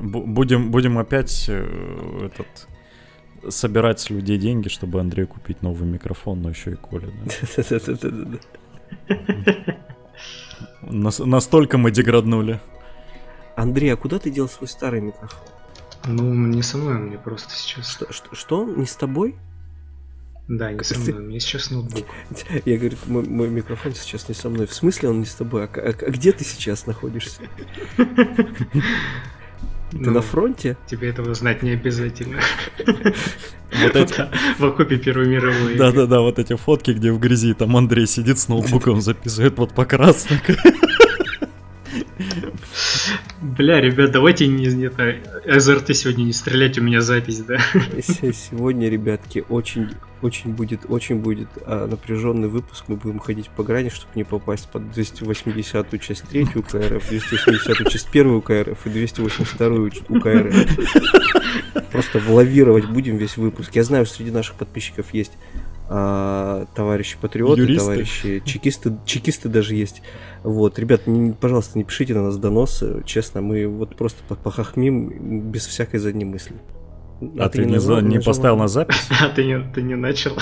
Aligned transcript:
Будем, 0.00 0.70
будем 0.70 0.98
опять 0.98 1.46
э, 1.48 2.26
этот 2.26 2.68
собирать 3.48 4.00
с 4.00 4.10
людей 4.10 4.38
деньги, 4.38 4.68
чтобы 4.68 5.00
Андрей 5.00 5.26
купить 5.26 5.62
новый 5.62 5.88
микрофон, 5.88 6.42
но 6.42 6.50
еще 6.50 6.72
и 6.72 6.74
Коля. 6.74 7.08
Настолько 10.82 11.78
мы 11.78 11.90
деграднули. 11.90 12.60
Андрей, 13.56 13.92
а 13.92 13.96
куда 13.96 14.18
ты 14.18 14.30
дел 14.30 14.48
свой 14.48 14.68
старый 14.68 15.00
микрофон? 15.00 15.46
Ну, 16.06 16.32
не 16.32 16.62
со 16.62 16.78
мной, 16.78 16.94
мне 16.94 17.18
просто 17.18 17.54
сейчас. 17.54 17.90
Что? 17.90 18.12
что, 18.12 18.34
что? 18.34 18.64
Не 18.64 18.86
с 18.86 18.94
тобой? 18.94 19.36
Да, 20.46 20.72
не 20.72 20.82
со 20.82 20.98
мной, 20.98 21.12
у 21.12 21.26
меня 21.26 21.40
сейчас 21.40 21.70
ноутбук. 21.70 22.06
Я 22.64 22.78
говорю, 22.78 22.96
мой, 23.06 23.24
мой 23.24 23.48
микрофон 23.50 23.94
сейчас 23.94 24.28
не 24.28 24.34
со 24.34 24.48
мной. 24.48 24.66
В 24.66 24.72
смысле 24.72 25.10
он 25.10 25.20
не 25.20 25.26
с 25.26 25.34
тобой? 25.34 25.64
А, 25.64 25.68
а, 25.74 25.88
а 25.88 26.10
где 26.10 26.32
ты 26.32 26.44
сейчас 26.44 26.86
находишься? 26.86 27.42
Ты 29.90 29.98
ну, 29.98 30.12
на 30.12 30.22
фронте? 30.22 30.76
Тебе 30.86 31.08
этого 31.08 31.34
знать 31.34 31.62
не 31.62 31.70
обязательно. 31.70 32.40
Вот 33.70 33.96
эти... 33.96 34.14
В 34.58 34.64
окопе 34.64 34.96
Первой 34.96 35.28
мировой. 35.28 35.76
Да-да-да, 35.76 36.20
вот 36.20 36.38
эти 36.38 36.56
фотки, 36.56 36.92
где 36.92 37.12
в 37.12 37.20
грязи 37.20 37.52
там 37.52 37.76
Андрей 37.76 38.06
сидит 38.06 38.38
с 38.38 38.48
ноутбуком, 38.48 39.02
записывает 39.02 39.58
вот 39.58 39.72
по 39.72 39.84
красному. 39.84 40.40
Бля, 43.58 43.80
ребят, 43.80 44.12
давайте 44.12 44.46
не 44.46 44.84
это 44.84 45.16
АЗРТ 45.44 45.96
сегодня 45.96 46.22
не 46.22 46.32
стрелять, 46.32 46.78
у 46.78 46.82
меня 46.82 47.00
запись, 47.00 47.40
да? 47.40 47.58
Сегодня, 48.00 48.88
ребятки, 48.88 49.44
очень, 49.48 49.88
очень 50.22 50.52
будет, 50.52 50.82
очень 50.88 51.16
будет 51.16 51.48
а, 51.66 51.88
напряженный 51.88 52.46
выпуск. 52.46 52.84
Мы 52.86 52.94
будем 52.94 53.18
ходить 53.18 53.50
по 53.50 53.64
грани, 53.64 53.88
чтобы 53.88 54.12
не 54.14 54.22
попасть 54.22 54.70
под 54.70 54.92
280 54.92 56.00
часть 56.00 56.22
3 56.28 56.42
УКРФ, 56.54 57.08
280 57.08 57.90
часть 57.90 58.08
1 58.10 58.30
УКРФ 58.30 58.86
и 58.86 58.90
282 58.90 59.90
УКРФ. 60.08 61.90
Просто 61.90 62.20
влавировать 62.20 62.84
будем 62.84 63.16
весь 63.16 63.36
выпуск. 63.36 63.74
Я 63.74 63.82
знаю, 63.82 64.06
среди 64.06 64.30
наших 64.30 64.54
подписчиков 64.54 65.12
есть 65.12 65.32
а, 65.90 66.66
товарищи 66.74 67.16
патриоты, 67.20 67.62
Юристы. 67.62 67.84
товарищи 67.84 68.42
чекисты, 68.44 68.92
чекисты 69.06 69.48
даже 69.48 69.74
есть. 69.74 70.02
Вот, 70.42 70.78
ребят, 70.78 71.06
не, 71.06 71.32
пожалуйста, 71.32 71.78
не 71.78 71.84
пишите 71.84 72.14
на 72.14 72.24
нас 72.24 72.36
доносы, 72.36 73.02
честно, 73.06 73.40
мы 73.40 73.66
вот 73.66 73.96
просто 73.96 74.22
похохмим 74.34 75.50
без 75.50 75.66
всякой 75.66 75.98
задней 76.00 76.26
мысли. 76.26 76.56
А, 77.20 77.46
а 77.46 77.48
ты, 77.48 77.64
не, 77.64 77.72
назвал, 77.72 78.00
не 78.02 78.20
поставил 78.20 78.56
на 78.56 78.68
запись? 78.68 79.08
А 79.20 79.28
ты 79.30 79.44
не, 79.44 79.58
ты 79.72 79.82
не 79.82 79.96
начал? 79.96 80.36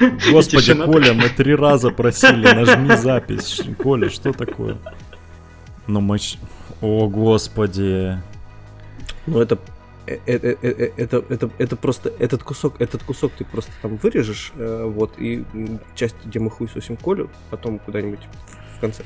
Господи, 0.30 0.74
Коля, 0.74 1.12
мы 1.12 1.28
три 1.28 1.54
раза 1.54 1.90
просили, 1.90 2.46
нажми 2.54 2.96
запись. 2.96 3.60
Коля, 3.78 4.08
что 4.08 4.32
такое? 4.32 4.78
Ну 5.86 6.00
мы... 6.00 6.18
О, 6.80 7.08
господи. 7.08 8.16
Ну 9.26 9.40
это 9.40 9.58
это, 10.26 10.48
это, 10.48 10.86
это, 10.96 11.24
это, 11.28 11.50
это 11.58 11.76
просто 11.76 12.12
этот 12.18 12.42
кусок, 12.42 12.80
этот 12.80 13.02
кусок 13.02 13.32
ты 13.38 13.44
просто 13.44 13.72
там 13.82 13.96
вырежешь, 13.96 14.52
вот, 14.56 15.14
и 15.18 15.44
часть, 15.94 16.16
где 16.24 16.38
мы 16.38 16.50
хуй 16.50 16.68
сосим 16.68 16.96
Колю, 16.96 17.30
потом 17.50 17.78
куда-нибудь 17.78 18.20
в 18.76 18.80
конце. 18.80 19.02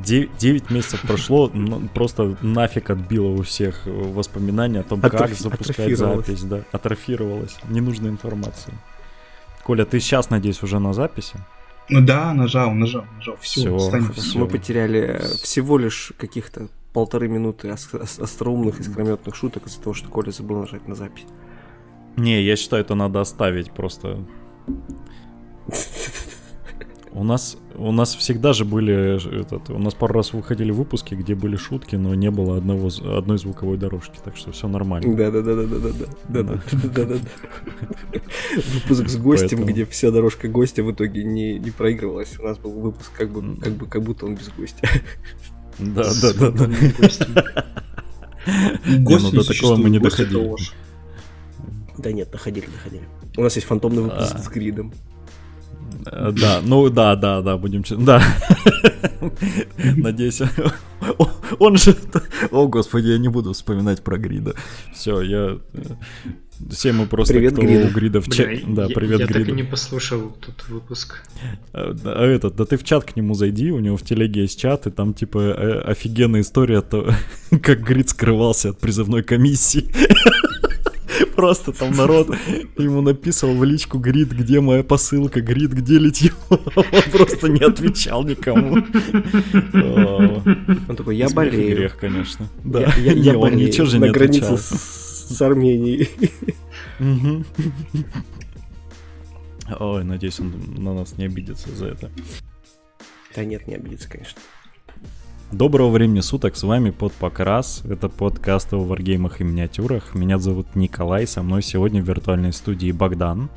9, 0.00 0.70
месяцев 0.70 1.00
прошло, 1.02 1.50
просто 1.94 2.36
нафиг 2.42 2.90
отбило 2.90 3.28
у 3.28 3.42
всех 3.42 3.86
воспоминания 3.86 4.80
о 4.80 4.82
том, 4.82 5.00
как 5.00 5.30
запускать 5.34 5.96
запись, 5.96 6.42
да, 6.42 6.64
атрофировалась, 6.72 7.56
ненужная 7.68 8.10
информация. 8.10 8.74
Коля, 9.62 9.84
ты 9.86 9.98
сейчас, 10.00 10.28
надеюсь, 10.30 10.62
уже 10.62 10.78
на 10.78 10.92
записи? 10.92 11.36
Ну 11.88 12.00
да, 12.00 12.34
нажал, 12.34 12.72
нажал, 12.72 13.04
нажал. 13.16 13.36
Все, 13.40 13.78
все, 13.78 14.12
все. 14.12 14.38
Мы 14.38 14.46
потеряли 14.46 15.20
всего 15.42 15.78
лишь 15.78 16.12
каких-то 16.18 16.68
полторы 16.94 17.28
минуты 17.28 17.68
остроумных, 17.68 18.80
искрометных 18.80 19.34
шуток 19.34 19.66
из-за 19.66 19.82
того, 19.82 19.92
что 19.92 20.08
Коля 20.08 20.30
забыл 20.30 20.60
нажать 20.60 20.88
на 20.88 20.94
запись. 20.94 21.26
Не, 22.16 22.40
я 22.40 22.56
считаю, 22.56 22.84
это 22.84 22.94
надо 22.94 23.20
оставить 23.20 23.72
просто. 23.72 24.24
У 27.10 27.22
нас, 27.22 27.56
у 27.76 27.92
нас 27.92 28.14
всегда 28.14 28.52
же 28.52 28.64
были... 28.64 29.40
Этот, 29.40 29.70
у 29.70 29.78
нас 29.78 29.94
пару 29.94 30.14
раз 30.14 30.32
выходили 30.32 30.72
выпуски, 30.72 31.14
где 31.14 31.36
были 31.36 31.56
шутки, 31.56 31.94
но 31.94 32.14
не 32.14 32.30
было 32.30 32.56
одного, 32.56 32.90
одной 33.16 33.38
звуковой 33.38 33.76
дорожки, 33.76 34.18
так 34.24 34.36
что 34.36 34.50
все 34.50 34.66
нормально. 34.66 35.16
Да-да-да-да-да-да. 35.16 36.06
да 36.28 36.42
да 36.42 36.60
да 36.72 37.04
да. 37.04 37.18
Выпуск 38.56 39.08
с 39.08 39.16
гостем, 39.16 39.64
где 39.64 39.84
вся 39.84 40.10
дорожка 40.10 40.48
гостя 40.48 40.82
в 40.82 40.90
итоге 40.90 41.22
не, 41.24 41.58
не 41.58 41.70
проигрывалась. 41.70 42.38
У 42.38 42.42
нас 42.42 42.58
был 42.58 42.72
выпуск 42.72 43.12
как, 43.16 43.30
бы, 43.30 43.60
как, 43.60 43.72
бы, 43.74 43.86
как 43.86 44.02
будто 44.02 44.26
он 44.26 44.34
без 44.34 44.48
гостя. 44.48 44.88
Да, 45.78 46.04
да, 46.22 46.32
да, 46.32 46.50
да. 46.50 46.66
Гость 46.66 47.22
ну, 49.22 49.30
до 49.30 49.44
такого 49.44 49.76
мы 49.76 49.90
не 49.90 49.98
доходили. 49.98 50.54
Да 51.98 52.12
нет, 52.12 52.30
доходили, 52.30 52.66
доходили. 52.66 53.08
У 53.36 53.42
нас 53.42 53.54
есть 53.56 53.66
фантомный 53.66 54.02
выпуск 54.02 54.38
с 54.38 54.48
гридом. 54.48 54.92
Э, 56.06 56.32
да, 56.32 56.60
ну 56.62 56.88
да, 56.90 57.16
да, 57.16 57.40
да, 57.40 57.56
будем... 57.56 57.84
Да. 58.04 58.22
Надеюсь, 59.96 60.40
он 61.58 61.76
же... 61.76 61.96
О, 62.50 62.66
господи, 62.68 63.08
я 63.08 63.18
не 63.18 63.28
буду 63.28 63.52
вспоминать 63.52 64.02
про 64.02 64.18
Грида. 64.18 64.54
Все, 64.92 65.20
я... 65.22 65.58
Э, 65.72 65.82
все 66.70 66.92
мы 66.92 67.06
просто 67.06 67.34
привет, 67.34 67.54
кто 67.54 67.62
Грида. 67.62 67.86
у 67.88 67.90
Грида 67.90 68.20
в 68.20 68.30
чат. 68.30 68.48
Да, 68.68 68.86
привет, 68.88 69.20
я, 69.20 69.26
я 69.26 69.32
так 69.32 69.48
и 69.48 69.52
не 69.52 69.64
послушал 69.64 70.36
тут 70.40 70.68
выпуск. 70.68 71.22
А, 71.72 71.96
а 72.04 72.24
этот, 72.24 72.54
да 72.56 72.64
ты 72.64 72.76
в 72.76 72.84
чат 72.84 73.04
к 73.04 73.16
нему 73.16 73.34
зайди, 73.34 73.72
у 73.72 73.80
него 73.80 73.96
в 73.96 74.02
телеге 74.02 74.42
есть 74.42 74.60
чат, 74.60 74.86
и 74.86 74.90
там 74.90 75.14
типа 75.14 75.82
офигенная 75.84 76.42
история, 76.42 76.80
то, 76.80 77.12
как 77.62 77.82
Грид 77.82 78.10
скрывался 78.10 78.70
от 78.70 78.78
призывной 78.78 79.22
комиссии. 79.22 79.90
Просто 81.36 81.72
там 81.72 81.92
народ 81.92 82.34
ему 82.76 83.00
написал 83.00 83.54
в 83.54 83.64
личку 83.64 83.98
Грид, 83.98 84.32
где 84.32 84.60
моя 84.60 84.82
посылка, 84.82 85.40
Грид, 85.40 85.72
где 85.72 85.98
летел. 85.98 86.32
Он 86.50 87.10
просто 87.12 87.48
не 87.48 87.64
отвечал 87.64 88.24
никому. 88.24 88.76
Он 90.88 90.96
такой, 90.96 91.16
я 91.16 91.28
болею. 91.28 91.76
Грех, 91.76 91.96
конечно. 91.96 92.48
Да, 92.64 92.92
я, 92.96 93.34
болею. 93.38 93.68
ничего 93.68 93.86
же 93.86 93.98
не 93.98 94.08
отвечал. 94.08 94.58
с 94.58 95.42
Арменией. 95.42 96.10
Ой, 99.78 100.04
надеюсь, 100.04 100.40
он 100.40 100.52
на 100.76 100.94
нас 100.94 101.16
не 101.16 101.24
обидится 101.24 101.74
за 101.74 101.86
это. 101.86 102.10
Да 103.34 103.44
нет, 103.44 103.66
не 103.66 103.74
обидится, 103.74 104.08
конечно. 104.08 104.38
Доброго 105.54 105.90
времени 105.90 106.18
суток, 106.18 106.56
с 106.56 106.64
вами 106.64 106.90
под 106.90 107.12
Покрас. 107.12 107.82
Это 107.88 108.08
подкаст 108.08 108.74
о 108.74 108.78
варгеймах 108.78 109.40
и 109.40 109.44
миниатюрах. 109.44 110.12
Меня 110.12 110.38
зовут 110.38 110.74
Николай, 110.74 111.28
со 111.28 111.44
мной 111.44 111.62
сегодня 111.62 112.02
в 112.02 112.08
виртуальной 112.08 112.52
студии 112.52 112.90
Богдан. 112.90 113.48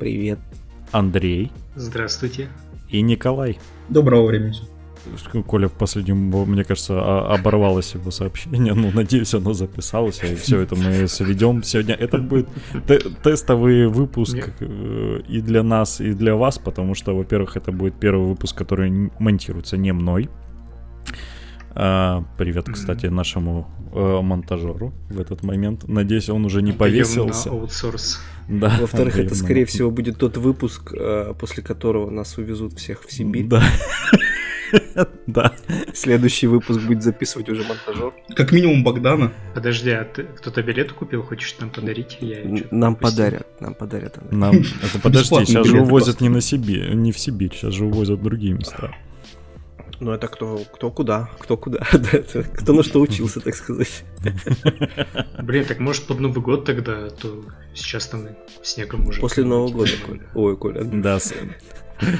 Привет. 0.00 0.40
Андрей. 0.90 1.52
Здравствуйте. 1.76 2.48
И 2.90 3.00
Николай. 3.00 3.60
Доброго 3.88 4.26
времени 4.26 4.56
Коля 5.46 5.68
в 5.68 5.72
последнем, 5.72 6.16
мне 6.16 6.64
кажется, 6.64 7.26
оборвалось 7.32 7.94
его 7.94 8.10
сообщение. 8.10 8.74
Ну, 8.74 8.90
надеюсь, 8.92 9.34
оно 9.34 9.52
записалось, 9.52 10.20
и 10.24 10.34
все 10.34 10.60
это 10.60 10.74
мы 10.74 11.06
сведем. 11.06 11.62
Сегодня 11.62 11.94
это 11.94 12.18
будет 12.18 12.48
тестовый 13.22 13.86
выпуск 13.86 14.50
э, 14.60 15.20
и 15.28 15.40
для 15.40 15.62
нас, 15.62 16.00
и 16.00 16.12
для 16.12 16.34
вас, 16.34 16.58
потому 16.58 16.94
что, 16.94 17.14
во-первых, 17.14 17.56
это 17.56 17.70
будет 17.70 17.94
первый 17.94 18.26
выпуск, 18.26 18.56
который 18.56 19.10
монтируется 19.18 19.76
не 19.76 19.92
мной. 19.92 20.28
А, 21.76 22.24
привет, 22.38 22.66
кстати, 22.72 23.06
нашему 23.06 23.68
э, 23.92 24.20
монтажеру 24.20 24.92
в 25.10 25.20
этот 25.20 25.42
момент. 25.42 25.88
Надеюсь, 25.88 26.28
он 26.28 26.44
уже 26.44 26.62
не 26.62 26.72
повесился. 26.72 27.50
аутсорс. 27.50 28.20
Да. 28.48 28.76
Во-вторых, 28.80 29.18
это, 29.18 29.34
скорее 29.34 29.64
всего, 29.64 29.90
будет 29.90 30.18
тот 30.18 30.36
выпуск, 30.36 30.92
э, 30.94 31.34
после 31.38 31.62
которого 31.62 32.10
нас 32.10 32.38
увезут 32.38 32.78
всех 32.78 33.02
в 33.04 33.12
Сибирь. 33.12 33.46
Да. 33.46 33.62
Да. 35.26 35.54
Следующий 35.92 36.48
выпуск 36.48 36.80
будет 36.80 37.02
записывать 37.02 37.48
уже 37.48 37.62
монтажер. 37.62 38.12
Как 38.34 38.50
минимум 38.50 38.82
Богдана. 38.82 39.32
Подожди, 39.54 39.90
а 39.90 40.04
ты 40.04 40.24
кто-то 40.24 40.62
билеты 40.62 40.94
купил? 40.94 41.22
Хочешь 41.22 41.56
нам 41.60 41.70
подарить? 41.70 42.18
Я 42.20 42.38
нам 42.72 42.96
подарят, 42.96 43.46
нам 43.60 43.74
подарят. 43.74 44.18
Нам, 44.32 44.56
это 44.56 45.00
подожди, 45.00 45.44
сейчас 45.44 45.66
же 45.66 45.80
увозят 45.80 46.20
не 46.20 46.28
на 46.28 46.40
Сибирь, 46.40 46.92
не 46.94 47.12
в 47.12 47.18
Сибирь, 47.18 47.52
сейчас 47.54 47.74
же 47.74 47.84
увозят 47.84 48.18
в 48.18 48.22
другие 48.22 48.54
места. 48.54 48.90
Ну 50.00 50.12
это 50.12 50.28
кто, 50.28 50.58
кто 50.72 50.90
куда, 50.90 51.30
кто 51.38 51.56
куда, 51.56 51.78
кто 52.54 52.72
на 52.72 52.82
что 52.82 53.00
учился, 53.00 53.40
так 53.40 53.54
сказать. 53.54 54.04
Блин, 55.42 55.64
так 55.64 55.78
может 55.80 56.04
под 56.04 56.20
Новый 56.20 56.42
год 56.42 56.64
тогда, 56.64 57.06
а 57.06 57.10
то 57.10 57.44
сейчас 57.74 58.06
там 58.06 58.28
снегом 58.62 59.06
уже. 59.06 59.20
После 59.20 59.44
Нового 59.44 59.70
года, 59.70 59.92
Коля. 60.06 60.20
Ой, 60.34 60.56
Коля. 60.56 60.84
Да, 60.84 61.18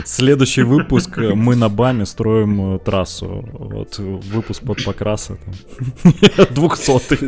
Следующий 0.04 0.62
выпуск 0.62 1.18
э, 1.18 1.34
мы 1.34 1.56
на 1.56 1.68
БАМе 1.68 2.06
строим 2.06 2.76
э, 2.76 2.78
трассу. 2.78 3.44
Вот 3.52 3.98
выпуск 3.98 4.62
под 4.62 4.84
покраса. 4.84 5.36
Двухсотый. 6.50 7.18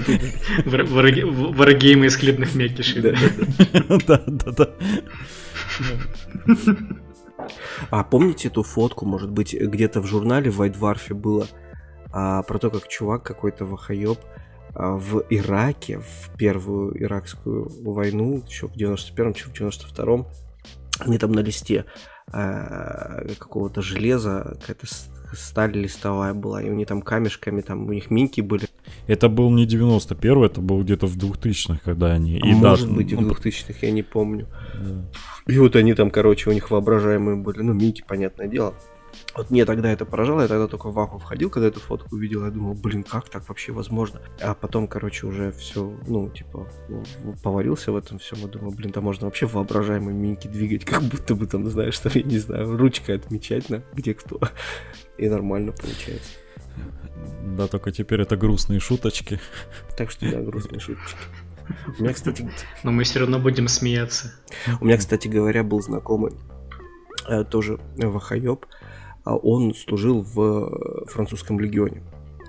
Варгеймы 0.64 2.06
из 2.06 2.16
хлебных 2.16 2.54
мякишей. 2.54 3.02
Да, 3.02 3.14
да, 4.06 4.22
да. 4.56 4.68
А 7.90 8.04
помните 8.04 8.48
эту 8.48 8.62
фотку, 8.62 9.06
может 9.06 9.30
быть, 9.30 9.54
где-то 9.54 10.00
в 10.00 10.06
журнале 10.06 10.50
в 10.50 10.60
Dwarf 10.60 11.14
было 11.14 11.46
а, 12.12 12.42
про 12.42 12.58
то, 12.58 12.70
как 12.70 12.88
чувак 12.88 13.22
какой-то 13.22 13.64
вахаеб 13.64 14.18
а, 14.74 14.96
в 14.96 15.24
Ираке, 15.30 15.98
в 16.00 16.36
первую 16.36 17.02
иракскую 17.02 17.70
войну, 17.82 18.42
еще 18.46 18.68
в 18.68 18.72
91-м, 18.76 19.32
еще 19.32 19.48
в 19.48 19.52
92-м, 19.52 20.26
они 21.00 21.18
там 21.18 21.32
на 21.32 21.40
листе 21.40 21.84
а, 22.32 23.24
какого-то 23.38 23.82
железа, 23.82 24.56
какая-то 24.60 24.86
сталь 25.32 25.72
листовая 25.72 26.34
была, 26.34 26.62
и 26.62 26.70
у 26.70 26.74
них 26.74 26.86
там 26.86 27.02
камешками, 27.02 27.60
там 27.60 27.86
у 27.86 27.92
них 27.92 28.10
минки 28.10 28.40
были. 28.40 28.66
Это 29.06 29.28
был 29.28 29.50
не 29.50 29.66
91 29.66 30.44
это 30.44 30.60
был 30.60 30.82
где-то 30.82 31.06
в 31.06 31.16
2000-х, 31.16 31.80
когда 31.84 32.12
они... 32.12 32.38
И 32.38 32.54
Может 32.54 32.88
да, 32.88 32.94
быть, 32.94 33.12
ну, 33.12 33.28
в 33.28 33.38
2000-х, 33.38 33.78
я 33.82 33.92
не 33.92 34.02
помню. 34.02 34.46
Да. 34.74 35.04
И 35.46 35.58
вот 35.58 35.76
они 35.76 35.94
там, 35.94 36.10
короче, 36.10 36.50
у 36.50 36.52
них 36.52 36.70
воображаемые 36.70 37.36
были, 37.36 37.62
ну, 37.62 37.72
минки, 37.72 38.04
понятное 38.06 38.48
дело. 38.48 38.74
Вот 39.34 39.50
мне 39.50 39.64
тогда 39.64 39.90
это 39.90 40.04
поражало, 40.04 40.42
я 40.42 40.48
тогда 40.48 40.66
только 40.66 40.88
в 40.88 40.94
ваху 40.94 41.18
входил, 41.18 41.50
когда 41.50 41.68
эту 41.68 41.80
фотку 41.80 42.16
увидел, 42.16 42.44
я 42.44 42.50
думал, 42.50 42.74
блин, 42.74 43.02
как 43.02 43.28
так 43.28 43.48
вообще 43.48 43.72
возможно? 43.72 44.20
А 44.40 44.54
потом, 44.54 44.88
короче, 44.88 45.26
уже 45.26 45.52
все, 45.52 45.94
ну, 46.06 46.28
типа, 46.30 46.68
ну, 46.88 47.02
поварился 47.42 47.92
в 47.92 47.96
этом 47.96 48.18
всем, 48.18 48.46
и 48.46 48.50
думал, 48.50 48.72
блин, 48.72 48.92
да 48.92 49.00
можно 49.00 49.26
вообще 49.26 49.46
воображаемые 49.46 50.14
минки 50.14 50.48
двигать, 50.48 50.84
как 50.84 51.02
будто 51.02 51.34
бы 51.34 51.46
там, 51.46 51.68
знаешь, 51.68 51.94
что 51.94 52.10
я 52.12 52.22
не 52.22 52.38
знаю, 52.38 52.76
ручкой 52.76 53.16
отмечать, 53.16 53.70
на 53.70 53.82
где 53.94 54.14
кто. 54.14 54.40
И 55.18 55.28
нормально 55.28 55.72
получается. 55.72 56.32
Да, 57.56 57.68
только 57.68 57.92
теперь 57.92 58.20
это 58.20 58.36
грустные 58.36 58.80
шуточки. 58.80 59.40
Так 59.96 60.10
что 60.10 60.30
да, 60.30 60.40
грустные 60.40 60.80
шуточки. 60.80 61.16
У 61.98 62.02
меня, 62.02 62.12
кстати... 62.12 62.50
Но 62.82 62.92
мы 62.92 63.04
все 63.04 63.20
равно 63.20 63.38
будем 63.38 63.68
смеяться. 63.68 64.32
У 64.80 64.84
меня, 64.84 64.96
кстати 64.96 65.28
говоря, 65.28 65.62
был 65.62 65.80
знакомый, 65.80 66.32
э, 67.28 67.44
тоже 67.44 67.78
вахаёб, 67.96 68.66
а 69.24 69.36
он 69.36 69.74
служил 69.74 70.22
в 70.22 71.06
французском 71.08 71.58
легионе. 71.60 72.02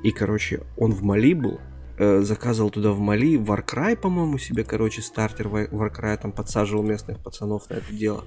И, 0.04 0.12
короче, 0.12 0.62
он 0.78 0.92
в 0.92 1.04
Мали 1.04 1.34
был, 1.34 1.60
э, 1.98 2.22
заказывал 2.22 2.70
туда 2.70 2.92
в 2.92 3.00
Мали 3.00 3.38
Warcry, 3.38 3.96
по-моему, 3.96 4.38
себе, 4.38 4.64
короче, 4.64 5.02
стартер 5.02 5.48
Warcry, 5.48 6.18
там 6.22 6.32
подсаживал 6.32 6.84
местных 6.84 7.20
пацанов 7.20 7.70
на 7.70 7.76
это 7.76 7.94
дело. 7.94 8.24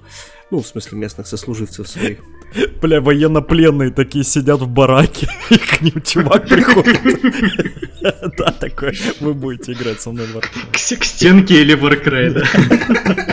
Ну, 0.49 0.61
в 0.61 0.67
смысле, 0.67 0.97
местных 0.97 1.27
сослуживцев 1.27 1.87
своих. 1.87 2.19
Бля, 2.81 3.01
военнопленные 3.01 3.91
такие 3.91 4.25
сидят 4.25 4.61
в 4.61 4.67
бараке, 4.67 5.29
и 5.49 5.57
к 5.57 5.81
ним 5.81 6.01
чувак 6.01 6.47
приходит. 6.47 6.99
Да, 8.01 8.51
такой, 8.51 8.97
вы 9.19 9.35
будете 9.35 9.73
играть 9.73 10.01
со 10.01 10.11
мной 10.11 10.25
в 10.25 10.35
Warcry. 10.35 10.97
К 10.97 11.03
стенке 11.05 11.61
или 11.61 11.75
Warcry, 11.75 12.31
да 12.31 13.27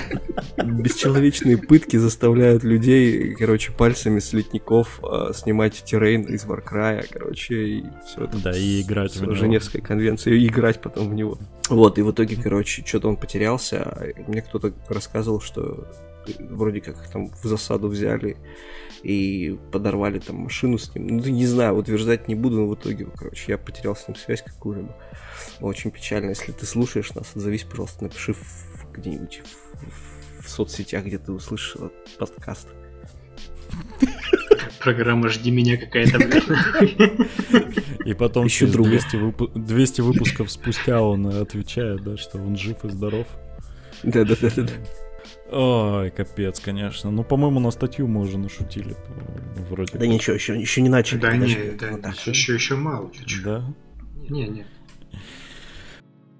бесчеловечные 0.68 1.58
пытки 1.58 1.96
заставляют 1.96 2.64
людей, 2.64 3.34
короче, 3.34 3.72
пальцами 3.72 4.18
с 4.18 4.32
летников 4.32 5.00
э, 5.02 5.32
снимать 5.34 5.82
террейн 5.84 6.22
из 6.22 6.44
Варкрая, 6.44 7.04
короче, 7.10 7.54
и 7.54 7.84
все 8.06 8.24
это. 8.24 8.38
Да, 8.38 8.56
и 8.56 8.82
играть 8.82 9.16
в 9.16 9.22
него. 9.22 9.34
Женевской 9.34 9.80
конвенции, 9.80 10.36
и 10.36 10.46
играть 10.46 10.80
потом 10.80 11.08
в 11.10 11.14
него. 11.14 11.38
Вот, 11.68 11.98
и 11.98 12.02
в 12.02 12.10
итоге, 12.12 12.36
короче, 12.36 12.84
что-то 12.84 13.08
он 13.08 13.16
потерялся. 13.16 14.14
Мне 14.26 14.42
кто-то 14.42 14.72
рассказывал, 14.88 15.40
что 15.40 15.86
вроде 16.38 16.80
как 16.80 17.08
там 17.10 17.30
в 17.30 17.44
засаду 17.44 17.88
взяли 17.88 18.36
и 19.02 19.58
подорвали 19.72 20.18
там 20.18 20.36
машину 20.36 20.78
с 20.78 20.94
ним. 20.94 21.06
Ну, 21.06 21.22
не 21.24 21.46
знаю, 21.46 21.76
утверждать 21.76 22.28
не 22.28 22.34
буду, 22.34 22.56
но 22.56 22.66
в 22.68 22.74
итоге, 22.74 23.06
короче, 23.16 23.52
я 23.52 23.58
потерял 23.58 23.96
с 23.96 24.08
ним 24.08 24.16
связь 24.16 24.42
какую-либо. 24.42 24.94
Очень 25.60 25.90
печально. 25.90 26.30
Если 26.30 26.52
ты 26.52 26.66
слушаешь 26.66 27.14
нас, 27.14 27.32
отзовись, 27.34 27.64
пожалуйста, 27.64 28.04
напиши 28.04 28.34
где-нибудь 28.92 29.42
в, 29.74 30.17
в 30.48 30.50
соцсетях, 30.50 31.04
где 31.04 31.18
ты 31.18 31.32
этот 31.32 31.92
подкаст. 32.18 32.68
Программа 34.80 35.28
«Жди 35.28 35.50
меня» 35.50 35.76
какая-то. 35.76 36.18
И 38.04 38.14
потом 38.14 38.46
Еще 38.46 38.66
200, 38.66 39.16
выпу- 39.16 39.50
200 39.54 40.00
выпусков 40.00 40.50
спустя 40.50 41.02
он 41.02 41.26
отвечает, 41.26 42.02
да, 42.02 42.16
что 42.16 42.38
он 42.38 42.56
жив 42.56 42.84
и 42.84 42.88
здоров. 42.88 43.26
Да-да-да. 44.02 44.66
Ой, 45.50 46.10
капец, 46.10 46.60
конечно. 46.60 47.10
Ну, 47.10 47.24
по-моему, 47.24 47.60
на 47.60 47.70
статью 47.70 48.06
мы 48.06 48.20
уже 48.20 48.38
нашутили. 48.38 48.96
Вроде 49.68 49.98
да 49.98 50.06
ничего, 50.06 50.34
еще, 50.34 50.58
еще 50.58 50.80
не 50.80 50.88
начали. 50.88 51.18
Да, 51.18 51.36
не, 51.36 51.54
да, 51.76 52.14
еще, 52.26 52.54
еще 52.54 52.76
мало. 52.76 53.10
Да? 53.44 53.64
Не, 54.28 54.46
не. 54.48 54.66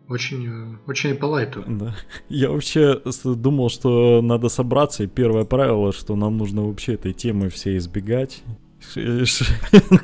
Очень, 0.09 0.47
э, 0.49 0.77
очень 0.87 1.15
по 1.15 1.27
лайту. 1.27 1.65
Да. 1.67 1.95
Я 2.29 2.51
вообще 2.51 3.01
думал, 3.25 3.69
что 3.69 4.23
надо 4.23 4.49
собраться, 4.49 5.05
и 5.05 5.07
первое 5.07 5.45
правило, 5.45 5.93
что 5.93 6.17
нам 6.17 6.39
нужно 6.39 6.65
вообще 6.65 6.95
этой 6.95 7.13
темы 7.13 7.51
все 7.51 7.77
избегать. 7.77 8.43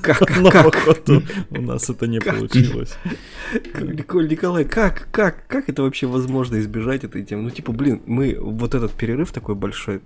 Как, 0.02 0.36
Но 0.40 0.50
как? 0.50 0.74
у 1.50 1.60
нас 1.62 1.88
это 1.88 2.06
не 2.06 2.20
получилось. 2.20 2.96
Николай, 3.80 4.64
как, 4.64 5.08
как, 5.10 5.46
как 5.46 5.68
это 5.68 5.82
вообще 5.82 6.06
возможно 6.06 6.58
избежать 6.58 7.04
этой 7.04 7.24
темы? 7.24 7.42
Ну, 7.42 7.50
типа, 7.50 7.72
блин, 7.72 8.02
мы 8.06 8.36
вот 8.38 8.74
этот 8.74 8.92
перерыв 8.92 9.32
такой 9.32 9.54
большой, 9.54 10.02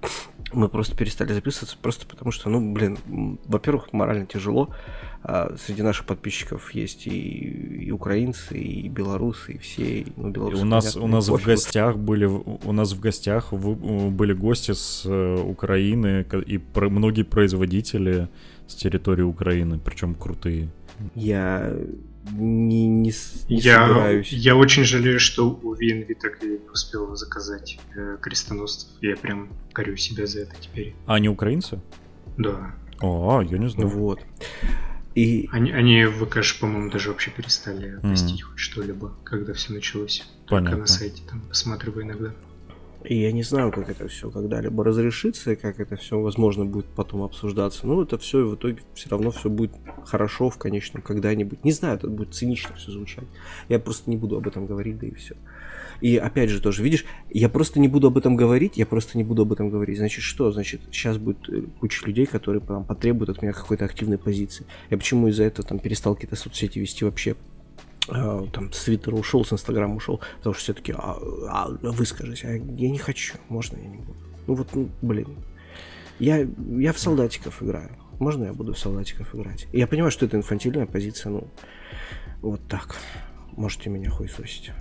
мы 0.53 0.69
просто 0.69 0.97
перестали 0.97 1.33
записываться, 1.33 1.77
просто 1.81 2.06
потому 2.06 2.31
что, 2.31 2.51
ну, 2.51 2.73
блин, 2.73 2.99
во-первых, 3.47 3.93
морально 3.93 4.27
тяжело, 4.27 4.71
а 5.23 5.55
среди 5.59 5.82
наших 5.82 6.06
подписчиков 6.06 6.73
есть 6.75 7.06
и, 7.06 7.87
и 7.87 7.91
украинцы, 7.91 8.56
и 8.56 8.88
белорусы, 8.88 9.55
и 9.55 9.59
все. 9.59 10.00
И, 10.00 10.06
ну, 10.17 10.31
белорусы, 10.31 10.62
у 10.62 10.67
нас, 10.67 10.85
понятно, 10.94 11.03
у 11.03 11.09
нас 11.09 11.29
в 11.29 11.44
гостях 11.44 11.97
были, 11.97 12.25
у 12.26 12.73
нас 12.73 12.93
в 12.93 13.00
гостях 13.00 13.53
были 13.53 14.32
гости 14.32 14.73
с 14.73 15.03
э, 15.05 15.43
Украины 15.43 16.25
и 16.47 16.59
про, 16.59 16.88
многие 16.88 17.25
производители 17.25 18.29
с 18.69 18.75
территории 18.75 19.23
Украины, 19.23 19.79
причем 19.79 20.15
крутые. 20.15 20.69
Я 21.15 21.75
не, 22.32 22.88
не, 22.88 23.12
не 23.49 23.61
я, 23.61 23.87
собираюсь. 23.87 24.32
Я 24.32 24.56
очень 24.56 24.85
жалею, 24.85 25.19
что 25.19 25.50
у 25.50 25.75
VNV 25.75 26.15
так 26.20 26.43
и 26.44 26.61
успел 26.73 27.15
заказать 27.17 27.79
э, 27.97 28.19
крестоносцев. 28.20 28.91
Я 29.00 29.17
прям 29.17 29.49
корю 29.73 29.97
себя 29.97 30.26
за 30.26 30.41
это 30.41 30.55
теперь. 30.61 30.94
А 31.06 31.15
они 31.15 31.29
украинцы? 31.29 31.81
Да. 32.37 32.75
А, 33.00 33.41
я 33.43 33.59
не 33.59 33.69
знаю. 33.69 33.88
Вот. 33.88 34.20
И... 35.19 35.49
Они, 35.50 35.73
они 35.73 36.05
в 36.05 36.25
ВК, 36.25 36.38
по-моему, 36.61 36.93
даже 36.93 37.09
вообще 37.09 37.32
перестали 37.32 37.99
постить 38.03 38.41
mm. 38.41 38.44
хоть 38.44 38.59
что-либо, 38.61 39.12
когда 39.25 39.53
все 39.53 39.73
началось. 39.73 40.25
Понятно. 40.47 40.70
Только 40.70 40.81
на 40.81 40.87
сайте 40.87 41.23
там 41.29 41.41
посматриваю 41.41 42.05
иногда. 42.05 42.32
И 43.03 43.20
я 43.20 43.32
не 43.32 43.43
знаю, 43.43 43.73
как 43.73 43.88
это 43.88 44.06
все 44.06 44.31
когда-либо 44.31 44.85
разрешится, 44.85 45.53
и 45.53 45.56
как 45.56 45.81
это 45.81 45.97
все, 45.97 46.20
возможно, 46.20 46.65
будет 46.67 46.87
потом 46.87 47.23
обсуждаться. 47.23 47.85
Но 47.85 48.00
это 48.00 48.17
все 48.19 48.47
в 48.47 48.55
итоге 48.55 48.79
все 48.94 49.11
равно 49.11 49.32
все 49.32 49.50
будет 49.50 49.73
хорошо 50.05 50.50
в 50.50 50.59
конечном 50.59 51.03
когда-нибудь. 51.03 51.65
Не 51.65 51.73
знаю, 51.73 51.97
это 51.97 52.06
будет 52.06 52.35
цинично 52.35 52.76
все 52.76 52.93
звучать. 52.93 53.26
Я 53.69 53.81
просто 53.81 54.09
не 54.11 54.17
буду 54.17 54.37
об 54.37 54.46
этом 54.46 54.67
говорить, 54.67 54.98
да 54.98 55.08
и 55.08 55.15
все. 55.15 55.34
И 56.00 56.17
опять 56.17 56.50
же 56.50 56.60
тоже, 56.60 56.82
видишь, 56.82 57.05
я 57.31 57.48
просто 57.48 57.81
не 57.81 57.88
буду 57.88 58.06
об 58.06 58.19
этом 58.19 58.36
говорить, 58.36 58.76
я 58.76 58.86
просто 58.86 59.19
не 59.19 59.24
буду 59.24 59.43
об 59.43 59.52
этом 59.52 59.69
говорить. 59.70 59.98
Значит, 59.98 60.22
что? 60.22 60.50
Значит, 60.52 60.81
сейчас 60.93 61.19
будет 61.19 61.48
э, 61.48 61.62
куча 61.81 62.06
людей, 62.06 62.26
которые 62.26 62.60
прям 62.60 62.84
потребуют 62.84 63.31
от 63.31 63.43
меня 63.43 63.52
какой-то 63.52 63.84
активной 63.84 64.19
позиции. 64.19 64.64
Я 64.90 64.96
почему 64.96 65.28
из-за 65.28 65.44
этого 65.44 65.67
там 65.67 65.78
перестал 65.78 66.14
какие-то 66.14 66.36
соцсети 66.36 66.78
вести 66.78 67.05
вообще 67.05 67.34
а, 68.08 68.46
там 68.52 68.72
с 68.72 68.84
Твиттера 68.84 69.14
ушел, 69.17 69.44
с 69.44 69.52
Инстаграма 69.52 69.96
ушел, 69.96 70.20
потому 70.38 70.55
что 70.55 70.62
все-таки, 70.62 70.94
а, 70.96 71.19
а, 71.50 71.69
выскажись, 71.82 72.44
а 72.44 72.52
я 72.52 72.90
не 72.90 72.98
хочу, 72.98 73.36
можно 73.48 73.76
я 73.76 73.86
не 73.86 73.98
буду. 73.98 74.17
Ну 74.46 74.55
вот, 74.55 74.74
ну, 74.74 74.88
блин, 75.02 75.28
я, 76.19 76.46
я 76.78 76.93
в 76.93 76.98
солдатиков 76.98 77.62
играю, 77.62 77.90
можно 78.19 78.44
я 78.44 78.52
буду 78.55 78.72
в 78.72 78.78
солдатиков 78.78 79.34
играть? 79.34 79.67
Я 79.72 79.86
понимаю, 79.86 80.10
что 80.10 80.24
это 80.24 80.36
инфантильная 80.36 80.86
позиция, 80.86 81.31
ну, 81.31 81.48
вот 82.40 82.67
так, 82.67 82.96
можете 83.52 83.90
меня 83.90 84.10
хуесосить. 84.10 84.72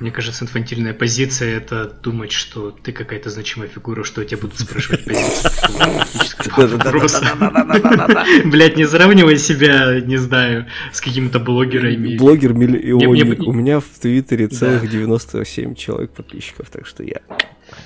Мне 0.00 0.10
кажется, 0.10 0.44
инфантильная 0.44 0.94
позиция 0.94 1.56
это 1.56 1.92
думать, 2.02 2.32
что 2.32 2.70
ты 2.70 2.92
какая-то 2.92 3.30
значимая 3.30 3.68
фигура, 3.68 4.04
что 4.04 4.24
тебя 4.24 4.40
будут 4.40 4.58
спрашивать 4.58 5.04
Блять, 8.44 8.76
не 8.76 8.86
сравнивай 8.86 9.38
себя, 9.38 10.00
не 10.00 10.16
знаю, 10.16 10.66
с 10.92 11.00
какими-то 11.00 11.38
блогерами. 11.38 12.16
Блогер 12.16 12.54
миллионник. 12.54 13.46
У 13.46 13.52
меня 13.52 13.80
в 13.80 13.98
Твиттере 14.00 14.48
целых 14.48 14.88
97 14.88 15.74
человек 15.74 16.12
подписчиков, 16.12 16.70
так 16.70 16.86
что 16.86 17.02
я 17.02 17.20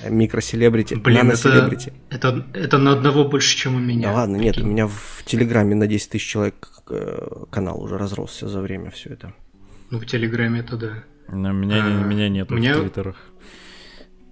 микроселебрити, 0.09 0.95
Блин, 0.95 1.31
это, 1.31 1.79
это, 2.09 2.45
это 2.53 2.77
на 2.77 2.93
одного 2.93 3.25
больше, 3.25 3.55
чем 3.55 3.75
у 3.75 3.79
меня. 3.79 4.09
Да 4.09 4.15
ладно, 4.15 4.37
нет, 4.37 4.57
у 4.57 4.65
меня 4.65 4.87
в 4.87 5.23
Телеграме 5.25 5.75
на 5.75 5.87
10 5.87 6.09
тысяч 6.09 6.27
человек 6.27 6.69
э, 6.89 7.45
канал 7.49 7.81
уже 7.81 7.97
разросся 7.97 8.47
за 8.47 8.61
время 8.61 8.91
все 8.91 9.11
это. 9.11 9.33
Ну, 9.91 9.99
в 9.99 10.05
Телеграме 10.05 10.61
это 10.61 10.77
да. 10.77 11.03
Но 11.27 11.51
меня, 11.51 11.83
а, 11.83 12.03
меня 12.03 12.29
нет 12.29 12.49
меня... 12.49 12.75
в 12.75 12.81
твиттерах. 12.81 13.17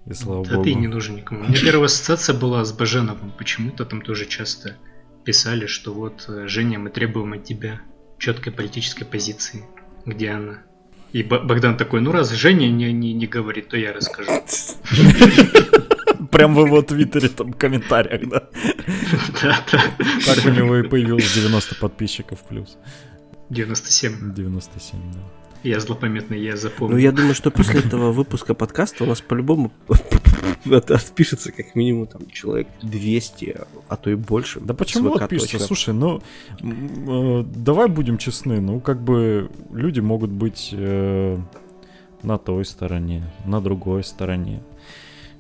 И 0.06 0.14
слава 0.14 0.46
да 0.46 0.56
богу. 0.56 0.64
ты 0.64 0.74
не 0.74 0.88
нужен 0.88 1.16
никому. 1.16 1.42
У 1.42 1.44
меня 1.48 1.60
первая 1.60 1.86
ассоциация 1.86 2.38
была 2.38 2.66
с 2.66 2.74
Баженовым. 2.74 3.32
Почему-то 3.38 3.86
там 3.86 4.02
тоже 4.02 4.26
часто 4.26 4.78
писали, 5.24 5.66
что 5.66 5.94
вот, 5.94 6.26
э, 6.28 6.48
Женя, 6.48 6.78
мы 6.78 6.90
требуем 6.90 7.34
от 7.34 7.46
тебя 7.46 7.82
четкой 8.20 8.52
политической 8.52 9.06
позиции. 9.06 9.64
Где 10.06 10.32
она? 10.32 10.64
И 11.14 11.24
Богдан 11.24 11.78
такой, 11.78 12.02
ну 12.02 12.12
раз 12.12 12.32
Женя 12.32 12.70
не, 12.70 12.92
не, 12.92 13.14
не 13.14 13.28
говорит, 13.28 13.70
то 13.70 13.78
я 13.78 13.94
расскажу. 13.94 14.32
Прям 16.32 16.56
в 16.56 16.66
его 16.66 16.82
твиттере, 16.82 17.30
там, 17.30 17.54
комментариях, 17.54 18.28
да? 18.28 18.50
Да, 19.42 19.64
да. 19.72 19.84
Так 20.26 20.46
у 20.46 20.50
него 20.50 20.78
и 20.78 20.88
появилось 20.88 21.32
90 21.34 21.76
подписчиков 21.76 22.44
плюс. 22.44 22.78
97. 23.52 24.34
97, 24.34 25.00
да. 25.14 25.20
Я 25.64 25.80
злопамятный, 25.80 26.42
я 26.42 26.58
запомнил. 26.58 26.96
Ну, 26.96 27.02
я 27.02 27.12
думаю, 27.12 27.34
что 27.34 27.50
после 27.50 27.80
этого 27.80 28.12
выпуска 28.12 28.54
подкаста 28.54 29.06
у 29.06 29.08
нас 29.08 29.22
по-любому 29.22 29.72
отпишется 30.66 31.52
как 31.54 31.74
минимум 31.76 32.08
там 32.08 32.30
человек 32.30 32.68
200, 32.82 33.58
а 33.88 33.96
то 33.96 34.10
и 34.10 34.16
больше. 34.16 34.60
Да 34.60 34.74
почему 34.74 35.14
отпишется? 35.14 35.60
Слушай, 35.60 35.94
ну, 35.94 36.22
э, 36.62 37.44
давай 37.56 37.88
будем 37.88 38.18
честны, 38.18 38.60
ну, 38.60 38.82
как 38.82 39.02
бы 39.02 39.50
люди 39.72 40.02
могут 40.02 40.32
быть 40.32 40.70
э, 40.74 41.38
на 42.24 42.38
той 42.38 42.66
стороне, 42.66 43.24
на 43.46 43.62
другой 43.62 44.04
стороне. 44.04 44.62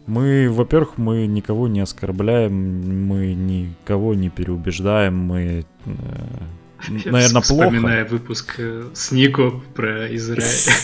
Мы, 0.05 0.49
во-первых, 0.49 0.97
мы 0.97 1.27
никого 1.27 1.67
не 1.67 1.79
оскорбляем, 1.79 3.07
мы 3.07 3.33
никого 3.33 4.13
не 4.13 4.29
переубеждаем, 4.29 5.17
мы 5.17 5.65
э, 5.85 5.91
наверное, 6.89 7.41
плохо. 7.41 7.43
Вспоминая 7.43 8.05
выпуск 8.05 8.55
э, 8.57 8.83
с 8.93 9.11
Нико 9.11 9.61
про 9.75 10.13
Израиль. 10.15 10.43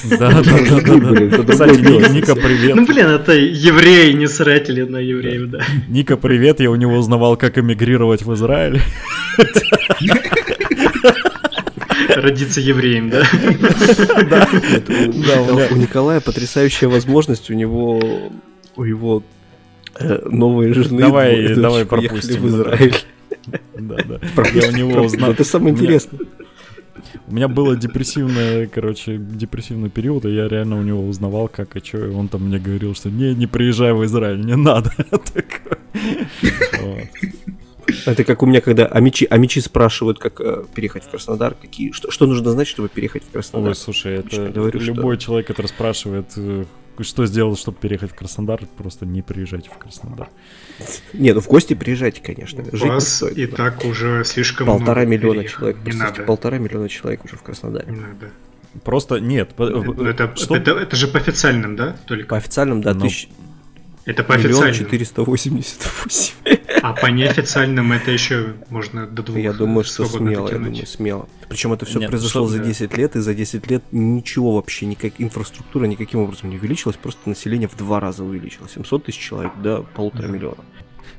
Да, 0.19 0.41
да, 0.41 0.41
да. 0.41 1.43
Кстати, 1.51 2.11
Ника, 2.11 2.35
привет. 2.35 2.75
Ну, 2.75 2.85
блин, 2.85 3.07
это 3.07 3.33
евреи, 3.33 4.11
не 4.13 4.27
сратили 4.27 4.81
на 4.83 4.97
евреев, 4.97 5.49
да. 5.49 5.59
Ника, 5.87 6.17
привет, 6.17 6.59
я 6.59 6.71
у 6.71 6.75
него 6.75 6.95
узнавал, 6.95 7.37
как 7.37 7.57
эмигрировать 7.57 8.23
в 8.23 8.33
Израиль. 8.33 8.81
Родиться 12.15 12.59
евреем, 12.59 13.09
да? 13.09 13.23
Да. 14.29 14.47
У 15.71 15.75
Николая 15.75 16.19
потрясающая 16.19 16.89
возможность, 16.89 17.49
у 17.49 17.53
него 17.53 18.31
у 18.75 18.83
его 18.83 19.23
э, 19.99 20.19
новой 20.29 20.73
жены. 20.73 21.01
Давай, 21.01 21.55
давай 21.55 21.85
пропустим. 21.85 22.41
в 22.41 22.47
Израиль. 22.47 22.95
Да, 23.77 23.95
да. 24.05 24.19
Я 24.53 24.69
у 24.69 24.71
него 24.71 25.01
узнал. 25.01 25.31
Это 25.31 25.43
самое 25.43 25.73
интересное. 25.73 26.21
У 27.27 27.33
меня 27.33 27.47
было 27.47 27.75
депрессивное, 27.75 28.67
короче, 28.67 29.17
депрессивный 29.17 29.89
период, 29.89 30.25
и 30.25 30.33
я 30.33 30.47
реально 30.47 30.77
у 30.77 30.81
него 30.81 31.05
узнавал, 31.07 31.47
как 31.47 31.75
и 31.75 31.85
что, 31.85 32.05
и 32.05 32.09
он 32.09 32.27
там 32.27 32.43
мне 32.43 32.59
говорил, 32.59 32.93
что 32.93 33.09
не, 33.09 33.33
не 33.35 33.47
приезжай 33.47 33.93
в 33.93 34.03
Израиль, 34.05 34.45
не 34.45 34.55
надо. 34.55 34.91
Это 38.05 38.23
как 38.23 38.43
у 38.43 38.45
меня, 38.45 38.61
когда 38.61 38.85
амичи, 38.85 39.25
амичи 39.29 39.59
спрашивают, 39.59 40.19
как 40.19 40.39
э, 40.41 40.63
переехать 40.75 41.03
в 41.05 41.09
Краснодар, 41.09 41.55
какие, 41.59 41.91
что, 41.91 42.11
что 42.11 42.27
нужно 42.27 42.51
знать, 42.51 42.67
чтобы 42.67 42.87
переехать 42.89 43.23
в 43.23 43.31
Краснодар. 43.31 43.69
Ой, 43.69 43.75
слушай, 43.75 44.15
это 44.15 44.49
говорю, 44.49 44.79
любой 44.79 45.15
что... 45.15 45.25
человек, 45.25 45.47
который 45.47 45.67
спрашивает, 45.67 46.27
э, 46.37 46.65
что 47.01 47.25
сделал, 47.25 47.55
чтобы 47.55 47.77
переехать 47.77 48.11
в 48.11 48.15
Краснодар, 48.15 48.61
просто 48.77 49.05
не 49.05 49.21
приезжайте 49.21 49.69
в 49.69 49.77
Краснодар. 49.77 50.29
Не, 51.13 51.33
ну 51.33 51.41
в 51.41 51.47
гости 51.47 51.73
приезжайте, 51.73 52.21
конечно. 52.21 52.63
Жить 52.71 52.81
Вас 52.81 53.15
стоит, 53.15 53.37
и 53.37 53.47
да. 53.47 53.55
так 53.57 53.85
уже 53.85 54.23
слишком 54.25 54.67
Полтора 54.67 55.05
миллиона 55.05 55.43
человек. 55.45 55.77
Не 55.85 55.93
надо. 55.93 56.23
Полтора 56.23 56.57
миллиона 56.57 56.89
человек 56.89 57.25
уже 57.25 57.35
в 57.35 57.43
Краснодаре. 57.43 57.91
Не 57.91 57.99
надо. 57.99 58.31
Просто 58.83 59.19
нет. 59.19 59.51
Ну, 59.57 60.03
это, 60.03 60.35
что... 60.35 60.55
это, 60.55 60.71
это 60.71 60.95
же 60.95 61.07
по 61.07 61.17
официальным, 61.17 61.75
да? 61.75 61.97
Только? 62.05 62.27
По 62.27 62.37
официальным, 62.37 62.81
да, 62.81 62.93
Но... 62.93 63.01
тысяч... 63.01 63.29
Это 64.05 64.23
по 64.23 64.35
официальным. 64.35 64.73
488. 64.73 66.33
А 66.81 66.93
по 66.93 67.07
неофициальным 67.07 67.91
это 67.91 68.11
еще 68.11 68.55
можно 68.69 69.05
до 69.05 69.23
двух. 69.23 69.37
Я 69.37 69.53
думаю, 69.53 69.83
что 69.83 70.05
смело, 70.05 70.49
я 70.49 70.57
думаю, 70.57 70.85
смело. 70.85 71.27
Причем 71.47 71.73
это 71.73 71.85
все 71.85 71.99
Нет, 71.99 72.09
произошло 72.09 72.47
за 72.47 72.59
10 72.59 72.97
лет, 72.97 73.15
и 73.15 73.19
за 73.19 73.33
10 73.33 73.69
лет 73.69 73.83
ничего 73.91 74.55
вообще, 74.55 74.85
никак 74.85 75.13
инфраструктура 75.17 75.85
никаким 75.85 76.21
образом 76.21 76.49
не 76.49 76.57
увеличилась, 76.57 76.95
просто 76.95 77.27
население 77.29 77.67
в 77.67 77.75
два 77.75 77.99
раза 77.99 78.23
увеличилось. 78.23 78.73
700 78.73 79.05
тысяч 79.05 79.19
человек 79.19 79.51
до 79.61 79.85
полутора 79.95 80.27
да. 80.27 80.33
миллиона. 80.33 80.63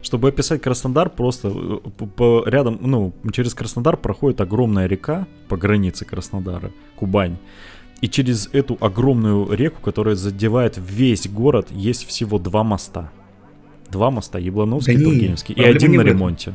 Чтобы 0.03 0.29
описать 0.29 0.63
Краснодар, 0.63 1.11
просто 1.11 1.49
э, 1.49 1.91
по, 1.99 2.07
по 2.07 2.45
рядом, 2.47 2.79
ну, 2.81 3.13
через 3.33 3.55
Краснодар 3.55 3.97
проходит 3.97 4.41
огромная 4.41 4.87
река 4.87 5.27
по 5.49 5.57
границе 5.57 6.05
Краснодара, 6.05 6.71
Кубань. 6.97 7.37
И 8.01 8.09
через 8.09 8.49
эту 8.53 8.79
огромную 8.81 9.53
реку, 9.53 9.81
которая 9.83 10.15
задевает 10.15 10.79
весь 10.79 11.29
город, 11.29 11.69
есть 11.71 12.07
всего 12.07 12.39
два 12.39 12.65
моста. 12.65 13.13
Два 13.91 14.11
моста, 14.11 14.39
Яблоновский 14.39 14.95
да 14.95 15.01
и 15.01 15.05
Тургеневский. 15.05 15.55
И 15.55 15.63
один 15.63 15.93
на 15.93 16.03
ремонте. 16.03 16.55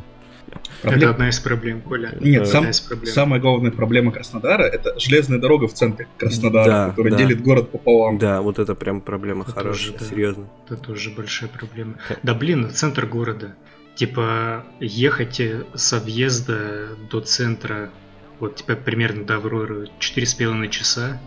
Проблем... 0.82 1.02
Это 1.02 1.10
одна 1.10 1.30
из 1.30 1.40
проблем, 1.40 1.82
Коля. 1.82 2.16
Нет, 2.20 2.44
это 2.44 2.52
сам, 2.52 2.66
проблем. 2.88 3.14
самая 3.14 3.42
главная 3.42 3.72
проблема 3.72 4.12
Краснодара 4.12 4.64
это 4.64 4.98
железная 5.00 5.40
дорога 5.40 5.68
в 5.68 5.74
центре 5.74 6.08
Краснодара, 6.18 6.66
да, 6.66 6.90
которая 6.90 7.12
да. 7.14 7.18
делит 7.18 7.42
город 7.42 7.72
пополам. 7.72 8.18
Да, 8.18 8.42
вот 8.42 8.60
это 8.60 8.76
прям 8.76 9.02
проблема 9.02 9.44
это 9.44 9.52
хорошая, 9.52 9.94
тоже, 9.94 10.10
серьезно. 10.10 10.48
Это 10.66 10.78
тоже 10.78 11.10
большая 11.12 11.50
проблема. 11.50 11.96
Да 12.24 12.34
блин, 12.34 12.70
центр 12.72 13.06
города. 13.06 13.56
Типа 13.96 14.66
ехать 14.80 15.42
со 15.74 16.00
въезда 16.00 16.90
до 17.10 17.22
центра, 17.22 17.90
вот 18.40 18.58
типа 18.58 18.76
примерно 18.76 19.24
до 19.26 19.36
Авроры 19.36 19.90
4,5 20.00 20.68
часа, 20.70 21.20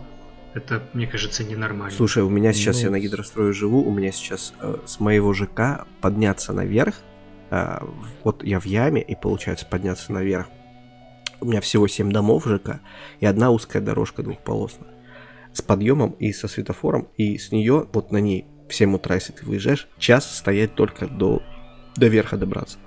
это, 0.53 0.83
мне 0.93 1.07
кажется, 1.07 1.43
ненормально. 1.43 1.95
Слушай, 1.95 2.23
у 2.23 2.29
меня 2.29 2.53
сейчас, 2.53 2.77
ну... 2.77 2.85
я 2.85 2.89
на 2.91 2.99
гидрострое 2.99 3.53
живу, 3.53 3.83
у 3.83 3.91
меня 3.91 4.11
сейчас 4.11 4.53
э, 4.59 4.77
с 4.85 4.99
моего 4.99 5.33
ЖК 5.33 5.85
подняться 6.01 6.53
наверх, 6.53 6.95
э, 7.51 7.79
вот 8.23 8.43
я 8.43 8.59
в 8.59 8.65
яме, 8.65 9.01
и 9.01 9.15
получается 9.15 9.65
подняться 9.65 10.11
наверх. 10.11 10.47
У 11.41 11.45
меня 11.45 11.61
всего 11.61 11.87
7 11.87 12.11
домов 12.11 12.45
ЖК, 12.45 12.81
и 13.19 13.25
одна 13.25 13.51
узкая 13.51 13.81
дорожка 13.81 14.23
двухполосная. 14.23 14.89
С 15.53 15.61
подъемом 15.61 16.11
и 16.11 16.33
со 16.33 16.47
светофором, 16.47 17.09
и 17.15 17.37
с 17.37 17.51
нее, 17.51 17.87
вот 17.93 18.11
на 18.11 18.17
ней, 18.17 18.45
в 18.67 18.73
7 18.73 18.95
утра, 18.95 19.15
если 19.15 19.33
ты 19.33 19.45
выезжаешь, 19.45 19.87
час 19.97 20.37
стоять 20.37 20.75
только 20.75 21.07
до, 21.07 21.41
до 21.95 22.07
верха 22.07 22.37
добраться. 22.37 22.77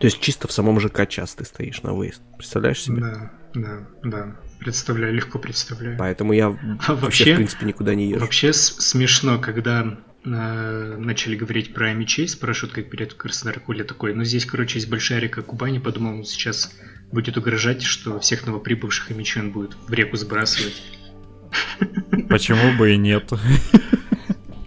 То 0.00 0.04
есть 0.04 0.20
чисто 0.20 0.48
в 0.48 0.52
самом 0.52 0.80
ЖК 0.80 1.08
час 1.08 1.34
ты 1.34 1.44
стоишь 1.44 1.82
на 1.82 1.92
выезд. 1.92 2.22
Представляешь 2.36 2.82
себе? 2.82 3.00
Да, 3.00 3.32
да, 3.54 3.88
да. 4.04 4.36
Представляю, 4.58 5.14
легко 5.14 5.38
представляю. 5.38 5.96
Поэтому 5.98 6.32
я 6.32 6.56
а 6.86 6.94
вообще, 6.94 7.32
в 7.32 7.36
принципе, 7.36 7.66
никуда 7.66 7.94
не 7.94 8.10
езжу. 8.10 8.20
Вообще 8.20 8.52
смешно, 8.52 9.38
когда 9.38 9.98
э, 10.24 10.96
начали 10.98 11.36
говорить 11.36 11.72
про 11.74 11.92
мечей, 11.92 12.26
спрашивают, 12.26 12.74
как 12.74 12.90
перед 12.90 13.14
Краснодар, 13.14 13.60
Коля 13.60 13.84
такой, 13.84 14.14
ну 14.14 14.24
здесь, 14.24 14.46
короче, 14.46 14.78
есть 14.78 14.90
большая 14.90 15.20
река 15.20 15.42
Кубани, 15.42 15.78
подумал, 15.78 16.18
он 16.18 16.24
сейчас 16.24 16.72
будет 17.12 17.36
угрожать, 17.36 17.82
что 17.82 18.18
всех 18.20 18.46
новоприбывших 18.46 19.10
мечей 19.10 19.42
он 19.42 19.52
будет 19.52 19.76
в 19.86 19.92
реку 19.92 20.16
сбрасывать. 20.16 20.82
Почему 22.28 22.76
бы 22.76 22.92
и 22.92 22.96
нет? 22.96 23.30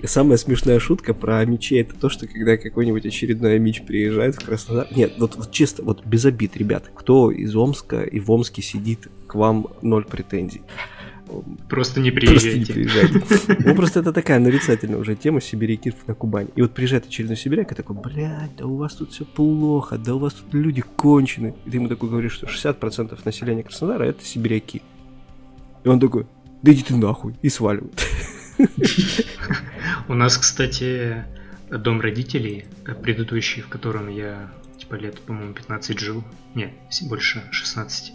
самая 0.08 0.38
смешная 0.38 0.80
шутка 0.80 1.14
про 1.14 1.44
мечей 1.46 1.82
это 1.82 1.96
то, 1.96 2.10
что 2.10 2.28
когда 2.28 2.58
какой-нибудь 2.58 3.06
очередной 3.06 3.60
меч 3.60 3.84
приезжает 3.84 4.36
в 4.36 4.46
Краснодар. 4.46 4.88
Нет, 4.96 5.14
вот, 5.18 5.36
вот 5.36 5.52
чисто, 5.52 5.84
вот 5.84 6.06
без 6.06 6.26
обид, 6.26 6.58
ребят. 6.58 6.90
Кто 6.94 7.32
из 7.32 7.56
Омска 7.56 8.02
и 8.02 8.20
в 8.20 8.32
Омске 8.32 8.62
сидит, 8.62 9.08
к 9.28 9.36
вам 9.36 9.68
ноль 9.82 10.06
претензий. 10.06 10.62
Просто 11.70 12.02
не 12.02 12.12
приезжайте. 12.12 12.58
Просто 12.58 12.60
не 12.60 12.66
приезжайте. 12.66 13.64
Ну, 13.66 13.76
просто 13.76 14.00
это 14.02 14.12
такая 14.12 14.40
нарицательная 14.40 14.98
уже 14.98 15.16
тема 15.16 15.40
сибиряков 15.40 15.96
на 16.08 16.14
Кубань. 16.14 16.50
И 16.56 16.62
вот 16.62 16.74
приезжает 16.74 17.06
очередной 17.06 17.38
сибиряк 17.38 17.72
и 17.72 17.76
такой, 17.76 17.96
блядь, 17.96 18.56
да 18.58 18.66
у 18.66 18.76
вас 18.76 18.96
тут 18.96 19.12
все 19.12 19.24
плохо, 19.24 19.98
да 19.98 20.16
у 20.16 20.20
вас 20.20 20.34
тут 20.34 20.54
люди 20.54 20.82
кончены. 20.82 21.54
И 21.66 21.70
ты 21.70 21.78
ему 21.78 21.88
такой 21.88 22.10
говоришь, 22.10 22.34
что 22.34 22.48
60% 22.48 23.18
населения 23.24 23.64
Краснодара 23.64 24.04
это 24.04 24.26
сибиряки. 24.26 24.82
И 25.84 25.88
он 25.88 26.00
такой, 26.00 26.26
да 26.62 26.74
иди 26.74 26.84
ты 26.84 26.96
нахуй, 26.96 27.36
и 27.42 27.50
сваливает. 27.50 28.02
У 30.08 30.14
нас, 30.14 30.38
кстати, 30.38 31.24
дом 31.70 32.02
родителей, 32.02 32.66
э, 32.86 32.94
предыдущий, 32.94 33.62
в 33.62 33.68
котором 33.68 34.10
я 34.10 34.52
типа 34.78 34.96
лет, 34.96 35.20
по-моему, 35.22 35.54
15 35.54 36.00
жил, 36.00 36.24
нет, 36.56 36.72
больше 37.04 37.44
16. 37.52 38.14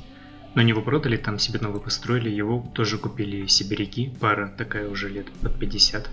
Но 0.55 0.61
они 0.61 0.71
его 0.71 0.83
продали, 0.83 1.17
там 1.17 1.38
себе 1.38 1.59
новый 1.61 1.81
построили, 1.81 2.31
его 2.31 2.67
тоже 2.75 2.99
купили 2.99 3.47
сибиряки, 3.47 4.12
пара 4.21 4.53
такая 4.57 4.88
уже 4.88 5.09
лет 5.09 5.26
под 5.43 5.59
50. 5.59 6.09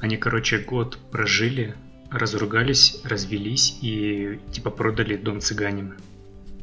Они, 0.00 0.16
короче, 0.16 0.58
год 0.58 0.98
прожили, 1.10 1.74
разругались, 2.10 3.00
развелись 3.04 3.78
и 3.82 4.40
типа 4.50 4.70
продали 4.70 5.16
дом 5.16 5.40
цыганин. 5.40 5.94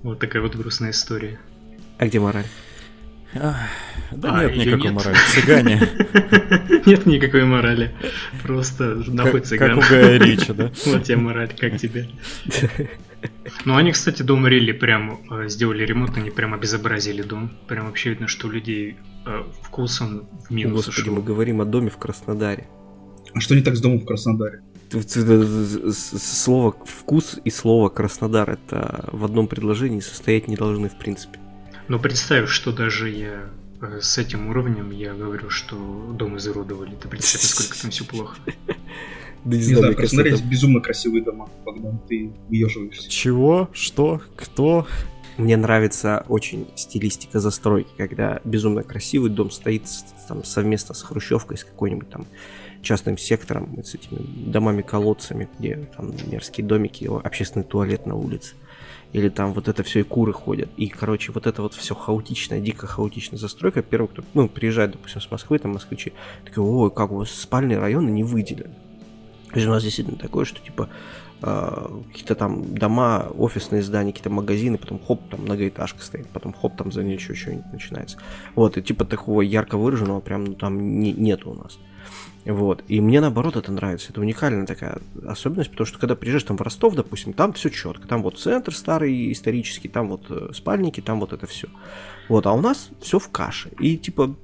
Вот 0.04 0.20
такая 0.20 0.42
вот 0.42 0.56
грустная 0.56 0.92
история. 0.92 1.40
А 1.98 2.08
где 2.08 2.20
мораль? 2.20 2.46
Да 3.34 4.40
а, 4.40 4.46
нет 4.46 4.58
никакой 4.58 4.84
нет. 4.86 4.94
морали. 4.94 5.18
Цыгане. 5.34 5.90
Нет 6.86 7.06
никакой 7.06 7.46
морали. 7.46 7.92
Просто 8.42 9.04
нахуй 9.08 9.42
цыган. 9.42 9.76
Как 9.76 9.78
у 9.78 9.82
Гая 9.82 10.18
Ричи, 10.18 10.52
да? 10.52 10.72
Вот 10.86 11.04
тебе 11.04 11.18
мораль, 11.18 11.54
как 11.56 11.78
тебе. 11.78 12.10
Ну, 13.66 13.76
они, 13.76 13.92
кстати, 13.92 14.22
дом 14.22 14.48
Рилли 14.48 14.72
прям 14.72 15.20
э, 15.30 15.50
сделали 15.50 15.86
ремонт, 15.86 16.16
они 16.16 16.30
прям 16.30 16.54
обезобразили 16.54 17.22
дом. 17.22 17.52
Прям 17.68 17.88
вообще 17.88 18.12
видно, 18.12 18.30
что 18.30 18.48
у 18.48 18.50
людей 18.50 18.96
э, 19.26 19.44
вкус 19.62 20.00
он 20.00 20.26
в 20.48 20.54
минус 20.54 20.86
Господи, 20.86 21.02
ушел. 21.02 21.16
мы 21.16 21.22
говорим 21.22 21.60
о 21.60 21.66
доме 21.66 21.90
в 21.90 21.98
Краснодаре. 21.98 22.70
А 23.34 23.42
что 23.42 23.56
не 23.56 23.62
так 23.62 23.76
с 23.76 23.82
домом 23.82 24.00
в 24.00 24.06
Краснодаре? 24.06 24.62
Слово 25.92 26.74
«вкус» 26.86 27.40
и 27.44 27.50
слово 27.50 27.90
«Краснодар» 27.90 28.52
это 28.52 29.10
в 29.12 29.26
одном 29.26 29.48
предложении 29.48 30.00
состоять 30.00 30.48
не 30.48 30.56
должны 30.56 30.88
в 30.88 30.98
принципе. 30.98 31.40
Но 31.90 31.98
представь, 31.98 32.50
что 32.50 32.72
даже 32.72 33.10
я 33.10 33.50
э, 33.82 34.00
с 34.00 34.18
этим 34.20 34.48
уровнем 34.48 34.92
я 34.92 35.14
говорю, 35.14 35.50
что 35.50 35.76
дом 36.14 36.38
изуродовали. 36.38 36.96
Ты 36.96 37.08
представь, 37.08 37.42
насколько 37.42 37.82
там 37.82 37.92
все 37.92 38.06
плохо. 38.06 38.38
Да 39.46 39.56
не, 39.56 39.68
не 39.68 39.76
знаю, 39.76 39.96
Краснодар 39.96 40.34
есть 40.34 40.44
безумно 40.44 40.82
красивые 40.82 41.24
дома, 41.24 41.50
когда 41.64 41.98
ты 42.10 42.30
въеживаешься. 42.50 43.10
Чего? 43.10 43.70
Что? 43.72 44.22
Кто? 44.36 44.86
Мне 45.38 45.56
нравится 45.56 46.26
очень 46.28 46.68
стилистика 46.76 47.40
застройки, 47.40 47.90
когда 47.98 48.42
безумно 48.44 48.84
красивый 48.84 49.30
дом 49.30 49.50
стоит 49.50 49.84
там 50.28 50.44
совместно 50.44 50.94
с 50.94 51.02
хрущевкой, 51.02 51.58
с 51.58 51.64
какой-нибудь 51.64 52.10
там 52.10 52.28
частным 52.82 53.18
сектором, 53.18 53.82
с 53.82 53.96
этими 53.96 54.20
домами-колодцами, 54.52 55.48
где 55.58 55.88
там 55.96 56.14
мерзкие 56.30 56.68
домики, 56.68 57.10
общественный 57.24 57.64
туалет 57.64 58.06
на 58.06 58.16
улице. 58.16 58.56
Или 59.12 59.30
там 59.30 59.54
вот 59.54 59.68
это 59.68 59.82
все 59.84 60.02
и 60.02 60.04
куры 60.04 60.34
ходят. 60.34 60.70
И, 60.78 60.88
короче, 60.88 61.32
вот 61.32 61.48
это 61.48 61.64
вот 61.64 61.74
все 61.74 61.96
хаотичная, 61.96 62.60
дико 62.60 62.86
хаотичная 62.86 63.40
застройка. 63.40 63.82
Первый, 63.82 64.08
кто, 64.08 64.24
ну, 64.36 64.48
приезжает, 64.48 64.92
допустим, 64.92 65.22
с 65.22 65.32
Москвы, 65.32 65.58
там 65.58 65.72
москвичи, 65.72 66.14
такие, 66.46 66.64
ой, 66.64 66.92
как 66.92 67.12
у 67.12 67.16
вас 67.16 67.32
спальные 67.32 67.80
районы 67.80 68.10
не 68.10 68.24
выделены. 68.24 68.76
То 69.50 69.56
есть 69.56 69.68
у 69.68 69.72
нас 69.72 69.84
действительно 69.84 70.18
такое, 70.18 70.46
что 70.46 70.62
типа 70.64 70.90
э, 71.42 71.88
какие-то 72.12 72.36
там 72.36 72.76
дома, 72.76 73.32
офисные 73.36 73.82
здания, 73.82 74.12
какие-то 74.12 74.30
магазины, 74.30 74.78
потом 74.78 75.00
хоп, 75.00 75.22
там 75.30 75.42
многоэтажка 75.42 76.04
стоит, 76.04 76.28
потом 76.28 76.54
хоп, 76.54 76.78
там 76.78 76.92
за 76.92 77.04
ней 77.04 77.16
еще 77.16 77.34
что-нибудь 77.34 77.74
начинается. 77.74 78.20
Вот, 78.54 78.78
и 78.78 78.84
типа 78.84 79.06
такого 79.06 79.42
ярко 79.42 79.78
выраженного 79.78 80.20
прям 80.20 80.46
ну, 80.46 80.54
там 80.54 81.00
не, 81.00 81.14
нет 81.14 81.48
у 81.48 81.56
нас. 81.56 81.80
Вот. 82.46 82.84
И 82.88 83.02
мне 83.02 83.22
наоборот 83.22 83.56
это 83.56 83.72
нравится. 83.72 84.12
Это 84.12 84.22
уникальная 84.22 84.66
такая 84.66 85.00
особенность, 85.26 85.72
потому 85.72 85.86
что 85.86 86.00
когда 86.00 86.16
приезжаешь 86.16 86.44
там 86.44 86.58
в 86.58 86.62
Ростов, 86.62 86.96
допустим, 86.96 87.34
там 87.34 87.54
все 87.54 87.70
четко. 87.70 88.08
Там 88.08 88.24
вот 88.24 88.40
центр 88.40 88.74
старый, 88.74 89.32
исторический, 89.32 89.88
там 89.88 90.10
вот 90.10 90.26
э, 90.30 90.52
спальники, 90.54 91.02
там 91.02 91.20
вот 91.20 91.34
это 91.34 91.46
все. 91.48 91.68
Вот, 92.28 92.46
а 92.46 92.54
у 92.54 92.62
нас 92.62 92.90
все 93.02 93.20
в 93.20 93.30
каше. 93.30 93.70
И 93.80 93.98
типа 93.98 94.36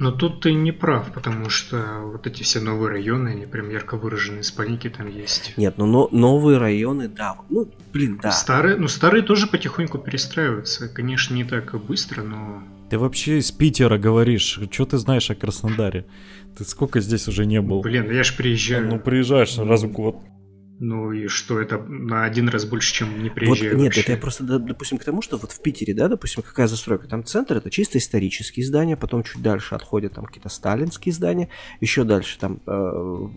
но 0.00 0.12
тут 0.12 0.42
ты 0.42 0.52
не 0.52 0.70
прав, 0.70 1.12
потому 1.12 1.50
что 1.50 2.02
вот 2.04 2.26
эти 2.26 2.44
все 2.44 2.60
новые 2.60 2.90
районы, 2.90 3.30
они 3.30 3.46
прям 3.46 3.68
ярко 3.68 3.96
выраженные 3.96 4.44
спальники 4.44 4.88
там 4.88 5.08
есть. 5.08 5.54
Нет, 5.56 5.74
ну 5.76 5.86
но 5.86 6.08
новые 6.12 6.58
районы, 6.58 7.08
да. 7.08 7.36
Ну, 7.50 7.68
блин, 7.92 8.20
да. 8.22 8.30
Старые, 8.30 8.76
ну 8.76 8.86
старые 8.86 9.22
тоже 9.24 9.48
потихоньку 9.48 9.98
перестраиваются. 9.98 10.88
Конечно, 10.88 11.34
не 11.34 11.44
так 11.44 11.74
быстро, 11.84 12.22
но... 12.22 12.62
Ты 12.90 12.98
вообще 12.98 13.38
из 13.38 13.50
Питера 13.52 13.98
говоришь. 13.98 14.60
Что 14.70 14.86
ты 14.86 14.98
знаешь 14.98 15.30
о 15.30 15.34
Краснодаре? 15.34 16.06
Ты 16.56 16.64
сколько 16.64 17.00
здесь 17.00 17.28
уже 17.28 17.44
не 17.44 17.60
был? 17.60 17.82
Блин, 17.82 18.10
я 18.10 18.22
ж 18.22 18.34
приезжаю. 18.36 18.88
Ну, 18.88 18.98
приезжаешь 18.98 19.58
раз 19.58 19.82
в 19.82 19.92
год. 19.92 20.16
Ну 20.80 21.12
и 21.12 21.26
что, 21.26 21.60
это 21.60 21.78
на 21.78 22.24
один 22.24 22.48
раз 22.48 22.64
больше, 22.64 22.94
чем 22.94 23.20
не 23.20 23.30
приезжаю 23.30 23.76
вот, 23.76 23.82
Нет, 23.82 23.98
это 23.98 24.12
я 24.12 24.18
просто, 24.18 24.44
допустим, 24.44 24.98
к 24.98 25.04
тому, 25.04 25.22
что 25.22 25.36
вот 25.36 25.50
в 25.50 25.60
Питере, 25.60 25.92
да, 25.92 26.06
допустим, 26.06 26.42
какая 26.42 26.68
застройка, 26.68 27.08
там 27.08 27.24
центр, 27.24 27.56
это 27.56 27.68
чисто 27.68 27.98
исторические 27.98 28.64
здания, 28.64 28.96
потом 28.96 29.24
чуть 29.24 29.42
дальше 29.42 29.74
отходят 29.74 30.14
там 30.14 30.24
какие-то 30.24 30.48
сталинские 30.48 31.12
здания, 31.12 31.48
еще 31.80 32.04
дальше 32.04 32.38
там 32.38 32.60
э, 32.64 33.28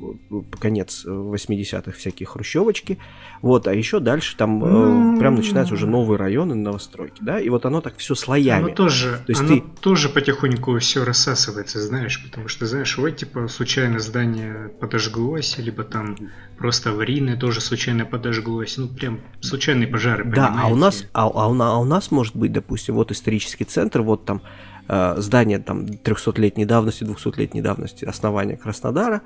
конец 0.59 1.03
80-х 1.03 1.91
всякие 1.97 2.27
хрущевочки, 2.27 2.99
вот, 3.41 3.67
а 3.67 3.73
еще 3.73 3.99
дальше 3.99 4.37
там 4.37 4.63
э, 4.63 5.19
прям 5.19 5.33
начинаются 5.33 5.73
уже 5.73 5.87
новые 5.87 6.19
районы, 6.19 6.53
новостройки, 6.53 7.21
да, 7.21 7.39
и 7.39 7.49
вот 7.49 7.65
оно 7.65 7.81
так 7.81 7.97
все 7.97 8.13
слоями. 8.13 8.65
Оно 8.65 8.75
тоже, 8.75 9.19
То 9.25 9.31
есть 9.31 9.41
оно 9.41 9.55
ты... 9.55 9.63
тоже 9.79 10.09
потихоньку 10.09 10.77
все 10.77 11.03
рассасывается, 11.03 11.81
знаешь, 11.81 12.23
потому 12.23 12.47
что, 12.47 12.67
знаешь, 12.67 12.95
вот 12.99 13.15
типа 13.15 13.47
случайно 13.47 13.97
здание 13.97 14.69
подожглось, 14.79 15.57
либо 15.57 15.83
там 15.83 16.15
просто 16.61 16.91
аварийное 16.91 17.35
тоже 17.35 17.59
случайно 17.59 18.05
подожглось. 18.05 18.77
Ну, 18.77 18.87
прям 18.87 19.19
случайные 19.41 19.87
пожары, 19.87 20.23
Да, 20.23 20.55
а 20.57 20.67
у 20.67 20.75
нас, 20.75 21.05
а, 21.13 21.23
а, 21.23 21.49
у, 21.49 21.61
а 21.61 21.77
у 21.79 21.85
нас 21.85 22.11
может 22.11 22.35
быть, 22.35 22.53
допустим, 22.53 22.95
вот 22.95 23.11
исторический 23.11 23.65
центр, 23.65 24.01
вот 24.01 24.25
там 24.25 24.41
э, 24.87 25.15
здание 25.17 25.59
там 25.59 25.85
300-летней 25.85 26.65
давности, 26.65 27.03
200-летней 27.03 27.61
давности, 27.61 28.05
основания 28.05 28.55
Краснодара, 28.55 29.21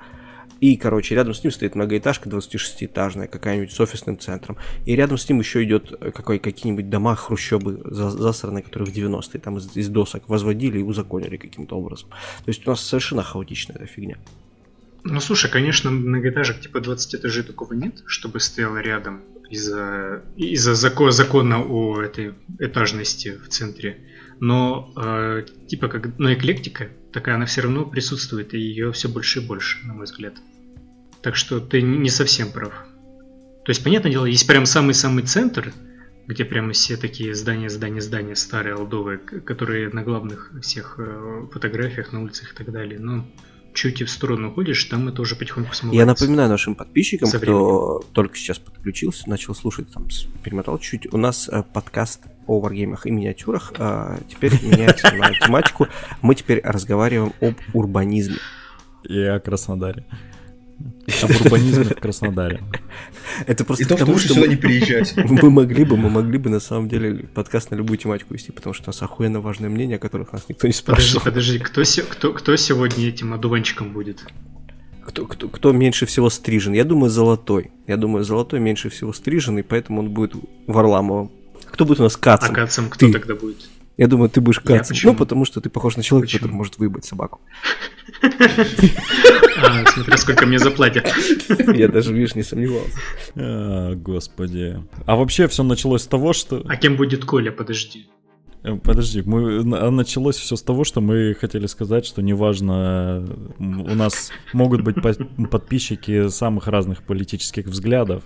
и, 0.60 0.76
короче, 0.76 1.14
рядом 1.14 1.34
с 1.34 1.44
ним 1.44 1.52
стоит 1.52 1.74
многоэтажка 1.74 2.30
26-этажная, 2.30 3.26
какая-нибудь 3.26 3.72
с 3.72 3.78
офисным 3.78 4.18
центром. 4.18 4.56
И 4.86 4.96
рядом 4.96 5.18
с 5.18 5.28
ним 5.28 5.40
еще 5.40 5.62
идет 5.64 5.92
какой, 6.14 6.38
какие-нибудь 6.38 6.88
дома, 6.88 7.14
хрущобы 7.14 7.82
засранные, 7.84 8.62
которые 8.62 8.90
в 8.90 8.96
90-е 8.96 9.40
там 9.40 9.58
из, 9.58 9.76
из 9.76 9.88
досок 9.88 10.28
возводили 10.28 10.78
и 10.78 10.82
узаконили 10.82 11.36
каким-то 11.36 11.76
образом. 11.76 12.08
То 12.08 12.48
есть 12.48 12.66
у 12.66 12.70
нас 12.70 12.80
совершенно 12.80 13.22
хаотичная 13.22 13.76
эта 13.76 13.86
фигня. 13.86 14.16
Ну, 15.08 15.20
слушай, 15.20 15.48
конечно, 15.48 15.90
многоэтажек 15.90 16.60
типа 16.60 16.80
20 16.80 17.14
этажей 17.14 17.44
такого 17.44 17.74
нет, 17.74 18.02
чтобы 18.06 18.40
стояло 18.40 18.78
рядом 18.78 19.22
из-за 19.48 20.24
из-за 20.36 20.74
закон, 20.74 21.12
закона 21.12 21.62
о 21.62 22.00
этой 22.00 22.34
этажности 22.58 23.36
в 23.36 23.48
центре. 23.48 23.98
Но 24.40 24.92
э, 24.96 25.46
типа 25.68 25.88
как, 25.88 26.18
ну, 26.18 26.32
эклектика 26.32 26.88
такая, 27.12 27.36
она 27.36 27.46
все 27.46 27.62
равно 27.62 27.84
присутствует, 27.84 28.52
и 28.52 28.58
ее 28.58 28.90
все 28.90 29.08
больше 29.08 29.40
и 29.40 29.46
больше, 29.46 29.78
на 29.86 29.94
мой 29.94 30.06
взгляд. 30.06 30.34
Так 31.22 31.36
что 31.36 31.60
ты 31.60 31.82
не 31.82 32.10
совсем 32.10 32.50
прав. 32.50 32.72
То 33.64 33.70
есть, 33.70 33.82
понятное 33.82 34.10
дело, 34.12 34.26
есть 34.26 34.46
прям 34.46 34.66
самый-самый 34.66 35.24
центр, 35.24 35.72
где 36.26 36.44
прямо 36.44 36.72
все 36.72 36.96
такие 36.96 37.34
здания, 37.34 37.68
здания, 37.68 38.00
здания 38.00 38.34
старые, 38.34 38.74
олдовые, 38.74 39.18
которые 39.18 39.88
на 39.88 40.02
главных 40.02 40.52
всех 40.62 40.96
э, 40.98 41.46
фотографиях 41.52 42.12
на 42.12 42.22
улицах 42.22 42.52
и 42.52 42.56
так 42.56 42.72
далее. 42.72 42.98
Но 42.98 43.24
чуть 43.76 44.02
в 44.02 44.08
сторону 44.08 44.52
ходишь, 44.52 44.84
там 44.84 45.08
это 45.08 45.22
уже 45.22 45.36
потихоньку 45.36 45.74
смывается. 45.74 46.00
Я 46.00 46.06
напоминаю 46.06 46.48
нашим 46.48 46.74
подписчикам, 46.74 47.30
кто 47.30 48.02
только 48.12 48.36
сейчас 48.36 48.58
подключился, 48.58 49.28
начал 49.28 49.54
слушать, 49.54 49.92
там, 49.92 50.08
перемотал 50.42 50.78
чуть. 50.78 51.12
У 51.12 51.16
нас 51.18 51.48
э, 51.48 51.62
подкаст 51.72 52.22
о 52.46 52.58
варгеймах 52.58 53.06
и 53.06 53.10
миниатюрах 53.10 53.72
э, 53.78 54.18
теперь 54.28 54.52
меняется 54.62 55.14
на 55.14 55.30
тематику. 55.32 55.86
Мы 56.22 56.34
теперь 56.34 56.60
разговариваем 56.64 57.32
об 57.40 57.54
урбанизме. 57.74 58.38
И 59.04 59.20
о 59.20 59.38
Краснодаре. 59.38 60.04
Об 61.22 61.30
урбанизме 61.30 61.84
в 61.84 61.94
Краснодаре. 61.94 62.62
Это 63.46 63.64
просто 63.64 63.84
и 63.84 63.86
то, 63.86 63.96
потому, 63.96 64.18
что 64.18 64.34
сюда 64.34 64.46
не 64.46 64.56
приезжать. 64.56 65.14
Мы 65.16 65.50
могли 65.50 65.84
бы, 65.84 65.96
мы 65.96 66.10
могли 66.10 66.38
бы 66.38 66.50
на 66.50 66.60
самом 66.60 66.88
деле 66.88 67.28
подкаст 67.34 67.70
на 67.70 67.76
любую 67.76 67.96
тематику 67.96 68.34
вести, 68.34 68.52
потому 68.52 68.74
что 68.74 68.84
у 68.84 68.88
нас 68.88 69.02
охуенно 69.02 69.40
важное 69.40 69.70
мнение, 69.70 69.96
о 69.96 69.98
которых 69.98 70.32
нас 70.32 70.44
никто 70.48 70.66
не 70.66 70.72
спрашивал. 70.72 71.22
Подожди, 71.22 71.58
подожди, 71.58 72.02
кто, 72.02 72.10
кто, 72.10 72.32
кто 72.32 72.56
сегодня 72.56 73.08
этим 73.08 73.32
одуванчиком 73.32 73.92
будет? 73.92 74.24
Кто, 75.04 75.26
кто, 75.26 75.48
кто 75.48 75.72
меньше 75.72 76.04
всего 76.04 76.28
стрижен? 76.28 76.72
Я 76.72 76.84
думаю, 76.84 77.10
золотой. 77.10 77.70
Я 77.86 77.96
думаю, 77.96 78.24
золотой 78.24 78.60
меньше 78.60 78.90
всего 78.90 79.12
стрижен, 79.12 79.58
и 79.58 79.62
поэтому 79.62 80.00
он 80.00 80.10
будет 80.10 80.34
Варламовым. 80.66 81.30
Кто 81.70 81.84
будет 81.84 82.00
у 82.00 82.02
нас 82.02 82.16
Кацем? 82.16 82.50
А 82.50 82.54
Кацем 82.54 82.90
кто 82.90 83.06
Ты. 83.06 83.12
тогда 83.12 83.34
будет? 83.34 83.68
Я 83.96 84.08
думаю, 84.08 84.28
ты 84.28 84.40
будешь 84.40 84.60
Кацем. 84.60 84.96
Ну, 85.04 85.14
потому 85.14 85.44
что 85.44 85.60
ты 85.60 85.70
похож 85.70 85.96
на 85.96 86.02
человека, 86.02 86.26
почему? 86.26 86.40
который 86.40 86.56
может 86.56 86.78
выебать 86.78 87.04
собаку. 87.04 87.40
А, 89.58 89.86
смотря 89.86 90.18
сколько 90.18 90.44
мне 90.44 90.58
заплатят. 90.58 91.10
Я 91.74 91.88
даже, 91.88 92.12
видишь, 92.12 92.34
не 92.34 92.42
сомневался. 92.42 92.98
А, 93.36 93.94
господи. 93.94 94.82
А 95.06 95.16
вообще 95.16 95.48
все 95.48 95.62
началось 95.62 96.02
с 96.02 96.06
того, 96.06 96.34
что... 96.34 96.62
А 96.68 96.76
кем 96.76 96.96
будет 96.96 97.24
Коля, 97.24 97.50
подожди. 97.52 98.06
Э, 98.66 98.76
подожди, 98.76 99.22
мы, 99.22 99.60
а 99.78 99.90
началось 99.90 100.36
все 100.36 100.56
с 100.56 100.62
того, 100.62 100.84
что 100.84 101.00
мы 101.00 101.34
хотели 101.40 101.66
сказать, 101.66 102.04
что 102.04 102.20
неважно, 102.20 103.24
у 103.58 103.94
нас 103.94 104.30
могут 104.52 104.82
быть 104.82 104.96
подписчики 105.50 106.28
самых 106.28 106.66
разных 106.66 107.02
политических 107.04 107.66
взглядов, 107.66 108.24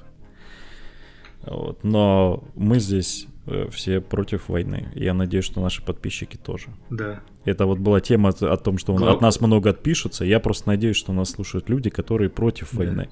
вот, 1.42 1.84
но 1.84 2.44
мы 2.54 2.80
здесь 2.80 3.26
все 3.70 4.00
против 4.00 4.48
войны. 4.48 4.92
Я 4.94 5.14
надеюсь, 5.14 5.44
что 5.44 5.60
наши 5.60 5.82
подписчики 5.82 6.36
тоже. 6.36 6.68
Да. 6.90 7.20
Это 7.44 7.66
вот 7.66 7.78
была 7.78 8.00
тема 8.00 8.30
о 8.40 8.56
том, 8.56 8.78
что 8.78 8.94
Глав... 8.94 9.16
от 9.16 9.20
нас 9.20 9.40
много 9.40 9.70
отпишутся. 9.70 10.24
Я 10.24 10.40
просто 10.40 10.68
надеюсь, 10.68 10.96
что 10.96 11.12
нас 11.12 11.30
слушают 11.30 11.68
люди, 11.68 11.90
которые 11.90 12.30
против 12.30 12.68
да. 12.72 12.78
войны. 12.78 13.08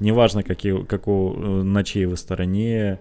Неважно, 0.00 0.42
какие, 0.42 0.84
какого, 0.84 1.60
э, 1.60 1.62
на 1.62 1.84
чьей 1.84 2.06
вы 2.06 2.16
стороне. 2.16 2.98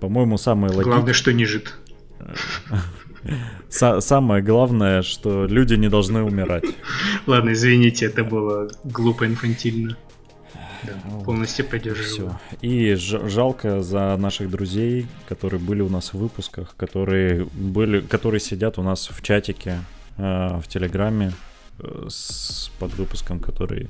По-моему, 0.00 0.36
самое 0.36 0.72
логичное... 0.72 0.94
Главное, 0.94 1.14
что 1.14 1.32
не 1.32 1.44
жид. 1.44 1.74
Самое 3.68 4.42
главное, 4.42 5.02
что 5.02 5.46
люди 5.46 5.74
не 5.74 5.88
должны 5.88 6.22
умирать. 6.22 6.64
Ладно, 7.26 7.52
извините, 7.52 8.06
это 8.06 8.24
было 8.24 8.70
глупо 8.84 9.26
инфантильно. 9.26 9.96
Да, 10.82 10.92
полностью 11.24 11.66
поддерживаю. 11.66 12.38
Все. 12.48 12.66
И 12.66 12.94
жалко 12.94 13.82
за 13.82 14.16
наших 14.16 14.50
друзей, 14.50 15.06
которые 15.28 15.60
были 15.60 15.82
у 15.82 15.88
нас 15.88 16.12
в 16.12 16.18
выпусках, 16.18 16.74
которые 16.76 17.44
были, 17.44 18.00
которые 18.00 18.40
сидят 18.40 18.78
у 18.78 18.82
нас 18.82 19.08
в 19.10 19.22
чатике, 19.22 19.78
э, 20.16 20.58
в 20.58 20.68
Телеграме 20.68 21.32
э, 21.78 22.06
с 22.08 22.70
под 22.78 22.94
выпуском, 22.94 23.40
который 23.40 23.88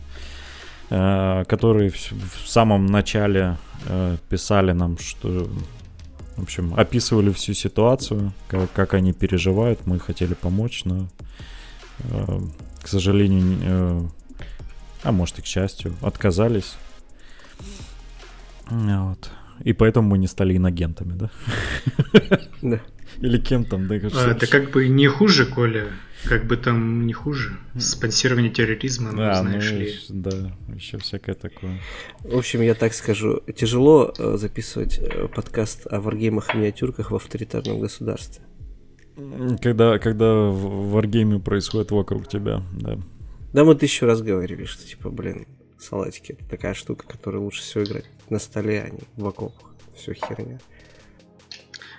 э, 0.90 1.44
которые 1.46 1.90
в, 1.90 2.12
в 2.44 2.48
самом 2.48 2.86
начале 2.86 3.56
э, 3.86 4.16
писали 4.28 4.72
нам, 4.72 4.98
что 4.98 5.48
в 6.40 6.42
общем, 6.42 6.72
описывали 6.74 7.30
всю 7.32 7.52
ситуацию, 7.52 8.32
как, 8.48 8.72
как 8.72 8.94
они 8.94 9.12
переживают. 9.12 9.86
Мы 9.86 9.98
хотели 9.98 10.32
помочь, 10.34 10.84
но, 10.86 11.06
э, 11.98 12.40
к 12.82 12.88
сожалению, 12.88 13.58
э, 13.62 14.02
а 15.02 15.12
может 15.12 15.38
и 15.38 15.42
к 15.42 15.46
счастью, 15.46 15.94
отказались. 16.02 16.76
Вот. 18.68 19.30
И 19.64 19.72
поэтому 19.72 20.08
мы 20.08 20.18
не 20.18 20.26
стали 20.26 20.56
иногентами, 20.56 21.12
да? 21.12 21.30
Да. 22.62 22.80
Или 23.18 23.38
кем 23.38 23.64
там, 23.64 23.88
да? 23.88 23.96
А, 24.14 24.30
это 24.30 24.46
как 24.46 24.70
бы 24.70 24.88
не 24.88 25.08
хуже, 25.08 25.44
Коля. 25.44 25.88
Как 26.24 26.46
бы 26.46 26.56
там 26.56 27.06
не 27.06 27.12
хуже. 27.12 27.58
Спонсирование 27.78 28.52
терроризма, 28.52 29.10
ну, 29.12 29.22
а, 29.22 29.34
знаешь 29.34 29.70
ну, 29.72 29.78
ли. 29.78 29.94
Да, 30.08 30.56
еще 30.74 30.98
всякое 30.98 31.34
такое. 31.34 31.80
В 32.20 32.36
общем, 32.36 32.60
я 32.60 32.74
так 32.74 32.94
скажу. 32.94 33.42
Тяжело 33.56 34.14
э, 34.16 34.36
записывать 34.36 34.98
э, 34.98 35.28
подкаст 35.28 35.86
о 35.90 36.00
варгеймах 36.00 36.54
и 36.54 36.58
миниатюрках 36.58 37.10
в 37.10 37.16
авторитарном 37.16 37.80
государстве. 37.80 38.44
Когда, 39.60 39.98
когда 39.98 40.32
в 40.50 40.90
варгейме 40.90 41.40
происходит 41.40 41.90
вокруг 41.90 42.28
тебя, 42.28 42.62
да. 42.72 42.98
Да, 43.52 43.64
мы 43.64 43.74
тысячу 43.74 44.06
раз 44.06 44.22
говорили, 44.22 44.64
что 44.64 44.86
типа, 44.86 45.10
блин, 45.10 45.46
салатики 45.78 46.32
это 46.32 46.44
такая 46.48 46.74
штука, 46.74 47.06
которую 47.06 47.42
лучше 47.44 47.62
всего 47.62 47.84
играть 47.84 48.04
на 48.28 48.38
столе, 48.38 48.82
а 48.82 48.90
не 48.90 49.00
в 49.16 49.26
окопах. 49.26 49.70
Все 49.96 50.14
херня. 50.14 50.58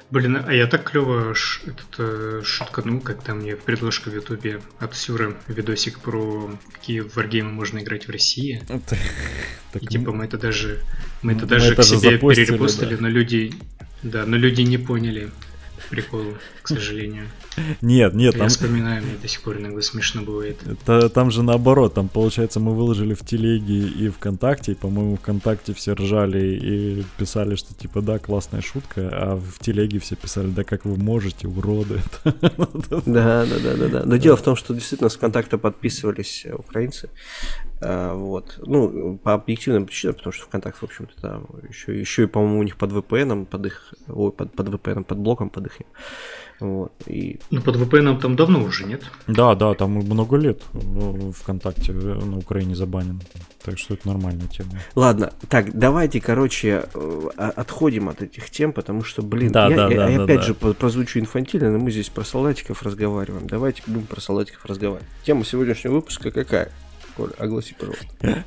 Блин, 0.09 0.43
а 0.45 0.53
я 0.53 0.67
так 0.67 0.89
клево 0.91 1.33
ш- 1.33 1.61
этот, 1.65 1.95
э, 1.97 2.41
шутканул, 2.43 2.99
когда 2.99 3.33
мне 3.33 3.55
предложка 3.55 4.09
в 4.09 4.13
Ютубе 4.13 4.59
от 4.79 4.93
Сюра 4.93 5.33
видосик 5.47 5.99
про 5.99 6.51
какие 6.73 6.99
варгеймы 6.99 7.51
можно 7.51 7.79
играть 7.79 8.07
в 8.07 8.11
России. 8.11 8.61
Это, 8.69 8.97
и 9.79 9.85
типа 9.85 10.11
мы 10.11 10.25
это 10.25 10.37
даже 10.37 10.81
мы 11.21 11.31
это 11.31 11.45
даже 11.45 11.75
к 11.77 11.83
себе 11.83 12.17
перерепостили, 12.17 12.95
но 12.99 13.07
люди 13.07 13.53
да, 14.03 14.25
но 14.25 14.35
люди 14.35 14.61
не 14.63 14.77
поняли 14.77 15.31
прикол, 15.89 16.25
к 16.61 16.67
сожалению. 16.67 17.27
Нет, 17.81 18.13
нет, 18.13 18.33
Я 18.33 18.39
там... 18.39 18.49
вспоминаю, 18.49 19.03
мне 19.03 19.15
до 19.21 19.27
сих 19.27 19.41
пор 19.41 19.57
иногда 19.57 19.81
смешно 19.81 20.21
бывает. 20.21 20.57
Это, 20.65 21.09
там 21.09 21.31
же 21.31 21.43
наоборот, 21.43 21.93
там, 21.93 22.07
получается, 22.07 22.59
мы 22.59 22.73
выложили 22.73 23.13
в 23.13 23.25
телеге 23.25 23.87
и 23.87 24.09
ВКонтакте, 24.09 24.71
и, 24.71 24.75
по-моему, 24.75 25.17
ВКонтакте 25.17 25.73
все 25.73 25.93
ржали 25.93 26.55
и 26.55 27.03
писали, 27.17 27.55
что, 27.55 27.73
типа, 27.73 28.01
да, 28.01 28.19
классная 28.19 28.61
шутка, 28.61 29.09
а 29.11 29.35
в 29.35 29.59
телеге 29.59 29.99
все 29.99 30.15
писали, 30.15 30.47
да 30.47 30.63
как 30.63 30.85
вы 30.85 30.95
можете, 30.97 31.47
уроды. 31.47 32.01
Да, 33.05 33.45
да, 33.45 33.59
да, 33.59 33.75
да, 33.75 33.87
да. 33.87 34.03
Но 34.05 34.17
дело 34.17 34.37
в 34.37 34.41
том, 34.41 34.55
что 34.55 34.73
действительно 34.73 35.09
с 35.09 35.15
ВКонтакта 35.15 35.57
подписывались 35.57 36.45
украинцы, 36.51 37.09
а, 37.81 38.13
вот. 38.13 38.59
Ну, 38.65 39.17
по 39.17 39.33
объективным 39.33 39.85
причинам, 39.85 40.15
потому 40.15 40.33
что 40.33 40.45
ВКонтакт, 40.45 40.77
в 40.77 40.83
общем-то, 40.83 41.21
там 41.21 41.47
еще, 41.67 41.99
еще 41.99 42.23
и, 42.23 42.27
по-моему, 42.27 42.59
у 42.59 42.63
них 42.63 42.77
под 42.77 42.91
VPN, 42.91 43.45
под 43.45 43.65
их, 43.65 43.93
ой, 44.07 44.31
под, 44.31 44.53
под 44.53 44.67
VPN, 44.67 45.03
под 45.03 45.17
блоком, 45.17 45.49
под 45.49 45.65
их. 45.67 45.73
Вот. 46.61 46.93
И... 47.07 47.39
Ну, 47.49 47.59
под 47.59 47.75
VPN 47.75 48.21
там 48.21 48.35
давно 48.35 48.63
уже, 48.63 48.85
нет? 48.85 49.01
Да, 49.25 49.55
да, 49.55 49.73
там 49.73 49.93
много 49.93 50.37
лет 50.37 50.61
ВКонтакте 51.39 51.91
на 51.91 52.37
Украине 52.37 52.75
забанен. 52.75 53.19
Так 53.63 53.79
что 53.79 53.95
это 53.95 54.07
нормальная 54.07 54.47
тема. 54.47 54.69
Ладно, 54.93 55.33
так, 55.49 55.75
давайте, 55.75 56.21
короче, 56.21 56.85
э, 56.93 57.29
отходим 57.35 58.09
от 58.09 58.21
этих 58.21 58.51
тем, 58.51 58.73
потому 58.73 59.03
что, 59.03 59.23
блин, 59.23 59.51
да, 59.51 59.69
я, 59.69 59.75
да, 59.75 59.89
я, 59.89 59.97
да, 59.97 60.09
я 60.09 60.17
да, 60.19 60.23
опять 60.23 60.41
да. 60.41 60.45
же 60.45 60.53
прозвучу 60.53 61.19
инфантильно, 61.19 61.71
но 61.71 61.79
мы 61.79 61.89
здесь 61.89 62.09
про 62.09 62.23
солдатиков 62.23 62.83
разговариваем. 62.83 63.47
Давайте 63.47 63.81
будем 63.87 64.05
про 64.05 64.21
солдатиков 64.21 64.63
разговаривать. 64.65 65.09
Тема 65.23 65.43
сегодняшнего 65.43 65.93
выпуска 65.93 66.29
какая? 66.29 66.71
Коль, 67.17 67.31
огласи, 67.39 67.75
пожалуйста. 67.77 68.05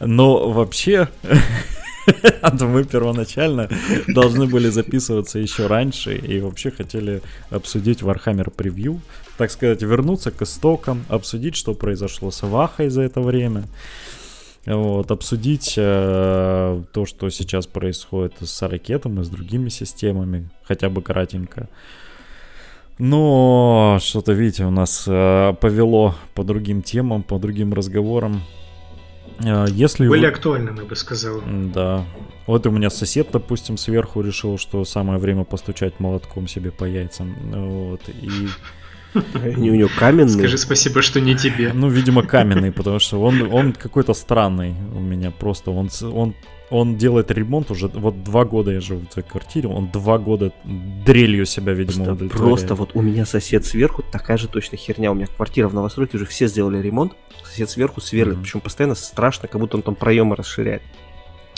Ну, 0.00 0.50
вообще, 0.50 1.08
а 2.42 2.56
то 2.56 2.66
мы 2.66 2.84
первоначально 2.84 3.68
должны 4.08 4.46
были 4.46 4.68
записываться 4.68 5.38
еще 5.38 5.66
раньше 5.66 6.16
и 6.16 6.40
вообще 6.40 6.70
хотели 6.70 7.22
обсудить 7.50 8.02
Warhammer 8.02 8.50
превью, 8.50 9.00
так 9.36 9.50
сказать, 9.50 9.82
вернуться 9.82 10.30
к 10.30 10.42
истокам, 10.42 11.04
обсудить, 11.08 11.56
что 11.56 11.74
произошло 11.74 12.30
с 12.30 12.42
Вахой 12.42 12.88
за 12.88 13.02
это 13.02 13.20
время. 13.20 13.64
Вот, 14.66 15.10
обсудить 15.10 15.74
э, 15.76 16.82
то, 16.92 17.06
что 17.06 17.28
сейчас 17.28 17.66
происходит 17.66 18.34
с 18.40 18.62
ракетом 18.62 19.20
и 19.20 19.24
с 19.24 19.28
другими 19.28 19.68
системами, 19.68 20.48
хотя 20.62 20.88
бы 20.88 21.02
кратенько. 21.02 21.68
Но 22.98 23.98
что-то, 24.00 24.32
видите, 24.32 24.64
у 24.64 24.70
нас 24.70 25.04
э, 25.06 25.54
повело 25.60 26.14
по 26.34 26.44
другим 26.44 26.80
темам, 26.80 27.22
по 27.22 27.38
другим 27.38 27.74
разговорам. 27.74 28.40
Э, 29.40 29.66
если 29.70 30.06
Были 30.06 30.22
вы... 30.22 30.26
актуальными, 30.26 30.78
я 30.80 30.84
бы 30.84 30.96
сказал. 30.96 31.42
Да. 31.74 32.04
Вот 32.46 32.66
у 32.66 32.70
меня 32.70 32.90
сосед, 32.90 33.28
допустим, 33.32 33.76
сверху 33.76 34.20
решил, 34.20 34.58
что 34.58 34.84
самое 34.84 35.18
время 35.18 35.44
постучать 35.44 35.98
молотком 36.00 36.46
себе 36.46 36.70
по 36.70 36.84
яйцам. 36.84 37.34
Вот, 37.50 38.08
и... 38.08 38.48
Они 39.34 39.70
у 39.70 39.74
него 39.74 39.90
каменные. 39.96 40.28
Скажи 40.28 40.58
спасибо, 40.58 41.00
что 41.00 41.20
не 41.20 41.36
тебе. 41.36 41.72
Ну, 41.72 41.88
видимо, 41.88 42.22
каменный, 42.24 42.72
потому 42.72 42.98
что 42.98 43.20
он, 43.20 43.42
он 43.52 43.72
какой-то 43.72 44.12
странный 44.12 44.74
у 44.94 44.98
меня 44.98 45.30
просто. 45.30 45.70
Он, 45.70 45.88
он 46.02 46.34
он 46.74 46.96
делает 46.96 47.30
ремонт 47.30 47.70
уже, 47.70 47.86
вот 47.86 48.24
два 48.24 48.44
года 48.44 48.72
я 48.72 48.80
живу 48.80 49.02
в 49.06 49.12
этой 49.12 49.22
квартире, 49.22 49.68
он 49.68 49.90
два 49.92 50.18
года 50.18 50.52
дрелью 50.64 51.46
себя, 51.46 51.72
видимо, 51.72 52.16
просто, 52.16 52.28
просто 52.28 52.74
вот 52.74 52.90
у 52.94 53.00
меня 53.00 53.24
сосед 53.24 53.64
сверху 53.64 54.02
такая 54.02 54.36
же 54.36 54.48
точно 54.48 54.76
херня, 54.76 55.12
у 55.12 55.14
меня 55.14 55.26
квартира 55.26 55.68
в 55.68 55.74
новостройке, 55.74 56.16
уже 56.16 56.26
все 56.26 56.48
сделали 56.48 56.82
ремонт, 56.82 57.12
сосед 57.44 57.70
сверху 57.70 58.00
сверлит, 58.00 58.38
mm-hmm. 58.38 58.42
причем 58.42 58.60
постоянно 58.60 58.96
страшно, 58.96 59.46
как 59.46 59.60
будто 59.60 59.76
он 59.76 59.82
там 59.84 59.94
проемы 59.94 60.34
расширяет. 60.34 60.82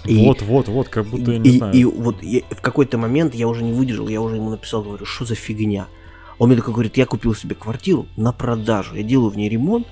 И, 0.04 0.22
вот, 0.22 0.42
вот, 0.42 0.68
вот, 0.68 0.88
как 0.90 1.06
будто 1.06 1.32
я 1.32 1.38
не 1.38 1.48
и, 1.48 1.58
знаю. 1.58 1.74
И 1.74 1.84
вот 1.84 2.22
я, 2.22 2.42
в 2.50 2.60
какой-то 2.60 2.98
момент 2.98 3.34
я 3.34 3.48
уже 3.48 3.64
не 3.64 3.72
выдержал, 3.72 4.08
я 4.08 4.20
уже 4.20 4.36
ему 4.36 4.50
написал, 4.50 4.82
говорю, 4.82 5.06
что 5.06 5.24
за 5.24 5.34
фигня. 5.34 5.86
Он 6.38 6.48
мне 6.48 6.58
такой 6.58 6.74
говорит, 6.74 6.98
я 6.98 7.06
купил 7.06 7.34
себе 7.34 7.54
квартиру 7.54 8.06
на 8.16 8.32
продажу, 8.32 8.94
я 8.94 9.02
делаю 9.02 9.30
в 9.30 9.36
ней 9.38 9.48
ремонт, 9.48 9.86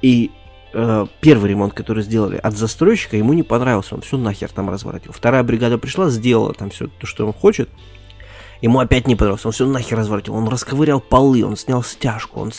и 0.00 0.30
э, 0.74 1.06
первый 1.20 1.50
ремонт, 1.50 1.72
который 1.72 2.02
сделали 2.02 2.36
от 2.36 2.56
застройщика, 2.56 3.16
ему 3.16 3.32
не 3.32 3.42
понравился, 3.42 3.94
он 3.94 4.02
все 4.02 4.16
нахер 4.16 4.50
там 4.50 4.68
разворотил. 4.68 5.12
Вторая 5.12 5.42
бригада 5.42 5.78
пришла, 5.78 6.10
сделала 6.10 6.52
там 6.52 6.70
все 6.70 6.88
то, 6.88 7.06
что 7.06 7.26
он 7.26 7.32
хочет, 7.32 7.68
Ему 8.64 8.78
опять 8.78 9.06
не 9.06 9.14
понравилось, 9.14 9.44
он 9.44 9.52
все 9.52 9.66
нахер 9.66 9.98
разворотил, 9.98 10.34
он 10.34 10.48
расковырял 10.48 10.98
полы, 10.98 11.44
он 11.44 11.54
снял 11.54 11.82
стяжку, 11.82 12.40
он 12.40 12.50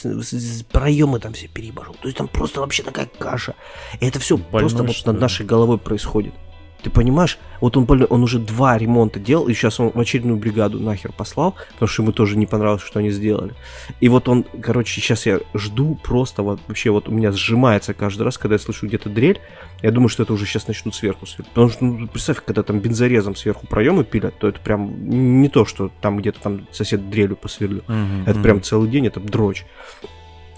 проемы 0.72 1.20
там 1.20 1.34
все 1.34 1.48
перебожил. 1.48 1.96
То 1.96 2.08
есть 2.08 2.16
там 2.16 2.28
просто 2.28 2.60
вообще 2.60 2.84
такая 2.84 3.08
каша. 3.18 3.56
И 4.00 4.06
это 4.06 4.20
все 4.20 4.38
Больной, 4.38 4.70
просто 4.70 4.84
вот 4.84 5.06
над 5.08 5.20
нашей 5.20 5.48
головой 5.48 5.80
происходит. 5.80 6.36
Ты 6.86 6.92
понимаешь, 6.92 7.40
вот 7.62 7.78
он, 7.78 7.88
он 8.12 8.22
уже 8.22 8.38
два 8.38 8.78
ремонта 8.78 9.20
делал, 9.20 9.48
и 9.48 9.56
сейчас 9.56 9.80
он 9.80 9.90
в 9.90 10.00
очередную 10.00 10.38
бригаду 10.38 10.80
нахер 10.80 11.12
послал, 11.12 11.56
потому 11.74 11.90
что 11.90 12.04
ему 12.04 12.12
тоже 12.12 12.38
не 12.38 12.46
понравилось, 12.46 12.84
что 12.84 13.00
они 13.00 13.10
сделали. 13.10 13.56
И 14.02 14.08
вот 14.08 14.30
он, 14.30 14.46
короче, 14.62 15.02
сейчас 15.02 15.26
я 15.26 15.40
жду 15.56 15.96
просто 15.96 16.44
вот 16.44 16.60
вообще 16.68 16.92
вот 16.92 17.10
у 17.10 17.12
меня 17.12 17.32
сжимается 17.32 17.96
каждый 17.96 18.22
раз, 18.22 18.38
когда 18.38 18.54
я 18.54 18.60
слышу 18.60 18.86
где-то 18.86 19.10
дрель, 19.10 19.42
я 19.82 19.90
думаю, 19.90 20.10
что 20.10 20.22
это 20.22 20.34
уже 20.34 20.46
сейчас 20.46 20.68
начнут 20.68 20.94
сверху 20.94 21.26
сверлить. 21.26 21.50
Потому 21.50 21.70
что, 21.70 21.86
ну, 21.86 22.08
представь, 22.08 22.46
когда 22.46 22.62
там 22.62 22.78
бензорезом 22.78 23.36
сверху 23.36 23.66
проемы 23.66 24.04
пилят, 24.04 24.38
то 24.38 24.48
это 24.48 24.60
прям 24.60 25.10
не 25.42 25.50
то, 25.50 25.66
что 25.66 25.90
там 26.02 26.20
где-то 26.20 26.40
там 26.40 26.68
сосед 26.72 27.10
дрелью 27.10 27.36
посверлил. 27.36 27.82
Uh-huh, 27.88 28.30
это 28.30 28.40
прям 28.42 28.62
целый 28.62 28.92
день, 28.92 29.08
это 29.08 29.20
дрочь. 29.20 29.66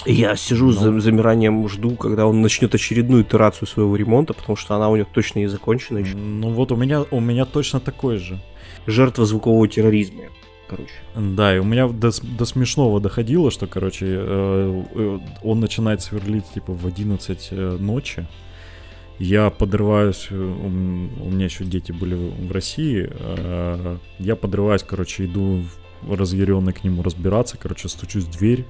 Я 0.09 0.37
сижу 0.37 0.71
с 0.71 0.81
ну. 0.81 0.99
замиранием, 1.01 1.67
жду, 1.67 1.95
когда 1.95 2.25
он 2.27 2.41
начнет 2.41 2.73
очередную 2.73 3.23
итерацию 3.23 3.67
своего 3.67 3.93
ремонта, 3.97 4.33
потому 4.33 4.55
что 4.55 4.75
она 4.75 4.89
у 4.89 4.95
него 4.95 5.07
точно 5.11 5.39
не 5.39 5.47
закончена 5.47 5.97
еще. 5.97 6.15
Ну 6.15 6.49
вот 6.51 6.71
у 6.71 6.77
меня, 6.77 7.03
у 7.11 7.19
меня 7.19 7.43
точно 7.43 7.81
такой 7.81 8.17
же. 8.17 8.39
Жертва 8.85 9.25
звукового 9.25 9.67
терроризма, 9.67 10.23
короче. 10.69 10.93
Да, 11.13 11.53
и 11.53 11.59
у 11.59 11.65
меня 11.65 11.89
до, 11.89 12.11
до 12.23 12.45
смешного 12.45 13.01
доходило, 13.01 13.51
что, 13.51 13.67
короче, 13.67 14.05
э, 14.07 14.83
э, 14.95 15.19
он 15.43 15.59
начинает 15.59 16.01
сверлить 16.01 16.45
типа 16.53 16.71
в 16.71 16.87
11 16.87 17.49
э, 17.51 17.77
ночи. 17.77 18.25
Я 19.19 19.49
подрываюсь, 19.49 20.31
у, 20.31 20.35
у 20.35 21.29
меня 21.29 21.45
еще 21.45 21.65
дети 21.65 21.91
были 21.91 22.13
в 22.13 22.51
России, 22.51 23.09
я 24.19 24.35
подрываюсь, 24.35 24.83
короче, 24.83 25.25
иду 25.25 25.63
разъяренный 26.07 26.71
к 26.71 26.83
нему 26.83 27.01
разбираться, 27.01 27.57
короче, 27.57 27.89
стучусь 27.89 28.25
в 28.25 28.37
дверь, 28.37 28.63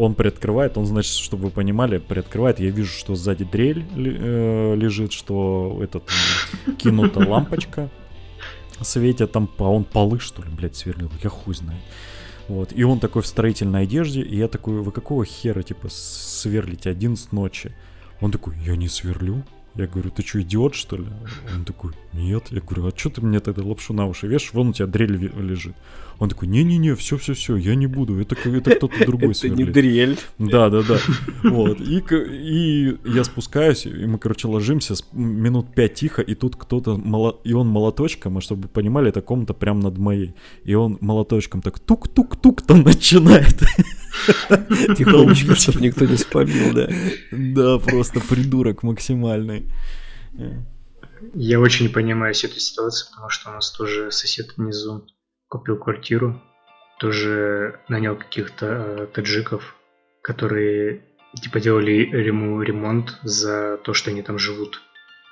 он 0.00 0.14
приоткрывает, 0.14 0.78
он, 0.78 0.86
значит, 0.86 1.12
чтобы 1.12 1.44
вы 1.44 1.50
понимали, 1.50 1.98
приоткрывает, 1.98 2.58
я 2.58 2.70
вижу, 2.70 2.90
что 2.90 3.14
сзади 3.14 3.44
дрель 3.44 3.84
э, 3.94 4.74
лежит, 4.74 5.12
что 5.12 5.78
этот 5.82 6.04
э, 6.66 6.72
кинута 6.72 7.20
лампочка 7.28 7.90
светит, 8.80 9.32
там, 9.32 9.48
а 9.58 9.64
он 9.64 9.84
полы, 9.84 10.18
что 10.18 10.42
ли, 10.42 10.48
блядь, 10.50 10.74
сверлил, 10.74 11.10
я 11.22 11.28
хуй 11.28 11.54
знаю. 11.54 11.78
Вот, 12.48 12.72
и 12.74 12.82
он 12.82 12.98
такой 12.98 13.20
в 13.20 13.26
строительной 13.26 13.82
одежде, 13.82 14.22
и 14.22 14.36
я 14.36 14.48
такой, 14.48 14.80
вы 14.80 14.90
какого 14.90 15.24
хера, 15.26 15.62
типа, 15.62 15.88
сверлите 15.90 16.88
11 16.88 17.32
ночи? 17.32 17.72
Он 18.22 18.32
такой, 18.32 18.56
я 18.64 18.76
не 18.76 18.88
сверлю. 18.88 19.44
Я 19.76 19.86
говорю, 19.86 20.10
ты 20.10 20.26
что, 20.26 20.40
идиот, 20.40 20.74
что 20.74 20.96
ли? 20.96 21.06
Он 21.54 21.64
такой, 21.64 21.92
нет. 22.12 22.48
Я 22.50 22.60
говорю, 22.60 22.88
а 22.88 22.92
что 22.96 23.10
ты 23.10 23.20
мне 23.20 23.38
тогда 23.38 23.62
лапшу 23.62 23.92
на 23.92 24.06
уши 24.06 24.26
вешаешь? 24.26 24.52
Вон 24.52 24.70
у 24.70 24.72
тебя 24.72 24.86
дрель 24.88 25.16
лежит. 25.16 25.76
Он 26.20 26.28
такой, 26.28 26.48
не-не-не, 26.48 26.94
все-все-все, 26.96 27.56
я 27.56 27.74
не 27.74 27.86
буду, 27.86 28.20
это, 28.20 28.36
это 28.46 28.76
кто-то 28.76 28.94
другой 29.06 29.30
Это 29.32 29.48
не 29.48 29.64
дрель. 29.64 30.18
Да, 30.38 30.68
да, 30.68 30.82
да. 30.82 30.98
Вот, 31.42 31.80
и, 31.80 32.04
и 32.10 32.98
я 33.06 33.24
спускаюсь, 33.24 33.86
и 33.86 34.06
мы, 34.06 34.18
короче, 34.18 34.46
ложимся, 34.46 34.94
минут 35.12 35.74
пять 35.74 35.94
тихо, 35.94 36.20
и 36.20 36.34
тут 36.34 36.56
кто-то, 36.56 37.00
и 37.42 37.54
он 37.54 37.68
молоточком, 37.68 38.36
а 38.36 38.42
чтобы 38.42 38.64
вы 38.64 38.68
понимали, 38.68 39.08
это 39.08 39.22
комната 39.22 39.54
прям 39.54 39.80
над 39.80 39.96
моей, 39.96 40.34
и 40.62 40.74
он 40.74 40.98
молоточком 41.00 41.62
так 41.62 41.78
тук-тук-тук 41.78 42.66
там 42.66 42.82
начинает. 42.82 43.58
Тихонечко, 44.98 45.54
чтобы 45.54 45.80
никто 45.80 46.04
не 46.04 46.18
спалил, 46.18 46.74
да. 46.74 46.90
Да, 47.32 47.78
просто 47.78 48.20
придурок 48.20 48.82
максимальный. 48.82 49.64
Я 51.32 51.60
очень 51.60 51.88
понимаю 51.88 52.34
всю 52.34 52.48
эту 52.48 52.60
ситуацию, 52.60 53.08
потому 53.10 53.30
что 53.30 53.48
у 53.48 53.52
нас 53.54 53.70
тоже 53.70 54.10
сосед 54.10 54.58
внизу 54.58 55.06
купил 55.50 55.76
квартиру. 55.76 56.40
тоже 56.98 57.80
нанял 57.88 58.14
каких-то 58.14 58.66
э, 58.66 59.06
таджиков, 59.06 59.74
которые 60.22 61.02
типа 61.34 61.58
делали 61.60 61.92
ему 61.92 62.62
ремонт 62.62 63.18
за 63.22 63.78
то, 63.78 63.92
что 63.94 64.10
они 64.10 64.22
там 64.22 64.38
живут. 64.38 64.80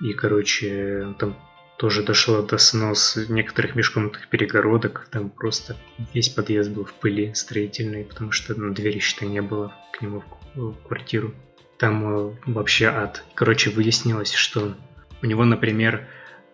И, 0.01 0.13
короче, 0.15 1.15
там 1.19 1.37
тоже 1.77 2.03
дошло 2.03 2.43
до 2.43 2.59
снос 2.59 3.17
некоторых 3.29 3.77
межкомнатных 3.77 4.29
перегородок. 4.29 5.09
Там 5.11 5.31
просто 5.31 5.77
весь 6.15 6.29
подъезд 6.29 6.71
был 6.71 6.85
в 6.85 6.95
пыли 6.95 7.35
строительной, 7.35 8.05
потому 8.05 8.33
что 8.33 8.59
ну, 8.59 8.73
двери, 8.73 8.99
считай, 8.99 9.29
не 9.29 9.43
было 9.43 9.73
к 9.93 10.03
нему 10.03 10.25
в, 10.55 10.73
в 10.73 10.87
квартиру. 10.87 11.35
Там 11.79 12.31
э, 12.31 12.37
вообще 12.47 12.87
ад. 12.87 13.25
Короче, 13.35 13.71
выяснилось, 13.71 14.33
что 14.33 14.75
у 15.23 15.27
него, 15.27 15.45
например, 15.45 16.09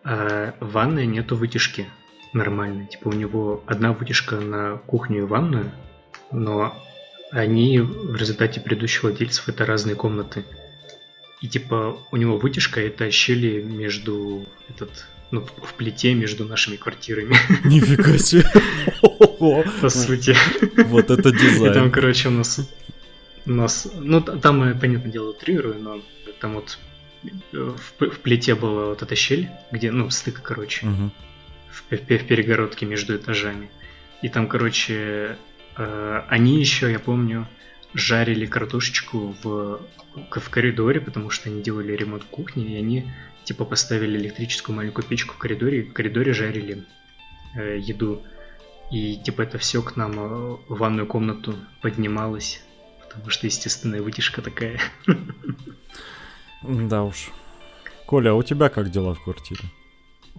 э, 0.04 0.52
в 0.60 0.72
ванной 0.72 1.06
нету 1.06 1.36
вытяжки 1.36 1.86
нормальной. 2.34 2.86
Типа 2.86 3.08
у 3.08 3.12
него 3.12 3.62
одна 3.66 3.92
вытяжка 3.92 4.36
на 4.36 4.76
кухню 4.86 5.20
и 5.20 5.26
ванную, 5.26 5.70
но 6.30 6.76
они 7.30 7.80
в 7.80 8.14
результате 8.16 8.60
предыдущих 8.60 9.04
владельцев 9.04 9.48
это 9.48 9.64
разные 9.64 9.96
комнаты. 9.96 10.44
И 11.40 11.48
типа 11.48 11.98
у 12.10 12.16
него 12.16 12.38
вытяжка 12.38 12.80
это 12.80 13.10
щели 13.10 13.62
между 13.62 14.46
этот 14.68 15.06
ну, 15.30 15.40
в 15.40 15.74
плите 15.74 16.14
между 16.14 16.44
нашими 16.44 16.76
квартирами. 16.76 17.36
Нифига 17.64 18.18
себе. 18.18 18.44
По 19.80 19.88
сути. 19.88 20.36
Вот 20.84 21.10
это 21.10 21.32
дизайн. 21.32 21.72
И 21.72 21.74
там, 21.74 21.90
короче, 21.90 22.28
у 22.28 22.30
нас... 22.30 22.60
У 23.46 23.50
нас... 23.50 23.88
Ну, 23.98 24.20
там, 24.20 24.78
понятное 24.78 25.10
дело, 25.10 25.30
утрирую, 25.30 25.82
но 25.82 26.00
там 26.40 26.54
вот 26.54 26.78
в, 27.52 28.10
в 28.10 28.20
плите 28.20 28.54
была 28.54 28.86
вот 28.86 29.02
эта 29.02 29.16
щель, 29.16 29.48
где, 29.72 29.90
ну, 29.90 30.08
стык, 30.10 30.40
короче, 30.40 30.86
угу. 30.86 31.10
В, 31.90 31.96
в, 31.96 32.00
в 32.00 32.26
перегородке 32.26 32.86
между 32.86 33.16
этажами. 33.16 33.70
И 34.22 34.28
там, 34.28 34.48
короче, 34.48 35.36
э, 35.76 36.22
они 36.28 36.58
еще, 36.58 36.90
я 36.90 36.98
помню, 36.98 37.46
жарили 37.94 38.46
картошечку 38.46 39.34
в, 39.42 39.80
в 40.30 40.50
коридоре, 40.50 41.00
потому 41.00 41.30
что 41.30 41.48
они 41.48 41.62
делали 41.62 41.92
ремонт 41.92 42.24
кухни, 42.24 42.74
и 42.74 42.76
они 42.76 43.10
типа 43.44 43.64
поставили 43.64 44.18
электрическую 44.18 44.76
маленькую 44.76 45.04
печку 45.04 45.34
в 45.34 45.38
коридоре, 45.38 45.80
и 45.80 45.82
в 45.82 45.92
коридоре 45.92 46.32
жарили 46.32 46.84
э, 47.56 47.78
еду. 47.80 48.22
И 48.90 49.16
типа 49.16 49.42
это 49.42 49.58
все 49.58 49.82
к 49.82 49.96
нам 49.96 50.12
э, 50.18 50.56
в 50.68 50.78
ванную 50.78 51.06
комнату 51.06 51.54
поднималось, 51.82 52.62
потому 53.00 53.30
что 53.30 53.46
естественная 53.46 54.02
вытяжка 54.02 54.42
такая. 54.42 54.80
Да 56.66 57.02
уж. 57.02 57.28
Коля, 58.06 58.30
а 58.30 58.34
у 58.34 58.42
тебя 58.42 58.70
как 58.70 58.90
дела 58.90 59.12
в 59.12 59.22
квартире? 59.22 59.60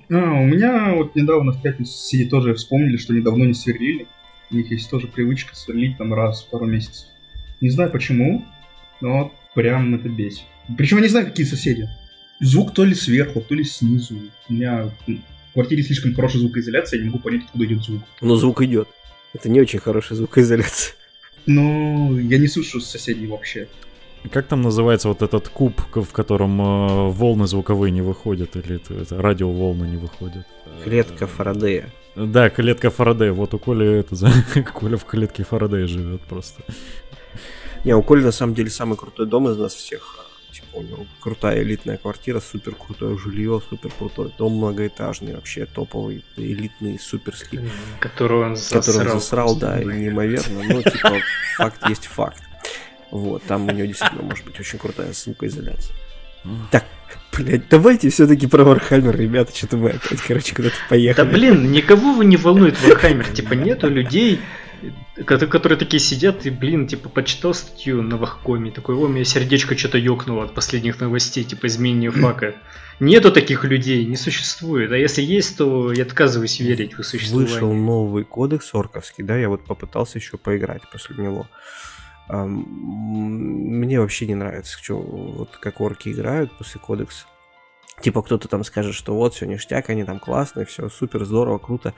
А, 0.10 0.16
у 0.16 0.46
меня 0.46 0.94
вот 0.96 1.16
недавно 1.16 1.52
в 1.52 1.62
пятницу 1.62 1.92
соседи 1.92 2.30
тоже 2.30 2.54
вспомнили, 2.54 2.98
что 2.98 3.14
недавно 3.14 3.44
не 3.44 3.54
сверлили. 3.54 4.08
У 4.52 4.56
них 4.56 4.70
есть 4.72 4.90
тоже 4.90 5.08
привычка 5.08 5.56
сверлить 5.56 5.98
там 5.98 6.14
раз 6.14 6.44
в 6.44 6.50
пару 6.50 6.66
месяцев. 6.66 7.08
Не 7.62 7.70
знаю 7.70 7.92
почему, 7.92 8.46
но 9.02 9.34
прям 9.54 9.96
это 9.96 10.10
бесит. 10.10 10.44
Причем 10.78 10.98
я 10.98 11.04
не 11.04 11.10
знаю, 11.10 11.26
какие 11.26 11.46
соседи. 11.46 11.90
Звук 12.40 12.74
то 12.74 12.84
ли 12.84 12.94
сверху, 12.94 13.42
то 13.42 13.56
ли 13.56 13.64
снизу. 13.64 14.16
У 14.50 14.54
меня 14.54 14.92
в 15.08 15.54
квартире 15.54 15.84
слишком 15.84 16.14
хорошая 16.14 16.42
звукоизоляция, 16.42 16.98
я 16.98 17.04
не 17.04 17.10
могу 17.10 17.20
понять, 17.20 17.44
откуда 17.46 17.66
идет 17.66 17.84
звук. 17.84 18.02
Но 18.22 18.36
звук 18.36 18.62
идет. 18.62 18.88
Это 19.34 19.50
не 19.50 19.62
очень 19.62 19.80
хорошая 19.80 20.18
звукоизоляция. 20.18 20.96
Но 21.46 22.20
я 22.20 22.38
не 22.38 22.48
слышу 22.48 22.82
соседей 22.82 23.28
вообще. 23.28 23.68
Как 24.32 24.48
там 24.48 24.62
называется 24.62 25.10
вот 25.10 25.22
этот 25.22 25.50
куб, 25.50 25.80
в 25.94 26.12
котором 26.12 26.62
э, 26.62 27.10
волны 27.12 27.48
звуковые 27.48 27.92
не 27.92 28.02
выходят, 28.02 28.56
или 28.56 28.76
это, 28.76 28.94
это 28.94 29.22
радиоволны 29.22 29.86
не 29.86 29.98
выходят? 29.98 30.46
Клетка 30.84 31.28
Фарадея. 31.28 31.92
Да, 32.16 32.50
клетка 32.50 32.90
Фарадея. 32.90 33.34
Вот 33.34 33.54
у 33.54 33.60
Коли 33.60 34.00
это 34.00 34.16
за 34.16 34.32
Коля 34.74 34.98
в 34.98 35.06
клетке 35.06 35.44
Фарадея 35.44 35.88
живет 35.88 36.22
просто. 36.22 36.64
Не, 37.84 37.96
у 37.96 38.02
Коли 38.02 38.24
на 38.24 38.32
самом 38.32 38.56
деле 38.56 38.70
самый 38.70 38.98
крутой 38.98 39.28
дом 39.28 39.50
из 39.50 39.58
нас 39.58 39.74
всех. 39.74 40.20
Типа 40.52 40.78
у 40.78 40.82
него 40.82 41.06
крутая 41.20 41.62
элитная 41.62 41.98
квартира, 41.98 42.40
супер 42.40 42.76
крутое 42.76 43.18
жилье, 43.18 43.62
супер 43.70 43.92
крутой 43.92 44.34
дом 44.38 44.54
многоэтажный, 44.54 45.36
вообще 45.36 45.66
топовый, 45.66 46.24
элитный, 46.38 46.98
суперский. 46.98 47.60
Который 48.00 48.46
он 48.46 48.56
засрал. 48.56 48.82
Который 48.82 49.12
он 49.12 49.20
засрал, 49.20 49.56
да, 49.58 49.84
неимоверно. 49.84 50.62
Ну, 50.64 50.82
типа, 50.82 51.18
факт 51.58 51.90
есть 51.90 52.06
факт. 52.06 52.42
Вот, 53.16 53.44
там 53.44 53.68
у 53.68 53.72
него 53.72 53.88
действительно 53.88 54.24
может 54.24 54.46
быть 54.46 54.60
очень 54.60 54.80
крутая 54.80 55.14
звукоизоляция. 55.14 55.96
Так, 56.72 56.86
блядь, 57.36 57.68
давайте 57.70 58.10
все-таки 58.10 58.48
про 58.48 58.64
Warhammer, 58.64 59.18
ребята, 59.18 59.56
что-то 59.56 59.78
мы 59.78 59.90
опять, 59.92 60.22
короче, 60.22 60.56
куда-то 60.56 60.76
поехали. 60.90 61.26
Да 61.26 61.32
блин, 61.32 61.72
никого, 61.72 62.14
увы, 62.14 62.26
не 62.26 62.38
волнует 62.38 62.80
Warhammer, 62.82 63.28
типа 63.30 63.54
нету 63.54 63.90
людей, 63.90 64.42
которые 65.26 65.78
такие 65.78 66.00
сидят 66.00 66.46
и, 66.46 66.50
блин, 66.50 66.88
типа, 66.88 67.10
почитал 67.10 67.54
статью 67.54 68.02
на 68.02 68.18
Вахкоме, 68.18 68.72
такой, 68.72 68.96
о, 68.96 69.00
у 69.00 69.08
меня 69.08 69.24
сердечко 69.24 69.78
что-то 69.78 69.98
ёкнуло 69.98 70.46
от 70.46 70.54
последних 70.54 71.00
новостей, 71.00 71.44
типа, 71.44 71.68
изменения 71.68 72.12
фака. 72.12 72.56
Нету 73.00 73.32
таких 73.32 73.64
людей, 73.66 74.06
не 74.06 74.16
существует. 74.16 74.92
А 74.92 74.98
если 74.98 75.22
есть, 75.22 75.58
то 75.58 75.92
я 75.92 76.04
отказываюсь 76.04 76.60
верить 76.60 76.98
в 76.98 77.04
существование. 77.04 77.54
Вышел 77.54 77.74
новый 77.74 78.24
кодекс 78.24 78.74
орковский, 78.74 79.24
да, 79.24 79.38
я 79.38 79.50
вот 79.50 79.66
попытался 79.66 80.18
еще 80.18 80.38
поиграть 80.38 80.82
после 80.92 81.16
него. 81.18 81.48
Мне 82.28 84.00
вообще 84.00 84.28
не 84.28 84.36
нравится, 84.36 84.78
что, 84.82 85.00
вот 85.00 85.58
как 85.58 85.82
орки 85.82 86.10
играют 86.10 86.58
после 86.58 86.80
кодекса. 86.80 87.26
Типа 88.02 88.22
кто-то 88.22 88.48
там 88.48 88.64
скажет, 88.64 88.94
что 88.94 89.16
вот, 89.16 89.34
все 89.34 89.46
ништяк, 89.46 89.90
они 89.90 90.04
там 90.04 90.20
классные, 90.20 90.66
все 90.66 90.90
супер, 90.90 91.24
здорово, 91.24 91.60
круто. 91.60 91.94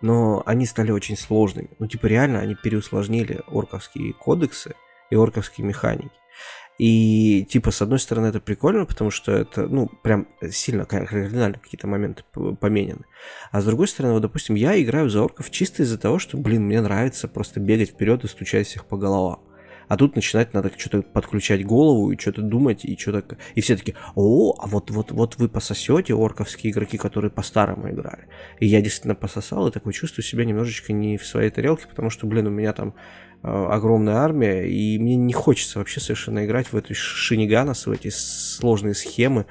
Но 0.00 0.42
они 0.46 0.66
стали 0.66 0.90
очень 0.90 1.16
сложными. 1.16 1.70
Ну, 1.78 1.86
типа 1.86 2.06
реально 2.06 2.40
они 2.40 2.54
переусложнили 2.54 3.42
орковские 3.46 4.14
кодексы 4.14 4.74
и 5.10 5.16
орковские 5.16 5.66
механики. 5.66 6.10
И, 6.78 7.46
типа, 7.50 7.70
с 7.70 7.82
одной 7.82 7.98
стороны, 7.98 8.28
это 8.28 8.40
прикольно, 8.40 8.86
потому 8.86 9.10
что 9.10 9.32
это, 9.32 9.68
ну, 9.68 9.88
прям 10.02 10.26
сильно 10.50 10.86
кардинально 10.86 11.58
какие-то 11.58 11.86
моменты 11.86 12.24
поменены. 12.32 13.04
А 13.50 13.60
с 13.60 13.64
другой 13.64 13.88
стороны, 13.88 14.14
вот, 14.14 14.22
допустим, 14.22 14.54
я 14.54 14.80
играю 14.82 15.10
за 15.10 15.22
орков 15.22 15.50
чисто 15.50 15.82
из-за 15.82 15.98
того, 15.98 16.18
что, 16.18 16.38
блин, 16.38 16.64
мне 16.64 16.80
нравится 16.80 17.28
просто 17.28 17.60
бегать 17.60 17.90
вперед 17.90 18.24
и 18.24 18.28
стучать 18.28 18.66
всех 18.66 18.86
по 18.86 18.96
головам. 18.96 19.40
А 19.92 19.96
тут 19.98 20.16
начинать 20.16 20.54
надо 20.54 20.72
что-то 20.74 21.02
подключать 21.02 21.66
голову 21.66 22.12
и 22.12 22.18
что-то 22.18 22.40
думать, 22.40 22.82
и 22.86 22.96
что-то... 22.96 23.36
И 23.54 23.60
все 23.60 23.76
таки 23.76 23.94
о, 24.14 24.54
а 24.58 24.66
вот, 24.66 24.90
вот, 24.90 25.10
вот 25.10 25.36
вы 25.36 25.50
пососете, 25.50 26.14
орковские 26.14 26.72
игроки, 26.72 26.96
которые 26.96 27.30
по-старому 27.30 27.90
играли. 27.90 28.26
И 28.58 28.66
я 28.66 28.80
действительно 28.80 29.14
пососал, 29.14 29.68
и 29.68 29.70
такой 29.70 29.92
чувствую 29.92 30.24
себя 30.24 30.46
немножечко 30.46 30.94
не 30.94 31.18
в 31.18 31.26
своей 31.26 31.50
тарелке, 31.50 31.88
потому 31.88 32.08
что, 32.08 32.26
блин, 32.26 32.46
у 32.46 32.50
меня 32.50 32.72
там 32.72 32.94
э, 33.42 33.48
огромная 33.48 34.14
армия, 34.14 34.66
и 34.66 34.98
мне 34.98 35.16
не 35.16 35.34
хочется 35.34 35.78
вообще 35.78 36.00
совершенно 36.00 36.46
играть 36.46 36.72
в 36.72 36.74
эту 36.74 36.94
шиниганос, 36.94 37.86
в 37.86 37.90
эти 37.90 38.08
сложные 38.08 38.94
схемы. 38.94 39.44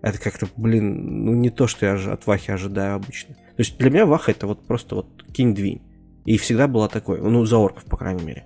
Это 0.00 0.18
как-то, 0.18 0.48
блин, 0.56 1.26
ну 1.26 1.34
не 1.34 1.50
то, 1.50 1.66
что 1.66 1.84
я 1.84 2.10
от 2.10 2.26
Вахи 2.26 2.50
ожидаю 2.50 2.94
обычно. 2.94 3.34
То 3.34 3.58
есть 3.58 3.76
для 3.76 3.90
меня 3.90 4.06
Ваха 4.06 4.30
это 4.30 4.46
вот 4.46 4.66
просто 4.66 4.94
вот 4.94 5.24
кинь-двинь. 5.30 5.82
И 6.24 6.38
всегда 6.38 6.68
была 6.68 6.88
такой, 6.88 7.20
ну, 7.20 7.44
за 7.44 7.58
орков, 7.58 7.84
по 7.84 7.98
крайней 7.98 8.24
мере. 8.24 8.44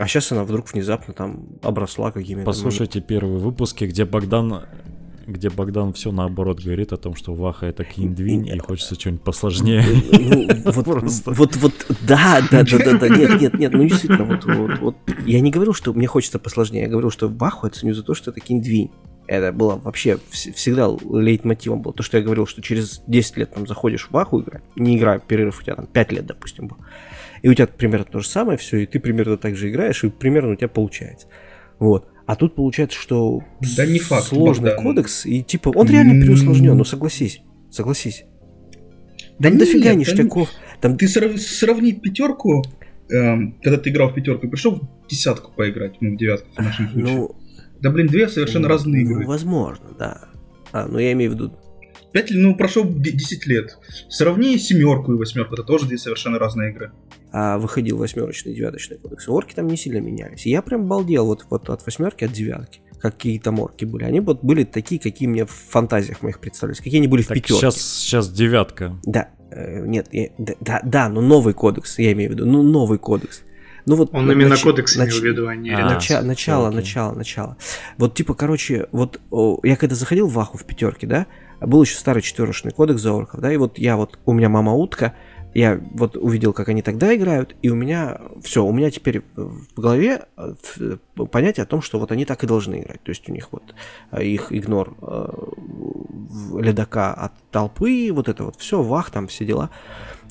А 0.00 0.06
сейчас 0.06 0.32
она 0.32 0.44
вдруг 0.44 0.72
внезапно 0.72 1.12
там 1.12 1.44
обросла 1.62 2.10
какими-то... 2.10 2.46
Послушайте 2.46 3.02
первые 3.02 3.38
выпуски, 3.38 3.84
где 3.84 4.06
Богдан 4.06 4.62
где 5.26 5.50
Богдан 5.50 5.92
все 5.92 6.10
наоборот 6.10 6.60
говорит 6.60 6.92
о 6.92 6.96
том, 6.96 7.14
что 7.14 7.34
Ваха 7.34 7.66
это 7.66 7.84
киндвинь, 7.84 8.48
и 8.48 8.58
хочется 8.58 8.94
что-нибудь 8.94 9.22
посложнее. 9.22 9.84
Ну, 10.10 10.72
вот, 10.72 10.86
вот, 11.26 11.56
вот, 11.56 11.86
да, 12.00 12.42
да, 12.50 12.64
да, 12.64 12.78
да, 12.78 12.98
да, 12.98 13.08
нет, 13.08 13.40
нет, 13.40 13.54
нет, 13.54 13.72
ну 13.72 13.84
действительно, 13.84 14.24
вот, 14.24 14.44
вот, 14.44 14.78
вот, 14.80 14.96
я 15.26 15.40
не 15.40 15.50
говорил, 15.50 15.74
что 15.74 15.92
мне 15.92 16.08
хочется 16.08 16.40
посложнее, 16.40 16.84
я 16.84 16.88
говорил, 16.88 17.10
что 17.10 17.28
Ваху 17.28 17.66
я 17.66 17.70
ценю 17.70 17.94
за 17.94 18.02
то, 18.02 18.14
что 18.14 18.30
это 18.30 18.40
киндвинь. 18.40 18.90
Это 19.26 19.52
было 19.52 19.76
вообще 19.76 20.18
всегда 20.30 20.88
лейтмотивом 20.88 21.82
было. 21.82 21.94
То, 21.94 22.02
что 22.02 22.16
я 22.16 22.24
говорил, 22.24 22.46
что 22.46 22.62
через 22.62 23.02
10 23.06 23.36
лет 23.36 23.54
там 23.54 23.66
заходишь 23.66 24.08
в 24.08 24.10
Ваху 24.10 24.40
играть, 24.40 24.62
не 24.74 24.96
играю, 24.96 25.20
перерыв 25.20 25.60
у 25.60 25.62
тебя 25.62 25.76
там 25.76 25.86
5 25.86 26.12
лет, 26.12 26.26
допустим, 26.26 26.66
был 26.66 26.78
и 27.42 27.48
у 27.48 27.54
тебя 27.54 27.66
примерно 27.66 28.04
то 28.04 28.20
же 28.20 28.28
самое 28.28 28.58
все, 28.58 28.78
и 28.78 28.86
ты 28.86 29.00
примерно 29.00 29.36
так 29.36 29.56
же 29.56 29.70
играешь, 29.70 30.04
и 30.04 30.10
примерно 30.10 30.52
у 30.52 30.56
тебя 30.56 30.68
получается. 30.68 31.28
Вот. 31.78 32.08
А 32.26 32.36
тут 32.36 32.54
получается, 32.54 32.98
что 32.98 33.42
да 33.76 33.86
не 33.86 33.98
факт, 33.98 34.26
сложный 34.26 34.70
Богдан. 34.70 34.84
кодекс, 34.84 35.26
и 35.26 35.42
типа 35.42 35.70
он 35.74 35.88
реально 35.88 36.20
переусложнен, 36.20 36.76
ну 36.76 36.84
согласись, 36.84 37.42
согласись. 37.70 38.24
Да 39.38 39.48
там 39.48 39.58
дофига 39.58 39.94
ништяков. 39.94 40.50
Там... 40.80 40.96
Ты 40.96 41.08
срав... 41.08 41.38
сравни 41.40 41.92
пятерку, 41.92 42.62
эм, 43.08 43.56
когда 43.62 43.78
ты 43.78 43.90
играл 43.90 44.10
в 44.10 44.14
пятерку, 44.14 44.46
и 44.46 44.50
пришел 44.50 44.76
в 44.76 45.08
десятку 45.08 45.52
поиграть, 45.52 45.96
ну, 46.00 46.14
в 46.14 46.18
девятку 46.18 46.48
в 46.54 46.58
нашем 46.58 46.90
случае. 46.90 47.16
Ну, 47.16 47.36
да 47.80 47.90
блин, 47.90 48.06
две 48.06 48.28
совершенно 48.28 48.68
ну, 48.68 48.74
разные 48.74 49.02
игры. 49.02 49.22
Ну, 49.22 49.26
возможно, 49.26 49.86
да. 49.98 50.28
А, 50.72 50.86
ну 50.86 50.98
я 50.98 51.12
имею 51.12 51.32
в 51.32 51.34
виду 51.34 51.52
5, 52.12 52.30
ну, 52.32 52.56
прошло 52.56 52.84
10 52.84 53.46
лет. 53.46 53.78
Сравни 54.08 54.58
семерку 54.58 55.12
и 55.12 55.16
восьмерку, 55.16 55.54
это 55.54 55.62
тоже 55.62 55.86
две 55.86 55.98
совершенно 55.98 56.38
разные 56.38 56.70
игры. 56.70 56.92
А 57.32 57.58
выходил 57.58 57.96
восьмерочный 57.96 58.52
и 58.52 58.56
девяточный 58.56 58.98
кодекс. 58.98 59.28
Орки 59.28 59.54
там 59.54 59.68
не 59.68 59.76
сильно 59.76 59.98
менялись. 59.98 60.46
И 60.46 60.50
я 60.50 60.62
прям 60.62 60.86
балдел 60.86 61.26
вот, 61.26 61.46
вот 61.48 61.70
от 61.70 61.84
восьмерки, 61.86 62.24
от 62.24 62.32
девятки. 62.32 62.80
какие 63.00 63.38
то 63.38 63.50
морки 63.50 63.84
были. 63.84 64.04
Они 64.04 64.20
вот 64.20 64.42
были 64.42 64.64
такие, 64.64 65.00
какие 65.00 65.28
мне 65.28 65.46
в 65.46 65.50
фантазиях 65.50 66.22
моих 66.22 66.38
представлялись, 66.38 66.78
какие 66.78 66.98
они 66.98 67.08
были 67.08 67.22
так 67.22 67.30
в 67.30 67.34
пятерке. 67.34 67.54
Сейчас, 67.54 67.80
сейчас 67.80 68.30
девятка. 68.30 68.98
Да, 69.04 69.30
э, 69.50 69.84
нет, 69.86 70.08
я, 70.12 70.28
да, 70.38 70.54
да, 70.60 70.80
да, 70.84 71.08
но 71.08 71.20
новый 71.20 71.54
кодекс, 71.54 71.98
я 71.98 72.12
имею 72.12 72.30
в 72.30 72.34
виду, 72.34 72.46
ну 72.46 72.62
новый 72.62 72.98
кодекс. 72.98 73.42
Ну 73.86 73.96
вот 73.96 74.10
Он 74.12 74.30
именно 74.30 74.50
нач... 74.50 74.62
кодекс 74.62 74.96
нач... 74.96 75.10
имел 75.10 75.20
в 75.20 75.24
виду, 75.24 75.48
а 75.48 75.56
не 75.56 75.70
а, 75.70 75.94
начало, 75.94 76.22
начало, 76.22 76.70
okay. 76.70 76.74
начало, 76.74 77.14
начало. 77.14 77.56
Вот 77.96 78.14
типа, 78.14 78.34
короче, 78.34 78.88
вот 78.92 79.20
о, 79.30 79.58
я 79.62 79.76
когда 79.76 79.94
заходил 79.94 80.28
в 80.28 80.38
Аху 80.38 80.58
в 80.58 80.64
пятерке, 80.64 81.06
да, 81.06 81.26
был 81.60 81.82
еще 81.82 81.96
старый 81.96 82.22
четверочный 82.22 82.72
кодекс 82.72 83.00
за 83.00 83.12
орков, 83.12 83.40
да, 83.40 83.52
и 83.52 83.56
вот 83.56 83.78
я 83.78 83.96
вот, 83.96 84.18
у 84.26 84.32
меня 84.32 84.48
мама 84.48 84.72
утка, 84.72 85.14
я 85.54 85.80
вот 85.92 86.16
увидел, 86.16 86.52
как 86.52 86.68
они 86.68 86.82
тогда 86.82 87.14
играют, 87.14 87.56
и 87.62 87.70
у 87.70 87.74
меня 87.74 88.20
все, 88.42 88.64
у 88.64 88.72
меня 88.72 88.90
теперь 88.90 89.22
в 89.34 89.80
голове 89.80 90.26
э, 90.36 90.54
понятие 91.30 91.64
о 91.64 91.66
том, 91.66 91.82
что 91.82 91.98
вот 91.98 92.12
они 92.12 92.24
так 92.24 92.44
и 92.44 92.46
должны 92.46 92.80
играть. 92.80 93.02
То 93.02 93.10
есть 93.10 93.28
у 93.28 93.32
них 93.32 93.48
вот 93.50 93.74
э, 94.12 94.24
их 94.24 94.52
игнор 94.52 94.94
э, 95.02 95.28
ледака 96.58 97.12
от 97.12 97.32
толпы, 97.50 98.10
вот 98.12 98.28
это 98.28 98.44
вот 98.44 98.56
все, 98.56 98.82
вах, 98.82 99.10
там 99.10 99.26
все 99.26 99.44
дела. 99.44 99.70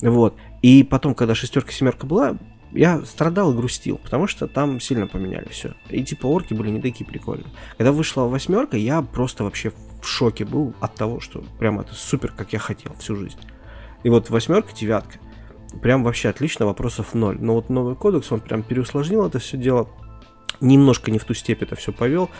Вот. 0.00 0.34
И 0.62 0.82
потом, 0.82 1.14
когда 1.14 1.34
шестерка, 1.34 1.72
семерка 1.72 2.06
была, 2.06 2.38
я 2.72 3.04
страдал 3.04 3.52
и 3.52 3.56
грустил, 3.56 3.98
потому 3.98 4.26
что 4.26 4.46
там 4.46 4.80
сильно 4.80 5.06
поменяли 5.06 5.48
все. 5.48 5.74
И 5.90 6.02
типа 6.02 6.26
орки 6.26 6.54
были 6.54 6.70
не 6.70 6.80
такие 6.80 7.04
прикольные. 7.04 7.48
Когда 7.76 7.92
вышла 7.92 8.22
восьмерка, 8.22 8.76
я 8.76 9.02
просто 9.02 9.44
вообще 9.44 9.72
в 10.00 10.06
шоке 10.06 10.44
был 10.44 10.72
от 10.80 10.94
того, 10.94 11.20
что 11.20 11.44
прям 11.58 11.80
это 11.80 11.94
супер, 11.94 12.32
как 12.32 12.52
я 12.52 12.58
хотел 12.58 12.94
всю 12.94 13.16
жизнь. 13.16 13.38
И 14.02 14.08
вот 14.08 14.30
восьмерка, 14.30 14.72
девятка, 14.74 15.18
прям 15.82 16.04
вообще 16.04 16.28
отлично, 16.28 16.66
вопросов 16.66 17.14
ноль. 17.14 17.38
Но 17.40 17.54
вот 17.54 17.68
новый 17.68 17.96
кодекс, 17.96 18.32
он 18.32 18.40
прям 18.40 18.62
переусложнил 18.62 19.26
это 19.26 19.38
все 19.38 19.56
дело, 19.56 19.88
немножко 20.60 21.10
не 21.10 21.18
в 21.18 21.24
ту 21.24 21.34
степь 21.34 21.62
это 21.62 21.76
все 21.76 21.92
повел, 21.92 22.30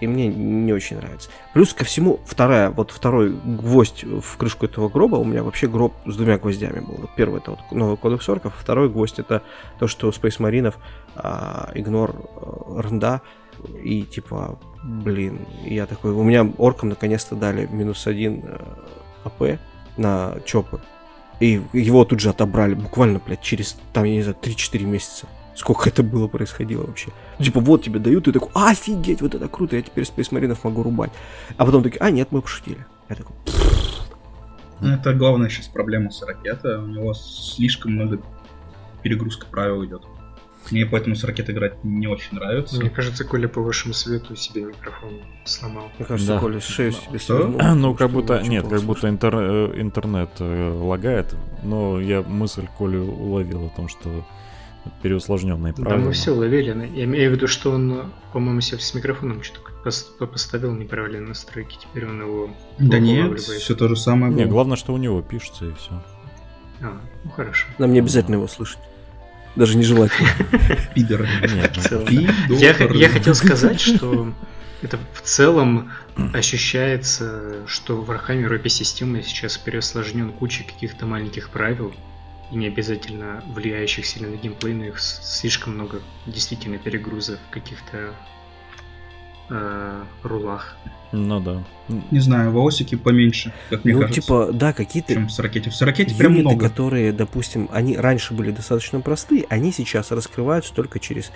и 0.00 0.06
мне 0.08 0.26
не 0.26 0.72
очень 0.72 0.96
нравится. 0.96 1.30
Плюс 1.54 1.72
ко 1.72 1.84
всему, 1.84 2.20
вторая, 2.26 2.70
вот 2.70 2.90
второй 2.90 3.30
гвоздь 3.30 4.02
в 4.02 4.36
крышку 4.36 4.66
этого 4.66 4.88
гроба, 4.88 5.16
у 5.16 5.24
меня 5.24 5.44
вообще 5.44 5.68
гроб 5.68 5.94
с 6.06 6.16
двумя 6.16 6.38
гвоздями 6.38 6.80
был. 6.80 6.96
Вот 6.98 7.10
первый 7.14 7.40
это 7.40 7.52
вот 7.52 7.60
новый 7.70 7.96
кодекс 7.96 8.28
орков, 8.28 8.54
второй 8.58 8.88
гвоздь 8.88 9.20
это 9.20 9.42
то, 9.78 9.86
что 9.86 10.08
Space 10.08 10.74
а, 11.14 11.70
игнор 11.74 12.16
а, 12.16 12.82
рнда, 12.82 13.22
и 13.80 14.02
типа, 14.02 14.58
блин, 14.82 15.46
я 15.62 15.86
такой, 15.86 16.12
у 16.12 16.22
меня 16.24 16.50
оркам 16.58 16.88
наконец-то 16.88 17.36
дали 17.36 17.68
минус 17.70 18.08
один 18.08 18.42
а, 18.44 18.84
АП 19.24 19.60
на 19.96 20.34
чопы. 20.44 20.80
И 21.40 21.60
его 21.72 22.04
тут 22.04 22.20
же 22.20 22.30
отобрали 22.30 22.74
буквально, 22.74 23.20
блядь, 23.24 23.42
через, 23.42 23.76
там, 23.92 24.04
я 24.04 24.14
не 24.14 24.22
знаю, 24.22 24.36
3-4 24.40 24.84
месяца. 24.84 25.26
Сколько 25.54 25.88
это 25.88 26.02
было 26.02 26.28
происходило 26.28 26.86
вообще. 26.86 27.10
Ну, 27.38 27.44
типа, 27.44 27.60
вот 27.60 27.82
тебе 27.82 27.98
дают, 27.98 28.24
ты 28.24 28.32
такой, 28.32 28.50
офигеть, 28.54 29.20
вот 29.20 29.34
это 29.34 29.48
круто, 29.48 29.76
я 29.76 29.82
теперь 29.82 30.04
Marines 30.04 30.58
могу 30.62 30.82
рубать. 30.82 31.10
А 31.56 31.64
потом 31.66 31.82
такие, 31.82 31.98
а 31.98 32.10
нет, 32.10 32.28
мы 32.30 32.40
пошутили. 32.40 32.86
Я 33.08 33.16
такой, 33.16 33.34
ну, 34.82 34.88
это 34.88 35.14
главная 35.14 35.48
сейчас 35.48 35.68
проблема 35.68 36.10
с 36.10 36.22
ракетой. 36.22 36.76
У 36.78 36.86
него 36.86 37.14
слишком 37.14 37.92
много 37.92 38.20
перегрузка 39.02 39.46
правил 39.46 39.84
идет. 39.84 40.02
Мне 40.70 40.86
поэтому 40.86 41.14
с 41.16 41.24
ракетой 41.24 41.54
играть 41.54 41.82
не 41.84 42.06
очень 42.06 42.36
нравится. 42.36 42.78
Мне 42.80 42.90
кажется, 42.90 43.24
Коля 43.24 43.48
по 43.48 43.60
вашему 43.60 43.94
свету 43.94 44.36
себе 44.36 44.62
микрофон 44.64 45.20
сломал. 45.44 45.90
Мне 45.98 46.06
кажется, 46.06 46.34
да. 46.34 46.40
Коля 46.40 46.60
шею 46.60 46.92
себе 46.92 47.18
свернул. 47.18 47.60
Ну, 47.74 47.94
как 47.94 48.10
будто, 48.10 48.40
нет, 48.42 48.66
как 48.68 48.82
будто 48.82 49.08
интер, 49.08 49.34
э, 49.36 49.80
интернет 49.80 50.30
э, 50.38 50.72
лагает, 50.72 51.34
но 51.62 52.00
я 52.00 52.22
мысль 52.22 52.66
Коли 52.78 52.96
уловил 52.96 53.66
о 53.66 53.68
том, 53.70 53.88
что 53.88 54.24
переусложненные 55.02 55.72
правила. 55.72 55.98
Да, 55.98 56.04
мы 56.04 56.12
все 56.12 56.32
уловили. 56.32 56.68
Я 56.94 57.04
имею 57.04 57.30
в 57.30 57.34
виду, 57.34 57.46
что 57.46 57.72
он, 57.72 58.12
по-моему, 58.32 58.60
себе 58.60 58.80
с 58.80 58.94
микрофоном 58.94 59.42
что-то 59.42 60.26
поставил 60.26 60.72
неправильные 60.72 61.22
настройки, 61.22 61.78
теперь 61.80 62.06
он 62.06 62.20
его 62.20 62.50
Да 62.78 62.98
нет, 62.98 63.40
все 63.40 63.74
то 63.74 63.88
же 63.88 63.96
самое. 63.96 64.32
Не, 64.32 64.44
главное, 64.44 64.76
что 64.76 64.92
у 64.92 64.96
него 64.96 65.22
пишется 65.22 65.66
и 65.66 65.72
все. 65.74 66.02
А, 66.80 67.00
ну 67.24 67.30
хорошо. 67.30 67.68
Нам 67.78 67.92
не 67.92 68.00
обязательно 68.00 68.36
его 68.36 68.48
слышать. 68.48 68.80
Даже 69.56 69.76
нежелательно. 69.76 70.30
Пидор. 70.94 71.22
Я 72.94 73.08
хотел 73.08 73.34
сказать, 73.34 73.80
что 73.80 74.32
это 74.82 74.98
в 75.14 75.22
целом 75.22 75.92
ощущается, 76.32 77.66
что 77.66 77.96
в 77.96 78.10
Warhammer 78.10 78.60
OP-системы 78.60 79.22
сейчас 79.22 79.56
переосложнен 79.56 80.32
куча 80.32 80.64
каких-то 80.64 81.06
маленьких 81.06 81.50
правил, 81.50 81.94
и 82.50 82.56
не 82.56 82.66
обязательно 82.66 83.42
влияющих 83.46 84.04
сильно 84.04 84.28
на 84.28 84.36
геймплей, 84.36 84.74
но 84.74 84.84
их 84.84 85.00
слишком 85.00 85.74
много 85.74 86.00
действительно 86.26 86.78
перегрузов 86.78 87.38
каких-то 87.50 88.14
э, 89.50 90.02
рулах. 90.22 90.76
Ну 91.12 91.40
да. 91.40 91.62
Не 92.10 92.20
знаю, 92.20 92.52
волосики 92.52 92.94
поменьше, 92.94 93.52
как 93.68 93.84
мне 93.84 93.94
ну, 93.94 94.00
кажется. 94.00 94.22
типа, 94.22 94.50
да, 94.52 94.72
какие-то... 94.72 95.12
Чем 95.12 95.28
с 95.28 95.38
ракете. 95.38 95.70
В 95.70 95.80
ракете 95.82 96.14
прям 96.14 96.32
много. 96.32 96.68
которые, 96.68 97.12
допустим, 97.12 97.68
они 97.70 97.96
раньше 97.96 98.32
были 98.32 98.50
достаточно 98.50 99.00
простые, 99.00 99.44
они 99.50 99.72
сейчас 99.72 100.10
раскрываются 100.10 100.72
только 100.72 100.98
через 100.98 101.30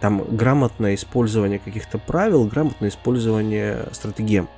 там 0.00 0.22
грамотное 0.36 0.94
использование 0.96 1.58
каких-то 1.58 1.96
правил, 1.96 2.44
грамотное 2.44 2.90
использование 2.90 3.86
стратегем. 3.92 4.48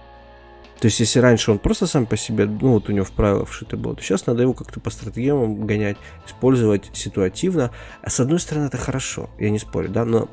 То 0.81 0.87
есть, 0.87 0.99
если 1.01 1.21
раньше 1.21 1.51
он 1.51 1.59
просто 1.59 1.87
сам 1.87 2.07
по 2.07 2.17
себе, 2.17 2.47
ну 2.47 2.73
вот 2.73 2.89
у 2.89 2.93
него 2.93 3.05
в 3.05 3.13
правила 3.13 3.47
вшито 3.47 3.77
было, 3.77 3.95
то 3.95 4.03
сейчас 4.03 4.27
надо 4.27 4.43
его 4.43 4.55
как-то 4.55 4.81
по 4.81 4.91
стратегемам 4.91 5.67
гонять, 5.67 5.97
использовать 6.27 6.91
ситуативно. 6.95 7.71
А 8.03 8.11
с 8.11 8.19
одной 8.21 8.41
стороны, 8.41 8.67
это 8.67 8.77
хорошо, 8.77 9.31
я 9.39 9.51
не 9.51 9.59
спорю, 9.59 9.89
да, 9.89 10.05
но 10.05 10.29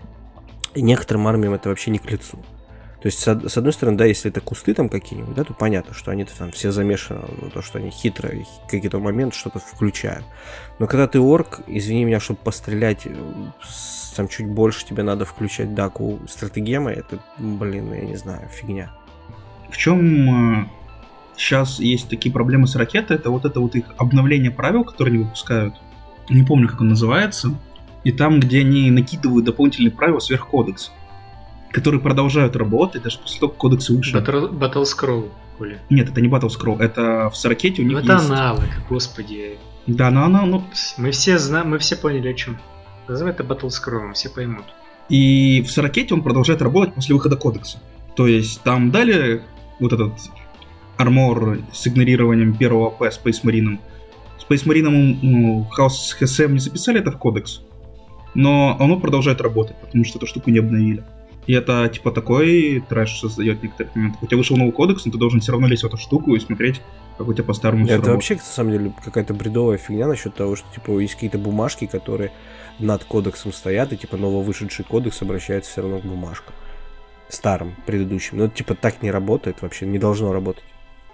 некоторым 0.76 1.28
армиям 1.28 1.54
это 1.54 1.70
вообще 1.70 1.92
не 1.92 2.00
к 2.00 2.10
лицу. 2.10 2.40
То 3.02 3.08
есть, 3.08 3.20
с 3.20 3.58
одной 3.58 3.74
стороны, 3.74 3.98
да, 3.98 4.06
если 4.06 4.30
это 4.30 4.42
кусты 4.42 4.76
там 4.76 4.88
какие-нибудь, 4.88 5.34
да, 5.34 5.44
то 5.44 5.56
понятно, 5.56 5.96
что 5.96 6.12
они 6.12 6.24
там 6.24 6.52
все 6.52 6.72
замешаны 6.72 7.22
на 7.42 7.50
то, 7.50 7.64
что 7.64 7.80
они 7.80 7.90
хитро 7.90 8.30
в 8.30 8.70
какие-то 8.70 9.00
моменты 9.00 9.36
что-то 9.36 9.58
включают. 9.58 10.24
Но 10.78 10.86
когда 10.86 11.08
ты 11.08 11.20
орк, 11.20 11.62
извини 11.66 12.06
меня, 12.06 12.20
чтобы 12.20 12.40
пострелять, 12.44 13.08
э, 13.08 13.16
там 14.16 14.28
чуть 14.28 14.46
больше 14.46 14.86
тебе 14.86 15.02
надо 15.02 15.26
включать 15.26 15.74
даку 15.74 16.20
стратегемы, 16.30 16.92
это, 16.92 17.18
блин, 17.40 17.92
я 17.92 18.02
не 18.02 18.18
знаю, 18.18 18.48
фигня. 18.50 18.92
В 19.72 19.78
чем 19.78 20.70
сейчас 21.36 21.80
э, 21.80 21.84
есть 21.84 22.08
такие 22.08 22.32
проблемы 22.32 22.68
с 22.68 22.76
ракетой, 22.76 23.18
это 23.18 23.32
вот 23.32 23.46
это 23.46 23.60
вот 23.62 23.74
их 23.74 23.86
обновление 23.98 24.52
правил, 24.52 24.84
которые 24.84 25.16
они 25.16 25.24
выпускают. 25.24 25.74
Не 26.30 26.44
помню, 26.44 26.70
как 26.70 26.82
он 26.82 26.90
называется. 26.90 27.52
И 28.04 28.12
там, 28.12 28.40
где 28.40 28.60
они 28.60 28.92
накидывают 28.92 29.46
дополнительные 29.46 29.92
правила 29.92 30.20
сверх 30.20 30.50
кодекса 30.50 30.92
которые 31.72 32.02
продолжают 32.02 32.56
работать 32.56 33.04
даже 33.04 33.20
после 33.20 33.40
того, 33.40 33.52
как 33.52 33.58
кодекс 33.60 33.90
вышел. 33.90 34.20
Battle, 34.20 34.52
Battle 34.52 34.84
Scroll, 34.84 35.30
Коля. 35.58 35.80
Нет, 35.90 36.10
это 36.10 36.22
не 36.22 36.28
Battle 36.28 36.50
Scroll, 36.50 36.82
это 36.82 37.30
в 37.30 37.38
Сорокете 37.38 37.82
у 37.82 37.86
них 37.86 38.00
ну, 38.00 38.04
это 38.04 38.14
есть... 38.14 38.26
аналог, 38.26 38.66
господи. 38.90 39.58
Да, 39.88 40.12
но 40.12 40.26
она, 40.26 40.46
ну... 40.46 40.64
Мы 40.98 41.12
все 41.12 41.38
знаем, 41.40 41.70
мы 41.70 41.80
все 41.80 41.96
поняли 41.96 42.30
о 42.30 42.34
чем. 42.34 42.60
Называй 43.08 43.34
это 43.34 43.44
Battle 43.44 43.70
Scroll, 43.70 44.14
все 44.14 44.30
поймут. 44.30 44.66
И 45.10 45.62
в 45.68 45.72
Сорокете 45.72 46.14
он 46.14 46.24
продолжает 46.24 46.62
работать 46.62 46.94
после 46.94 47.16
выхода 47.16 47.36
кодекса. 47.36 47.80
То 48.16 48.28
есть 48.28 48.62
там 48.62 48.92
дали 48.92 49.42
вот 49.80 49.94
этот 49.94 50.14
армор 50.98 51.60
с 51.74 51.88
игнорированием 51.88 52.56
первого 52.56 52.88
АП 52.88 53.02
Space 53.04 53.44
Marine. 53.44 53.80
Space 54.40 54.66
Marine 54.66 55.18
ну, 55.22 55.68
House 55.78 56.16
HSM 56.20 56.54
не 56.54 56.60
записали 56.60 57.00
это 57.00 57.12
в 57.12 57.18
кодекс, 57.18 57.62
но 58.34 58.78
оно 58.80 59.00
продолжает 59.00 59.42
работать, 59.42 59.76
потому 59.82 60.04
что 60.06 60.18
эту 60.18 60.28
штуку 60.28 60.50
не 60.50 60.60
обновили. 60.60 61.04
И 61.48 61.54
это, 61.54 61.90
типа, 61.90 62.12
такой 62.12 62.84
трэш 62.88 63.20
создает 63.20 63.60
в 63.60 63.64
некоторых 63.64 63.96
моментах. 63.96 64.24
У 64.24 64.28
тебя 64.28 64.38
вышел 64.38 64.58
новый 64.58 64.72
кодекс, 64.72 65.06
но 65.06 65.12
ты 65.12 65.18
должен 65.18 65.40
все 65.40 65.52
равно 65.52 65.68
лезть 65.68 65.84
в 65.84 65.88
эту 65.88 65.98
штуку 65.98 66.36
и 66.36 66.40
смотреть, 66.40 66.82
как 67.18 67.28
у 67.28 67.34
тебя 67.34 67.44
по-старому 67.44 67.86
Это 67.86 67.94
работает. 67.94 68.16
вообще, 68.16 68.36
на 68.36 68.42
самом 68.42 68.72
деле, 68.72 68.94
какая-то 69.04 69.34
бредовая 69.34 69.78
фигня 69.78 70.08
насчет 70.08 70.36
того, 70.36 70.56
что, 70.56 70.68
типа, 70.74 71.00
есть 71.00 71.16
какие-то 71.16 71.40
бумажки, 71.40 71.88
которые 71.88 72.32
над 72.80 73.04
кодексом 73.04 73.54
стоят, 73.54 73.92
и, 73.92 73.98
типа, 73.98 74.18
нововышедший 74.18 74.86
кодекс 74.86 75.22
обращается 75.22 75.72
все 75.72 75.82
равно 75.82 76.00
к 76.00 76.06
бумажкам. 76.06 76.54
Старым, 77.28 77.76
предыдущим. 77.86 78.38
Но, 78.38 78.48
типа, 78.48 78.76
так 78.76 79.02
не 79.02 79.10
работает 79.10 79.62
вообще, 79.62 79.86
не 79.86 79.98
должно 79.98 80.34
работать. 80.34 80.64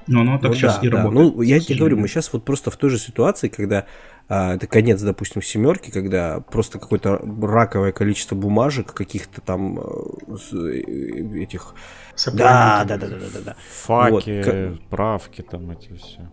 Ну, 0.08 0.22
оно 0.22 0.38
так 0.38 0.52
ну, 0.52 0.54
сейчас 0.56 0.80
да, 0.80 0.88
и 0.88 0.90
да. 0.90 1.04
работает. 1.04 1.36
Ну, 1.36 1.42
я 1.42 1.60
тебе 1.60 1.76
говорю, 1.80 1.98
мы 1.98 2.08
сейчас 2.08 2.32
вот 2.34 2.46
просто 2.46 2.72
в 2.72 2.78
той 2.78 2.90
же 2.90 2.98
ситуации, 2.98 3.50
когда 3.50 3.86
а, 4.30 4.56
это 4.56 4.68
конец, 4.68 5.02
допустим, 5.02 5.42
семерки, 5.42 5.90
когда 5.90 6.40
просто 6.40 6.80
какое-то 6.80 7.22
раковое 7.42 7.92
количество 7.92 8.36
бумажек, 8.36 8.94
каких-то 8.94 9.42
там 9.42 9.80
э, 9.80 10.82
этих... 11.40 11.76
Да, 12.34 12.84
да, 12.86 12.98
да, 12.98 13.08
да, 13.08 13.16
да, 13.34 13.40
да. 13.46 13.56
Факи, 13.86 14.70
вот. 14.70 14.90
правки 14.90 15.42
там 15.42 15.72
эти 15.72 15.94
все. 15.94 16.30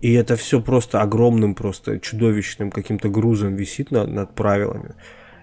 И 0.00 0.12
это 0.14 0.36
все 0.36 0.60
просто 0.60 1.02
огромным, 1.02 1.54
просто 1.54 2.00
чудовищным 2.00 2.70
каким-то 2.70 3.08
грузом 3.08 3.54
висит 3.54 3.90
над, 3.90 4.08
над 4.10 4.34
правилами. 4.34 4.94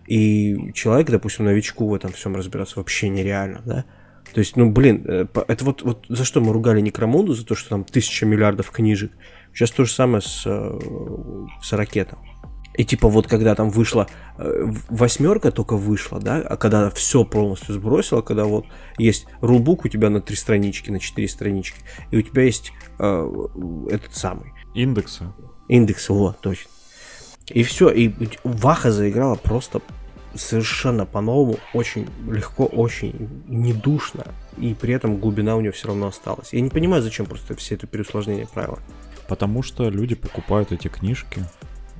И 0.08 0.72
человек, 0.74 1.10
допустим, 1.10 1.46
новичку 1.46 1.88
в 1.88 1.94
этом 1.94 2.12
всем 2.12 2.36
разбираться 2.36 2.80
вообще 2.80 3.10
нереально, 3.10 3.62
да? 3.66 3.86
То 4.34 4.40
есть, 4.40 4.56
ну, 4.56 4.72
блин, 4.72 5.04
э, 5.08 5.26
это 5.48 5.66
вот, 5.66 5.82
вот 5.82 6.06
за 6.10 6.26
что 6.26 6.42
мы 6.42 6.54
ругали 6.54 6.82
Некромунду, 6.82 7.34
за 7.34 7.46
то, 7.46 7.56
что 7.56 7.70
там 7.70 7.84
тысяча 7.84 8.26
миллиардов 8.26 8.72
книжек. 8.72 9.12
Сейчас 9.54 9.72
то 9.72 9.86
же 9.86 9.92
самое 9.92 10.22
с, 10.22 10.44
э, 10.46 10.80
с 11.62 11.74
ракетом. 11.74 12.20
И 12.78 12.86
типа 12.86 13.10
вот 13.10 13.28
когда 13.28 13.56
там 13.56 13.72
вышла 13.72 14.08
э, 14.38 14.72
восьмерка 14.90 15.52
только 15.52 15.76
вышла, 15.76 16.20
да, 16.20 16.38
а 16.38 16.58
когда 16.58 16.92
все 16.92 17.26
полностью 17.26 17.74
сбросила, 17.74 18.22
когда 18.22 18.46
вот 18.46 18.66
есть 19.00 19.26
рулбук 19.42 19.86
у 19.86 19.88
тебя 19.88 20.12
на 20.12 20.22
три 20.22 20.36
странички, 20.36 20.92
на 20.92 21.00
четыре 21.00 21.28
странички, 21.28 21.80
и 22.12 22.18
у 22.18 22.22
тебя 22.22 22.44
есть 22.44 22.72
э, 23.00 23.48
этот 23.90 24.14
самый. 24.14 24.54
Индексы. 24.76 25.24
Индексы, 25.68 26.14
вот, 26.14 26.40
точно. 26.40 26.70
И 27.48 27.64
все, 27.64 27.90
и 27.90 28.14
Ваха 28.44 28.92
заиграла 28.92 29.36
просто 29.36 29.82
совершенно 30.38 31.06
по-новому, 31.06 31.58
очень 31.74 32.08
легко, 32.30 32.66
очень 32.66 33.30
недушно, 33.48 34.26
и 34.58 34.74
при 34.74 34.94
этом 34.94 35.18
глубина 35.18 35.56
у 35.56 35.62
нее 35.62 35.72
все 35.72 35.88
равно 35.88 36.08
осталась. 36.08 36.54
Я 36.54 36.62
не 36.62 36.70
понимаю, 36.70 37.04
зачем 37.04 37.26
просто 37.26 37.56
все 37.56 37.76
это 37.76 37.88
переусложнение 37.88 38.48
правила. 38.48 38.80
Потому 39.28 39.62
что 39.62 39.90
люди 39.90 40.16
покупают 40.16 40.72
эти 40.72 40.88
книжки, 40.88 41.44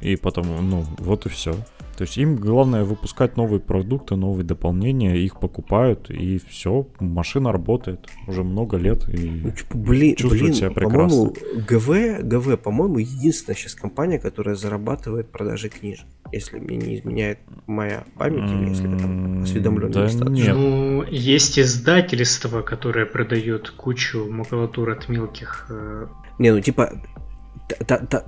и 0.02 0.16
потом, 0.16 0.70
ну, 0.70 0.86
вот 1.00 1.26
и 1.26 1.30
все. 1.30 1.56
То 1.98 2.04
есть 2.04 2.16
им 2.18 2.36
главное 2.36 2.84
выпускать 2.84 3.38
новые 3.38 3.60
продукты, 3.60 4.16
новые 4.16 4.46
дополнения, 4.46 5.18
их 5.18 5.40
покупают, 5.40 6.12
и 6.12 6.40
все, 6.48 6.88
машина 7.00 7.52
работает 7.52 8.08
уже 8.28 8.44
много 8.44 8.78
лет 8.78 9.10
и 9.10 9.42
ну, 9.46 9.50
типа, 9.50 9.76
блин, 9.76 10.16
чувствует 10.16 10.44
блин, 10.44 10.54
себя 10.54 10.70
прекрасно. 10.70 11.32
По-моему, 11.32 11.36
ГВ, 11.68 12.24
ГВ, 12.24 12.60
по-моему, 12.62 13.00
единственная 13.00 13.58
сейчас 13.58 13.74
компания, 13.74 14.20
которая 14.20 14.54
зарабатывает 14.54 15.32
продажи 15.32 15.70
книжек, 15.70 16.06
если 16.32 16.60
мне 16.60 16.78
не 16.78 16.96
изменяет 16.98 17.40
моя 17.68 18.04
память, 18.18 18.50
или 18.52 18.70
если 18.70 18.88
я 18.88 18.98
там 18.98 19.44
осведомлен 19.44 19.92
да 19.92 20.08
Нет. 20.30 20.56
Ну, 20.56 21.04
есть 21.04 21.60
издательство, 21.60 22.62
которое 22.62 23.06
продает 23.06 23.70
кучу 23.72 24.26
макулатур 24.30 24.90
от 24.90 25.10
мелких 25.10 25.68
э, 25.70 26.08
не, 26.40 26.52
ну 26.52 26.62
типа 26.62 26.92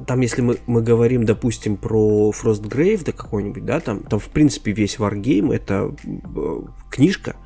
там, 0.05 0.19
если 0.19 0.41
мы, 0.41 0.57
мы 0.67 0.81
говорим, 0.81 1.25
допустим, 1.25 1.77
про 1.77 2.31
Frostgrave, 2.31 3.05
да 3.05 3.11
какой-нибудь, 3.13 3.63
да, 3.63 3.79
там, 3.79 4.03
там, 4.03 4.19
в 4.19 4.27
принципе, 4.29 4.73
весь 4.73 4.97
Wargame 4.97 5.53
это 5.53 5.95
э, 6.03 6.61
книжка 6.91 7.37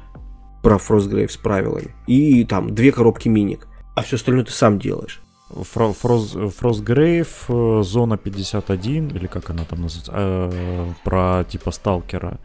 про 0.63 0.77
Frostgrave 0.77 1.29
с 1.29 1.37
правилами 1.37 1.93
и 2.07 2.45
там 2.45 2.73
две 2.73 2.91
коробки 2.91 3.27
миник, 3.27 3.67
а 3.95 4.01
все 4.01 4.15
остальное 4.15 4.45
ты 4.45 4.51
сам 4.51 4.79
делаешь. 4.79 5.22
Фро, 5.61 5.93
Фроз, 5.93 6.35
Frostgrave, 6.35 7.27
э, 7.47 7.83
Зона 7.83 8.17
51, 8.17 9.09
или 9.09 9.27
как 9.27 9.49
она 9.49 9.63
там 9.65 9.81
называется, 9.81 10.11
э, 10.15 10.93
про 11.03 11.43
типа 11.43 11.71
сталкера. 11.71 12.39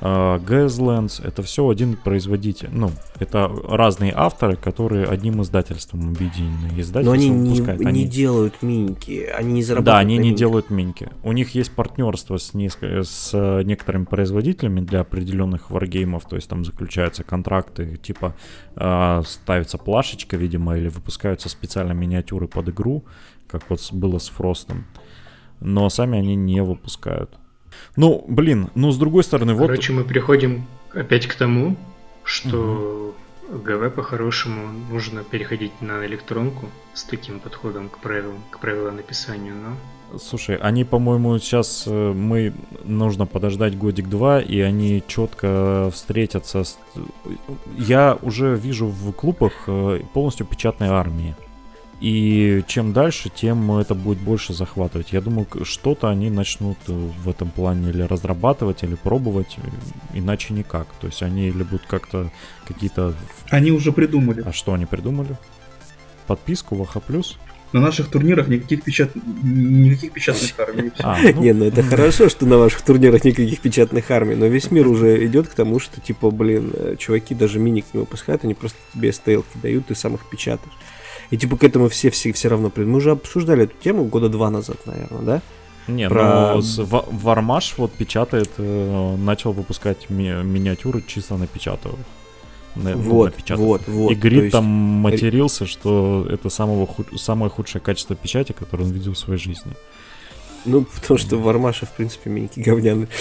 Gaslands, 0.00 1.24
это 1.24 1.42
все 1.42 1.68
один 1.68 1.96
производитель. 1.96 2.68
Ну, 2.72 2.90
это 3.18 3.48
разные 3.68 4.12
авторы, 4.14 4.56
которые 4.56 5.06
одним 5.06 5.42
издательством 5.42 6.10
объединены. 6.10 6.72
Издательство 6.76 7.02
Но 7.04 7.12
они 7.12 7.28
не, 7.28 7.60
они 7.60 8.02
не 8.02 8.08
делают 8.08 8.62
миньки, 8.62 9.26
они 9.26 9.52
не 9.54 9.62
зарабатывают 9.62 9.96
Да, 9.96 9.98
они 9.98 10.18
не 10.18 10.34
делают 10.34 10.70
миньки. 10.70 11.08
У 11.22 11.32
них 11.32 11.54
есть 11.54 11.72
партнерство 11.72 12.36
с, 12.38 12.54
неск... 12.54 12.82
с 12.82 13.62
некоторыми 13.64 14.04
производителями 14.04 14.80
для 14.80 15.00
определенных 15.00 15.70
варгеймов, 15.70 16.24
то 16.24 16.36
есть 16.36 16.48
там 16.48 16.64
заключаются 16.64 17.22
контракты, 17.22 17.96
типа 17.96 18.34
э, 18.76 19.22
ставится 19.24 19.78
плашечка, 19.78 20.36
видимо, 20.36 20.76
или 20.76 20.88
выпускаются 20.88 21.48
специально 21.48 21.92
миниатюры 21.92 22.48
под 22.48 22.68
игру, 22.68 23.04
как 23.46 23.70
вот 23.70 23.80
было 23.92 24.18
с 24.18 24.28
Фростом. 24.28 24.86
Но 25.60 25.88
сами 25.88 26.18
они 26.18 26.34
не 26.34 26.62
выпускают. 26.62 27.38
Ну, 27.96 28.24
блин, 28.28 28.70
ну 28.74 28.90
с 28.90 28.98
другой 28.98 29.24
стороны, 29.24 29.54
вот... 29.54 29.68
Короче, 29.68 29.92
мы 29.92 30.04
приходим 30.04 30.66
опять 30.92 31.26
к 31.26 31.34
тому, 31.34 31.76
что 32.24 33.14
угу. 33.48 33.58
ГВ 33.58 33.94
по-хорошему 33.94 34.68
нужно 34.90 35.22
переходить 35.24 35.72
на 35.80 36.04
электронку 36.06 36.66
с 36.94 37.04
таким 37.04 37.40
подходом 37.40 37.88
к 37.88 37.98
правилам, 37.98 38.38
к 38.50 38.58
правилам 38.58 38.96
написанию, 38.96 39.54
но... 39.54 40.18
Слушай, 40.18 40.56
они, 40.56 40.84
по-моему, 40.84 41.38
сейчас 41.38 41.84
э, 41.86 42.12
мы 42.12 42.52
нужно 42.84 43.26
подождать 43.26 43.76
годик-два, 43.76 44.40
и 44.40 44.60
они 44.60 45.02
четко 45.06 45.90
встретятся 45.92 46.64
с... 46.64 46.78
Я 47.76 48.16
уже 48.22 48.54
вижу 48.54 48.86
в 48.86 49.12
клубах 49.12 49.52
э, 49.66 50.00
полностью 50.12 50.46
печатной 50.46 50.88
армии. 50.88 51.34
И 52.00 52.62
чем 52.66 52.92
дальше, 52.92 53.30
тем 53.34 53.70
это 53.78 53.94
будет 53.94 54.18
больше 54.18 54.52
захватывать. 54.52 55.12
Я 55.12 55.20
думаю, 55.20 55.46
что-то 55.62 56.08
они 56.08 56.28
начнут 56.28 56.76
э, 56.88 56.92
в 56.92 57.28
этом 57.28 57.50
плане 57.50 57.90
или 57.90 58.02
разрабатывать, 58.02 58.82
или 58.82 58.94
пробовать, 58.94 59.56
э, 59.58 60.18
иначе 60.18 60.54
никак. 60.54 60.86
То 61.00 61.06
есть 61.06 61.22
они 61.22 61.48
или 61.48 61.62
будут 61.62 61.86
как-то 61.86 62.30
какие-то... 62.66 63.14
Они 63.50 63.70
уже 63.70 63.92
придумали. 63.92 64.42
А 64.44 64.52
что 64.52 64.74
они 64.74 64.86
придумали? 64.86 65.38
Подписку 66.26 66.74
в 66.74 67.00
Плюс? 67.00 67.38
На 67.72 67.80
наших 67.80 68.08
турнирах 68.08 68.46
никаких, 68.46 68.84
печат... 68.84 69.10
никаких 69.42 70.12
печатных 70.12 70.52
армий. 70.58 70.92
А, 71.00 71.18
ну... 71.34 71.42
Не, 71.42 71.52
ну 71.52 71.64
это 71.64 71.82
хорошо, 71.82 72.28
что 72.28 72.46
на 72.46 72.56
ваших 72.56 72.82
турнирах 72.82 73.24
никаких 73.24 73.60
печатных 73.60 74.10
армий, 74.10 74.36
но 74.36 74.46
весь 74.46 74.70
мир 74.70 74.86
уже 74.86 75.26
идет 75.26 75.48
к 75.48 75.54
тому, 75.54 75.80
что 75.80 76.00
типа, 76.00 76.30
блин, 76.30 76.70
э, 76.72 76.96
чуваки 76.98 77.34
даже 77.34 77.58
миник 77.58 77.86
не 77.92 78.00
выпускают, 78.00 78.44
они 78.44 78.54
просто 78.54 78.78
тебе 78.92 79.12
стейлки 79.12 79.58
дают, 79.60 79.86
ты 79.86 79.96
сам 79.96 80.14
их 80.14 80.20
печатаешь. 80.30 80.72
И 81.34 81.36
типа 81.36 81.56
к 81.56 81.64
этому 81.64 81.88
все, 81.88 82.10
все, 82.10 82.32
все 82.32 82.48
равно 82.48 82.70
придут. 82.70 82.92
Мы 82.92 82.98
уже 82.98 83.10
обсуждали 83.10 83.64
эту 83.64 83.74
тему 83.82 84.04
года 84.04 84.28
два 84.28 84.50
назад, 84.50 84.76
наверное, 84.86 85.20
да? 85.20 85.42
Не, 85.88 86.08
Про... 86.08 86.54
ну 86.54 86.86
Вармаш 87.10 87.74
вот 87.76 87.90
печатает, 87.90 88.52
э, 88.56 89.16
начал 89.16 89.50
выпускать 89.50 90.08
ми- 90.10 90.44
миниатюры 90.44 91.02
чисто 91.04 91.36
напечатывая. 91.36 91.98
На, 92.76 92.94
вот, 92.94 93.34
ну, 93.48 93.56
вот, 93.56 93.82
вот. 93.88 94.12
И 94.12 94.14
Грид 94.14 94.52
там 94.52 94.64
матерился, 94.64 95.66
что 95.66 96.24
это 96.30 96.50
самого 96.50 96.86
худ... 96.86 97.08
самое 97.16 97.50
худшее 97.50 97.82
качество 97.82 98.14
печати, 98.14 98.52
которое 98.52 98.84
он 98.84 98.92
видел 98.92 99.14
в 99.14 99.18
своей 99.18 99.40
жизни. 99.40 99.72
Ну, 100.64 100.84
потому 100.84 101.18
что 101.18 101.36
Вармаша, 101.36 101.86
в 101.86 101.92
принципе, 101.92 102.30
миньки 102.30 102.60
говняный. 102.60 103.08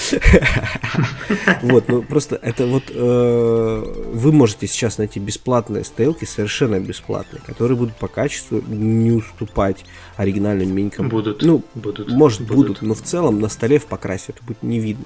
Вот, 1.62 1.88
ну 1.88 2.02
просто 2.04 2.36
это 2.36 2.66
вот 2.66 2.84
э, 2.90 3.84
вы 4.14 4.32
можете 4.32 4.68
сейчас 4.68 4.98
найти 4.98 5.20
бесплатные 5.20 5.84
стелки, 5.84 6.26
совершенно 6.26 6.80
бесплатные, 6.80 7.42
которые 7.46 7.78
будут 7.78 7.96
по 7.96 8.08
качеству 8.08 8.62
не 8.68 9.12
уступать 9.12 9.86
оригинальным 10.18 10.74
минькам. 10.74 11.10
Будут. 11.10 11.42
Ну, 11.42 11.64
будут. 11.76 12.10
Может, 12.10 12.42
будут, 12.42 12.82
но 12.82 12.94
в 12.94 13.02
целом 13.02 13.40
на 13.40 13.50
столе 13.50 13.80
в 13.80 13.86
покрасе 13.86 14.34
это 14.34 14.44
будет 14.44 14.62
не 14.64 14.80
видно. 14.80 15.06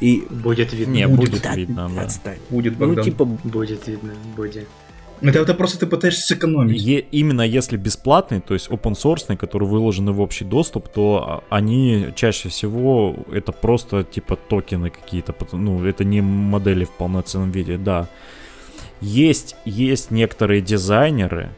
И 0.00 0.26
будет 0.30 0.72
видно. 0.72 0.92
Не, 0.92 1.08
будет, 1.08 1.54
видно, 1.54 1.90
да. 1.94 2.34
Будет, 2.48 2.78
Ну, 2.78 3.02
типа... 3.02 3.24
Будет 3.24 3.86
видно, 3.86 4.14
будет. 4.36 4.66
Это, 5.22 5.40
это 5.40 5.54
просто 5.54 5.80
ты 5.80 5.86
пытаешься 5.86 6.26
сэкономить. 6.26 6.80
Е, 6.80 7.00
именно 7.00 7.42
если 7.42 7.76
бесплатный, 7.76 8.40
то 8.40 8.54
есть 8.54 8.68
open 8.68 8.92
source, 8.92 9.36
который 9.36 9.68
выложены 9.68 10.12
в 10.12 10.20
общий 10.20 10.44
доступ, 10.44 10.88
то 10.88 11.44
они 11.50 12.08
чаще 12.14 12.48
всего 12.48 13.16
это 13.32 13.52
просто 13.52 14.04
типа 14.04 14.36
токены 14.36 14.90
какие-то, 14.90 15.34
ну 15.52 15.84
это 15.84 16.04
не 16.04 16.20
модели 16.20 16.84
в 16.84 16.90
полноценном 16.90 17.50
виде, 17.50 17.76
да. 17.76 18.08
Есть, 19.00 19.56
есть 19.64 20.10
некоторые 20.10 20.60
дизайнеры, 20.60 21.50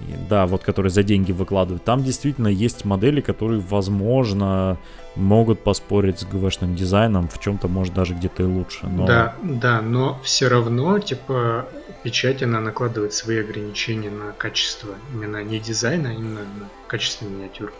да, 0.00 0.46
вот 0.46 0.62
которые 0.62 0.90
за 0.90 1.02
деньги 1.02 1.32
выкладывают. 1.32 1.84
Там 1.84 2.02
действительно 2.04 2.48
есть 2.48 2.84
модели, 2.84 3.20
которые, 3.20 3.60
возможно, 3.60 4.78
могут 5.14 5.60
поспорить 5.60 6.20
с 6.20 6.24
ГВшным 6.24 6.76
дизайном, 6.76 7.28
в 7.28 7.38
чем-то, 7.40 7.68
может, 7.68 7.94
даже 7.94 8.14
где-то 8.14 8.42
и 8.42 8.46
лучше. 8.46 8.86
Но... 8.86 9.06
Да, 9.06 9.34
да, 9.42 9.80
но 9.80 10.20
все 10.22 10.48
равно, 10.48 10.98
типа, 10.98 11.66
печать, 12.02 12.42
она 12.42 12.60
накладывает 12.60 13.14
свои 13.14 13.38
ограничения 13.38 14.10
на 14.10 14.32
качество 14.32 14.94
именно 15.12 15.42
не 15.42 15.58
дизайна, 15.58 16.10
а 16.10 16.12
именно 16.12 16.40
на 16.40 16.68
качество 16.86 17.24
миниатюр. 17.24 17.72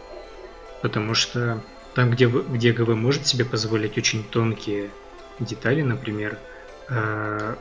Потому 0.82 1.14
что 1.14 1.60
там, 1.94 2.10
где, 2.10 2.26
где 2.26 2.72
ГВ 2.72 2.88
может 2.94 3.26
себе 3.26 3.44
позволить 3.44 3.98
очень 3.98 4.24
тонкие 4.24 4.90
детали, 5.38 5.82
например, 5.82 6.38
э, 6.88 7.54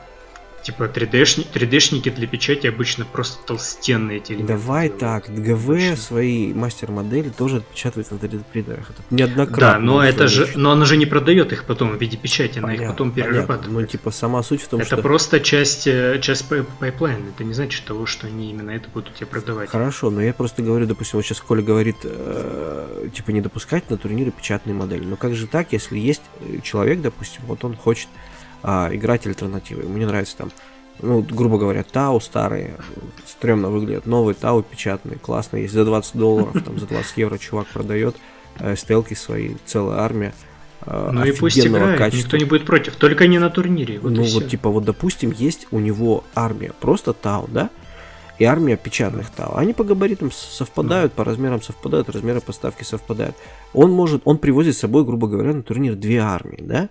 Типа 0.66 0.90
3D-шники, 0.92 1.46
3D-шники 1.54 2.10
для 2.10 2.26
печати 2.26 2.66
обычно 2.66 3.04
просто 3.04 3.38
толстенные 3.46 4.16
эти 4.16 4.32
элементы. 4.32 4.54
Давай 4.54 4.88
так, 4.88 5.28
ГВ 5.28 5.70
обычно. 5.70 5.96
свои 5.96 6.52
мастер-модели 6.52 7.28
тоже 7.28 7.58
отпечатывает 7.58 8.10
на 8.10 8.16
3D 8.16 8.42
принтерах. 8.50 8.90
Это 8.90 9.00
неоднократно. 9.10 9.60
Да, 9.60 9.78
но 9.78 10.02
это 10.02 10.26
же, 10.26 10.48
но 10.56 10.72
она 10.72 10.84
же 10.84 10.96
не 10.96 11.06
продает 11.06 11.52
их 11.52 11.66
потом 11.66 11.96
в 11.96 12.00
виде 12.00 12.16
печати, 12.16 12.58
она 12.58 12.66
понятно, 12.66 12.82
их 12.82 12.90
потом 12.90 13.12
перерабатывает. 13.12 13.60
Понятно. 13.60 13.80
Ну 13.80 13.86
типа 13.86 14.10
сама 14.10 14.42
суть 14.42 14.60
в 14.60 14.66
том, 14.66 14.80
это 14.80 14.88
что... 14.88 14.96
Это 14.96 15.02
просто 15.04 15.38
часть, 15.38 15.86
э, 15.86 16.18
часть 16.20 16.48
пайплайна, 16.80 17.28
это 17.28 17.44
не 17.44 17.54
значит 17.54 17.84
того, 17.84 18.06
что 18.06 18.26
они 18.26 18.50
именно 18.50 18.72
это 18.72 18.88
будут 18.88 19.14
тебе 19.14 19.26
продавать. 19.26 19.70
Хорошо, 19.70 20.10
но 20.10 20.20
я 20.20 20.34
просто 20.34 20.62
говорю, 20.62 20.86
допустим, 20.86 21.18
вот 21.18 21.24
сейчас 21.24 21.40
Коля 21.42 21.62
говорит, 21.62 21.98
э, 22.02 23.08
типа 23.14 23.30
не 23.30 23.40
допускать 23.40 23.88
на 23.88 23.98
турниры 23.98 24.32
печатные 24.32 24.74
модели. 24.74 25.04
Но 25.04 25.14
как 25.14 25.36
же 25.36 25.46
так, 25.46 25.72
если 25.72 25.96
есть 25.96 26.22
э, 26.40 26.58
человек, 26.64 27.02
допустим, 27.02 27.42
вот 27.46 27.64
он 27.64 27.76
хочет 27.76 28.08
а, 28.68 28.90
играть 28.92 29.24
альтернативы. 29.28 29.84
Мне 29.84 30.06
нравится 30.06 30.36
там, 30.36 30.50
ну, 31.00 31.22
грубо 31.22 31.56
говоря, 31.56 31.84
Тау 31.84 32.20
старые, 32.20 32.74
стрёмно 33.24 33.70
выглядят, 33.70 34.06
новые 34.06 34.34
Тау 34.34 34.60
печатные, 34.62 35.18
классно, 35.18 35.58
есть 35.58 35.72
за 35.72 35.84
20 35.84 36.16
долларов, 36.16 36.64
там 36.64 36.76
за 36.80 36.86
20 36.86 37.16
евро 37.16 37.38
чувак 37.38 37.68
продает 37.68 38.16
э, 38.58 38.74
стелки 38.74 39.14
свои, 39.14 39.54
целая 39.66 40.00
армия. 40.00 40.34
Э, 40.84 41.10
ну 41.12 41.24
и 41.24 41.30
пусть 41.30 41.64
играет, 41.64 41.96
качества. 41.96 42.24
никто 42.24 42.36
не 42.38 42.44
будет 42.44 42.66
против, 42.66 42.96
только 42.96 43.28
не 43.28 43.38
на 43.38 43.50
турнире. 43.50 44.00
Вот 44.00 44.10
ну 44.10 44.24
вот 44.24 44.48
типа 44.48 44.68
вот 44.68 44.84
допустим 44.84 45.30
есть 45.30 45.68
у 45.70 45.78
него 45.78 46.24
армия, 46.34 46.72
просто 46.80 47.12
Тау, 47.12 47.46
да? 47.48 47.70
и 48.40 48.44
армия 48.44 48.76
печатных 48.76 49.30
ТАО. 49.30 49.56
Они 49.56 49.72
по 49.72 49.84
габаритам 49.84 50.30
совпадают, 50.32 51.12
по 51.12 51.24
размерам 51.24 51.62
совпадают, 51.62 52.10
размеры 52.10 52.40
поставки 52.40 52.82
совпадают. 52.82 53.36
Он 53.72 53.92
может, 53.92 54.22
он 54.24 54.38
привозит 54.38 54.76
с 54.76 54.80
собой, 54.80 55.04
грубо 55.04 55.28
говоря, 55.28 55.54
на 55.54 55.62
турнир 55.62 55.94
две 55.94 56.18
армии, 56.18 56.60
да? 56.60 56.90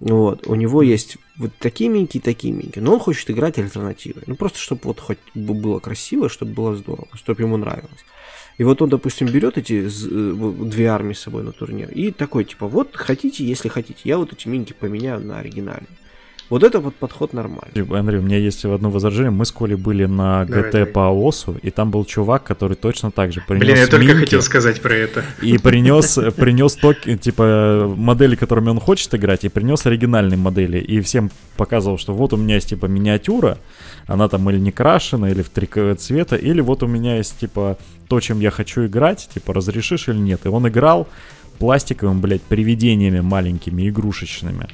Вот, 0.00 0.46
у 0.46 0.54
него 0.54 0.80
есть 0.80 1.18
вот 1.36 1.52
такие 1.58 1.90
миньки 1.90 2.18
такие 2.18 2.54
миньки, 2.54 2.78
но 2.78 2.94
он 2.94 3.00
хочет 3.00 3.30
играть 3.30 3.58
альтернативой. 3.58 4.22
Ну, 4.26 4.34
просто 4.34 4.58
чтобы 4.58 4.80
вот 4.84 4.98
хоть 4.98 5.18
было 5.34 5.78
красиво, 5.78 6.30
чтобы 6.30 6.52
было 6.52 6.74
здорово, 6.74 7.08
чтобы 7.14 7.42
ему 7.42 7.58
нравилось. 7.58 8.04
И 8.56 8.64
вот 8.64 8.80
он, 8.80 8.88
допустим, 8.88 9.26
берет 9.26 9.58
эти 9.58 9.88
э, 9.88 10.52
две 10.64 10.86
армии 10.86 11.14
с 11.14 11.20
собой 11.20 11.42
на 11.42 11.52
турнир 11.52 11.90
и 11.90 12.10
такой, 12.10 12.44
типа, 12.44 12.66
вот 12.66 12.96
хотите, 12.96 13.44
если 13.44 13.68
хотите, 13.68 14.00
я 14.04 14.18
вот 14.18 14.32
эти 14.32 14.48
миньки 14.48 14.72
поменяю 14.72 15.20
на 15.20 15.38
оригинальные. 15.38 15.88
Вот 16.50 16.64
это 16.64 16.80
вот 16.80 16.96
подход 16.96 17.32
нормальный. 17.32 17.86
Андрей, 17.96 18.18
у 18.18 18.22
меня 18.22 18.36
есть 18.36 18.64
одно 18.64 18.90
возражение. 18.90 19.30
Мы 19.30 19.44
с 19.44 19.52
Колей 19.52 19.76
были 19.76 20.06
на 20.06 20.44
ГТ 20.44 20.92
по 20.92 21.08
ОСу, 21.08 21.56
и 21.62 21.70
там 21.70 21.92
был 21.92 22.04
чувак, 22.04 22.42
который 22.42 22.76
точно 22.76 23.12
так 23.12 23.32
же 23.32 23.40
принес 23.46 23.64
Блин, 23.64 23.76
я 23.76 23.86
только 23.86 24.14
хотел 24.16 24.42
сказать 24.42 24.82
про 24.82 24.92
это. 24.92 25.24
И 25.40 25.58
принес, 25.58 26.18
принес 26.36 26.74
токи, 26.74 27.16
типа, 27.16 27.94
модели, 27.96 28.34
которыми 28.34 28.70
он 28.70 28.80
хочет 28.80 29.14
играть, 29.14 29.44
и 29.44 29.48
принес 29.48 29.86
оригинальные 29.86 30.38
модели. 30.38 30.78
И 30.78 31.00
всем 31.02 31.30
показывал, 31.56 31.98
что 31.98 32.14
вот 32.14 32.32
у 32.32 32.36
меня 32.36 32.56
есть, 32.56 32.70
типа, 32.70 32.86
миниатюра, 32.86 33.58
она 34.08 34.28
там 34.28 34.50
или 34.50 34.58
не 34.58 34.72
крашена, 34.72 35.30
или 35.30 35.42
в 35.42 35.50
три 35.50 35.68
цвета, 35.94 36.34
или 36.34 36.60
вот 36.60 36.82
у 36.82 36.88
меня 36.88 37.18
есть, 37.18 37.38
типа, 37.38 37.78
то, 38.08 38.18
чем 38.18 38.40
я 38.40 38.50
хочу 38.50 38.86
играть, 38.86 39.28
типа, 39.32 39.54
разрешишь 39.54 40.08
или 40.08 40.18
нет. 40.18 40.40
И 40.46 40.48
он 40.48 40.66
играл 40.66 41.06
пластиковым, 41.60 42.20
блядь, 42.20 42.42
привидениями 42.42 43.20
маленькими, 43.20 43.88
игрушечными. 43.88 44.66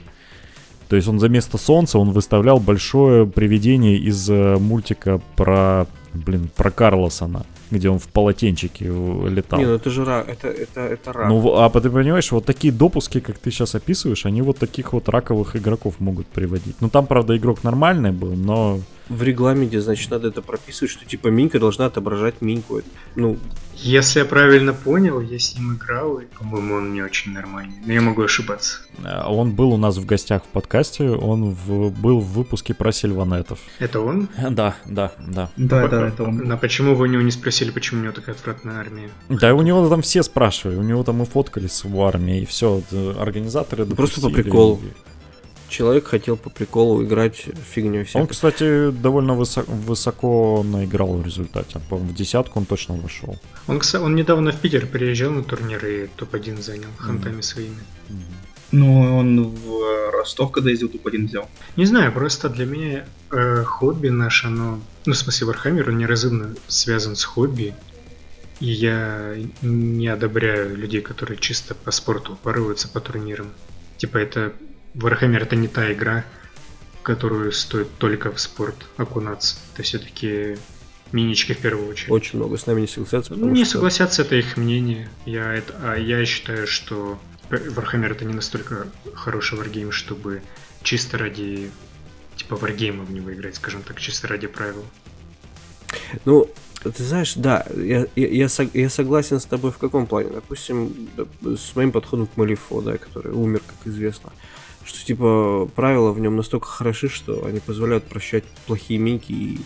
То 0.88 0.96
есть 0.96 1.08
он 1.08 1.18
за 1.18 1.28
место 1.28 1.58
солнца 1.58 1.98
он 1.98 2.12
выставлял 2.12 2.60
большое 2.60 3.26
привидение 3.26 3.96
из 3.96 4.30
э, 4.30 4.56
мультика 4.56 5.20
про, 5.34 5.86
блин, 6.14 6.48
про 6.54 6.70
Карлосона, 6.70 7.44
где 7.70 7.88
он 7.88 7.98
в 7.98 8.06
полотенчике 8.08 8.84
летал. 8.84 9.58
Не, 9.58 9.66
ну 9.66 9.74
это 9.74 9.90
же 9.90 10.04
рак, 10.04 10.28
это, 10.28 10.48
это, 10.48 10.80
это 10.80 11.12
рак. 11.12 11.28
Ну, 11.28 11.56
а 11.56 11.68
ты 11.70 11.90
понимаешь, 11.90 12.30
вот 12.30 12.44
такие 12.44 12.72
допуски, 12.72 13.20
как 13.20 13.38
ты 13.38 13.50
сейчас 13.50 13.74
описываешь, 13.74 14.26
они 14.26 14.42
вот 14.42 14.58
таких 14.58 14.92
вот 14.92 15.08
раковых 15.08 15.56
игроков 15.56 15.94
могут 15.98 16.26
приводить. 16.28 16.76
Ну 16.80 16.88
там, 16.88 17.06
правда, 17.06 17.36
игрок 17.36 17.64
нормальный 17.64 18.12
был, 18.12 18.34
но 18.34 18.78
в 19.08 19.22
регламенте, 19.22 19.80
значит, 19.80 20.10
надо 20.10 20.28
это 20.28 20.42
прописывать, 20.42 20.90
что 20.90 21.04
типа 21.04 21.28
Минька 21.28 21.58
должна 21.58 21.86
отображать 21.86 22.40
Миньку. 22.40 22.82
Ну, 23.14 23.38
если 23.76 24.20
я 24.20 24.24
правильно 24.24 24.72
понял, 24.72 25.20
я 25.20 25.38
с 25.38 25.56
ним 25.56 25.76
играл, 25.76 26.18
и, 26.18 26.24
по-моему, 26.24 26.74
он 26.76 26.92
не 26.92 27.02
очень 27.02 27.32
нормальный. 27.32 27.76
Но 27.84 27.92
я 27.92 28.00
могу 28.00 28.22
ошибаться. 28.22 28.78
А, 29.04 29.30
он 29.30 29.52
был 29.52 29.72
у 29.72 29.76
нас 29.76 29.96
в 29.98 30.06
гостях 30.06 30.44
в 30.44 30.48
подкасте, 30.48 31.10
он 31.10 31.50
в, 31.50 31.90
был 31.90 32.20
в 32.20 32.32
выпуске 32.32 32.74
про 32.74 32.90
сильванетов. 32.92 33.60
Это 33.78 34.00
он? 34.00 34.28
Да, 34.56 34.74
да, 34.86 35.12
да. 35.18 35.50
Да, 35.56 35.82
По- 35.82 35.88
да, 35.88 36.08
это 36.08 36.24
он. 36.24 36.50
А 36.50 36.56
почему 36.56 36.94
вы 36.94 37.04
у 37.04 37.10
него 37.10 37.22
не 37.22 37.30
спросили, 37.30 37.70
почему 37.70 38.00
у 38.00 38.04
него 38.04 38.14
такая 38.14 38.34
отвратная 38.34 38.78
армия? 38.78 39.10
Да, 39.28 39.54
у 39.54 39.62
него 39.62 39.88
там 39.88 40.02
все 40.02 40.22
спрашивали, 40.22 40.76
у 40.76 40.82
него 40.82 41.02
там 41.04 41.22
и 41.22 41.26
фоткались 41.26 41.84
его 41.84 42.06
армией, 42.06 42.42
и 42.42 42.46
все, 42.46 42.82
организаторы 43.18 43.84
Просто 43.86 44.20
по 44.20 44.30
приколу. 44.30 44.80
Человек 45.68 46.06
хотел 46.06 46.36
по 46.36 46.50
приколу 46.50 47.02
играть 47.04 47.46
фигню 47.72 48.04
всякой. 48.04 48.22
Он, 48.22 48.26
кстати, 48.28 48.90
довольно 48.90 49.34
высоко, 49.34 49.70
высоко 49.72 50.62
наиграл 50.64 51.16
в 51.16 51.24
результате. 51.24 51.80
В 51.90 52.14
десятку 52.14 52.58
он 52.58 52.66
точно 52.66 52.94
вошел. 52.96 53.38
Он, 53.66 53.80
он 54.00 54.14
недавно 54.14 54.52
в 54.52 54.60
Питер 54.60 54.86
приезжал 54.86 55.32
на 55.32 55.42
турнир 55.42 55.84
и 55.84 56.06
топ-1 56.16 56.62
занял 56.62 56.88
хантами 56.98 57.38
mm-hmm. 57.38 57.42
своими. 57.42 57.80
Mm-hmm. 58.08 58.46
Ну, 58.72 59.16
он 59.16 59.48
в 59.48 60.10
Ростов, 60.12 60.50
когда 60.50 60.70
ездил, 60.70 60.88
топ-1 60.88 61.26
взял. 61.26 61.48
Не 61.76 61.86
знаю, 61.86 62.12
просто 62.12 62.48
для 62.48 62.66
меня 62.66 63.04
э, 63.30 63.62
хобби 63.64 64.08
наше, 64.08 64.48
оно... 64.48 64.80
Ну, 65.04 65.12
в 65.12 65.16
смысле, 65.16 65.46
Warhammer, 65.46 65.88
он 65.88 65.98
неразрывно 65.98 66.54
связан 66.66 67.14
с 67.14 67.24
хобби. 67.24 67.74
И 68.58 68.66
я 68.66 69.36
не 69.62 70.08
одобряю 70.08 70.76
людей, 70.76 71.00
которые 71.00 71.38
чисто 71.38 71.74
по 71.74 71.90
спорту 71.90 72.38
порываются 72.42 72.88
по 72.88 73.00
турнирам. 73.00 73.50
Типа, 73.98 74.18
это 74.18 74.52
Warhammer 74.96 75.42
это 75.42 75.56
не 75.56 75.68
та 75.68 75.92
игра, 75.92 76.24
в 77.00 77.02
которую 77.02 77.52
стоит 77.52 77.88
только 77.98 78.32
в 78.32 78.40
спорт 78.40 78.76
окунаться. 78.96 79.56
Это 79.74 79.82
все-таки 79.82 80.56
минички 81.12 81.52
в 81.52 81.58
первую 81.58 81.88
очередь. 81.88 82.10
Очень 82.10 82.38
много 82.38 82.56
с 82.56 82.66
нами 82.66 82.82
не 82.82 82.86
согласятся. 82.86 83.34
Ну, 83.34 83.50
не 83.50 83.64
что... 83.64 83.74
согласятся, 83.74 84.22
это 84.22 84.36
их 84.36 84.56
мнение. 84.56 85.08
Я, 85.26 85.52
это, 85.52 85.74
а 85.82 85.96
я 85.96 86.24
считаю, 86.24 86.66
что 86.66 87.18
Warhammer 87.50 88.10
это 88.10 88.24
не 88.24 88.34
настолько 88.34 88.86
хороший 89.14 89.58
варгейм, 89.58 89.92
чтобы 89.92 90.42
чисто 90.82 91.18
ради 91.18 91.70
типа 92.36 92.56
варгейма 92.56 93.04
в 93.04 93.12
него 93.12 93.32
играть, 93.32 93.56
скажем 93.56 93.82
так, 93.82 94.00
чисто 94.00 94.28
ради 94.28 94.46
правил. 94.46 94.84
Ну, 96.24 96.50
ты 96.82 97.02
знаешь, 97.02 97.34
да, 97.34 97.66
я, 97.76 98.06
я, 98.16 98.26
я, 98.26 98.48
я 98.72 98.90
согласен 98.90 99.40
с 99.40 99.44
тобой 99.44 99.72
в 99.72 99.78
каком 99.78 100.06
плане? 100.06 100.30
Допустим, 100.30 101.08
с 101.42 101.74
моим 101.74 101.92
подходом 101.92 102.26
к 102.26 102.36
Малифо, 102.36 102.80
да, 102.80 102.96
который 102.96 103.32
умер, 103.32 103.60
как 103.66 103.92
известно. 103.92 104.30
Uh, 104.30 104.55
что 104.86 105.04
типа 105.04 105.68
правила 105.74 106.12
в 106.12 106.20
нем 106.20 106.36
настолько 106.36 106.66
хороши, 106.66 107.08
что 107.08 107.44
они 107.44 107.60
позволяют 107.60 108.04
прощать 108.04 108.44
плохие 108.66 108.98
минки 108.98 109.32
и 109.32 109.58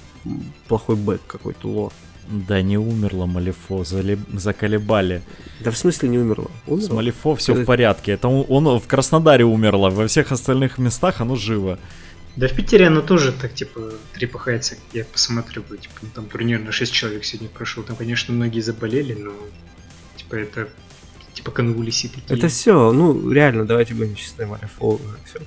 плохой 0.67 0.97
бэк 0.97 1.21
какой-то 1.27 1.69
лор. 1.69 1.93
Да 2.29 2.63
не 2.63 2.79
умерла 2.79 3.27
Малифо, 3.27 3.83
залеб... 3.83 4.21
заколебали. 4.33 5.23
Да 5.61 5.73
в 5.73 5.77
смысле 5.77 6.09
не 6.09 6.19
умерла? 6.19 6.47
умерла? 6.67 6.87
С 6.87 6.91
Малифо 6.91 7.35
все 7.35 7.53
Когда... 7.53 7.65
в 7.65 7.67
порядке. 7.67 8.13
Это 8.13 8.29
он, 8.29 8.67
он 8.67 8.79
в 8.79 8.87
Краснодаре 8.87 9.45
умерла, 9.45 9.91
во 9.91 10.07
всех 10.07 10.31
остальных 10.31 10.79
местах 10.79 11.21
оно 11.21 11.35
живо. 11.35 11.79
Да 12.37 12.47
в 12.47 12.53
Питере 12.53 12.87
оно 12.87 13.03
тоже 13.03 13.33
так, 13.33 13.53
типа, 13.53 13.93
трепахается. 14.15 14.77
Я 14.93 15.05
посмотрю, 15.05 15.63
типа, 15.63 15.95
ну, 16.03 16.09
там 16.15 16.27
турнир 16.27 16.61
на 16.61 16.71
6 16.71 16.93
человек 16.93 17.25
сегодня 17.25 17.49
прошел. 17.49 17.83
Там, 17.83 17.97
конечно, 17.97 18.33
многие 18.33 18.61
заболели, 18.61 19.15
но, 19.15 19.33
типа, 20.17 20.37
это 20.37 20.69
типа 21.41 21.51
конвулиси 21.51 22.09
такие. 22.09 22.39
Это 22.39 22.49
все, 22.49 22.93
ну 22.93 23.31
реально, 23.31 23.65
давайте 23.65 23.95
будем 23.95 24.15
честны, 24.15 24.47
Марио 24.47 24.69
все. 25.25 25.41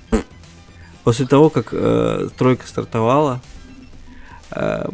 После 1.03 1.25
того, 1.25 1.49
как 1.49 1.69
э, 1.71 2.29
тройка 2.37 2.67
стартовала, 2.67 3.41
э, 4.51 4.85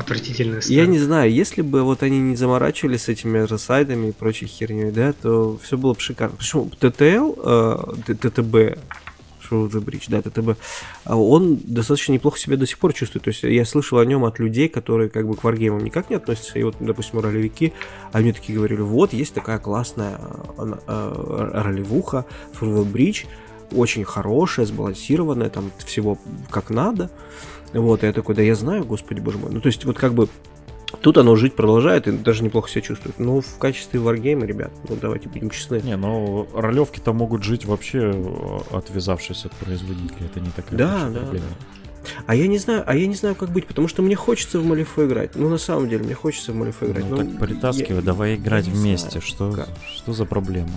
Отвратительная 0.00 0.60
Я 0.66 0.86
не 0.86 0.98
знаю, 0.98 1.32
если 1.32 1.62
бы 1.62 1.82
вот 1.82 2.02
они 2.02 2.18
не 2.18 2.36
заморачивались 2.36 3.04
с 3.04 3.08
этими 3.08 3.38
рассайдами 3.38 4.08
и 4.08 4.12
прочей 4.12 4.46
херней, 4.46 4.90
да, 4.90 5.12
то 5.12 5.58
все 5.62 5.78
было 5.78 5.94
бы 5.94 6.00
шикарно. 6.00 6.36
Почему 6.36 6.70
ТТЛ, 6.70 7.34
э, 7.44 8.14
ТТБ, 8.20 8.78
Show 9.48 9.68
the 9.70 9.84
Bridge, 9.84 10.04
да, 10.08 10.22
ТТБ, 10.22 10.58
а 11.04 11.16
он 11.16 11.58
достаточно 11.64 12.12
неплохо 12.12 12.38
себя 12.38 12.56
до 12.56 12.66
сих 12.66 12.78
пор 12.78 12.92
чувствует. 12.92 13.24
То 13.24 13.28
есть 13.28 13.42
я 13.42 13.64
слышал 13.64 13.98
о 13.98 14.04
нем 14.04 14.24
от 14.24 14.38
людей, 14.38 14.68
которые 14.68 15.10
как 15.10 15.26
бы 15.26 15.36
к 15.36 15.44
варгеймам 15.44 15.82
никак 15.82 16.10
не 16.10 16.16
относятся. 16.16 16.58
И 16.58 16.62
вот, 16.62 16.76
допустим, 16.80 17.20
ролевики, 17.20 17.72
они 18.12 18.32
такие 18.32 18.56
говорили, 18.56 18.80
вот, 18.80 19.12
есть 19.12 19.34
такая 19.34 19.58
классная 19.58 20.18
э, 20.58 20.72
э, 20.86 21.50
ролевуха, 21.54 22.26
the 22.60 22.90
Bridge, 22.90 23.26
очень 23.72 24.04
хорошая, 24.04 24.66
сбалансированная, 24.66 25.50
там 25.50 25.70
всего 25.84 26.18
как 26.50 26.70
надо. 26.70 27.10
Вот, 27.72 28.04
я 28.04 28.12
такой, 28.12 28.34
да 28.34 28.42
я 28.42 28.54
знаю, 28.54 28.84
господи 28.84 29.20
боже 29.20 29.38
мой. 29.38 29.50
Ну, 29.50 29.60
то 29.60 29.66
есть, 29.66 29.84
вот 29.84 29.98
как 29.98 30.14
бы 30.14 30.28
Тут 31.00 31.18
оно 31.18 31.36
жить 31.36 31.54
продолжает 31.54 32.06
и 32.08 32.12
даже 32.12 32.42
неплохо 32.42 32.68
себя 32.68 32.82
чувствует. 32.82 33.18
Ну, 33.18 33.40
в 33.40 33.58
качестве 33.58 34.00
варгейма, 34.00 34.46
ребят, 34.46 34.72
ну 34.88 34.96
давайте 35.00 35.28
будем 35.28 35.50
честны. 35.50 35.80
Не, 35.82 35.96
ну 35.96 36.46
ролевки-то 36.54 37.12
могут 37.12 37.42
жить 37.42 37.64
вообще 37.64 38.12
э, 38.14 38.58
отвязавшись 38.76 39.44
от 39.44 39.52
производителя. 39.52 40.26
Это 40.26 40.40
не 40.40 40.50
такая 40.50 40.78
да, 40.78 41.08
да, 41.08 41.20
проблема. 41.20 41.46
Да. 41.48 41.66
А 42.26 42.34
я 42.34 42.46
не 42.46 42.58
знаю, 42.58 42.84
а 42.86 42.94
я 42.94 43.06
не 43.06 43.14
знаю, 43.14 43.34
как 43.34 43.50
быть, 43.50 43.66
потому 43.66 43.88
что 43.88 44.02
мне 44.02 44.14
хочется 44.14 44.58
в 44.58 44.66
Малифо 44.66 45.06
играть. 45.06 45.36
Ну, 45.36 45.48
на 45.48 45.58
самом 45.58 45.88
деле, 45.88 46.04
мне 46.04 46.14
хочется 46.14 46.52
в 46.52 46.56
Малифо 46.56 46.86
играть. 46.86 47.08
Ну, 47.08 47.16
так 47.16 47.38
притаскивай, 47.38 47.96
я, 47.96 48.02
давай 48.02 48.34
играть 48.36 48.66
вместе. 48.66 49.20
Знаю, 49.20 49.22
что, 49.22 49.66
что 49.96 50.12
за 50.12 50.24
проблема? 50.26 50.70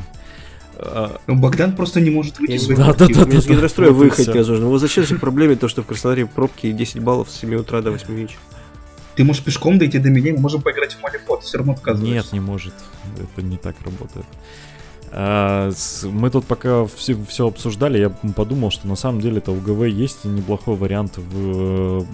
Ну, 1.27 1.35
Богдан 1.35 1.75
просто 1.75 1.99
не 2.01 2.11
может 2.11 2.39
выйти 2.39 2.53
из 2.53 2.67
да, 2.67 2.93
да, 2.93 3.07
да, 3.07 3.25
Мне 3.25 3.41
с 3.41 3.47
гидростроя 3.47 3.91
выехать 3.91 4.27
невозможно. 4.27 4.67
Вот 4.67 4.79
зачем 4.79 5.03
в 5.03 5.19
проблеме 5.19 5.55
то, 5.55 5.67
что 5.67 5.81
в 5.81 5.87
Краснодаре 5.87 6.27
пробки 6.27 6.71
10 6.71 6.99
баллов 7.01 7.29
с 7.29 7.39
7 7.39 7.55
утра 7.55 7.81
до 7.81 7.91
8 7.91 8.13
вечера? 8.13 8.39
Ты 9.17 9.23
можешь 9.23 9.43
пешком 9.43 9.79
дойти 9.79 9.97
до 9.97 10.11
меня, 10.11 10.33
мы 10.33 10.41
можем 10.41 10.61
поиграть 10.61 10.93
в 10.93 11.01
Малифот, 11.01 11.43
все 11.43 11.57
равно 11.57 11.73
отказываешься. 11.73 12.13
Нет, 12.13 12.33
не 12.33 12.39
может. 12.39 12.73
Это 13.19 13.41
не 13.41 13.57
так 13.57 13.75
работает. 13.83 14.27
А, 15.11 15.71
мы 16.03 16.29
тут 16.29 16.45
пока 16.45 16.85
все, 16.85 17.17
все 17.27 17.47
обсуждали, 17.47 17.97
я 17.97 18.09
подумал, 18.09 18.69
что 18.69 18.87
на 18.87 18.95
самом 18.95 19.19
деле 19.19 19.39
это 19.39 19.51
УГВ 19.51 19.87
есть 19.87 20.23
неплохой 20.23 20.75
вариант 20.75 21.17
в, 21.17 22.05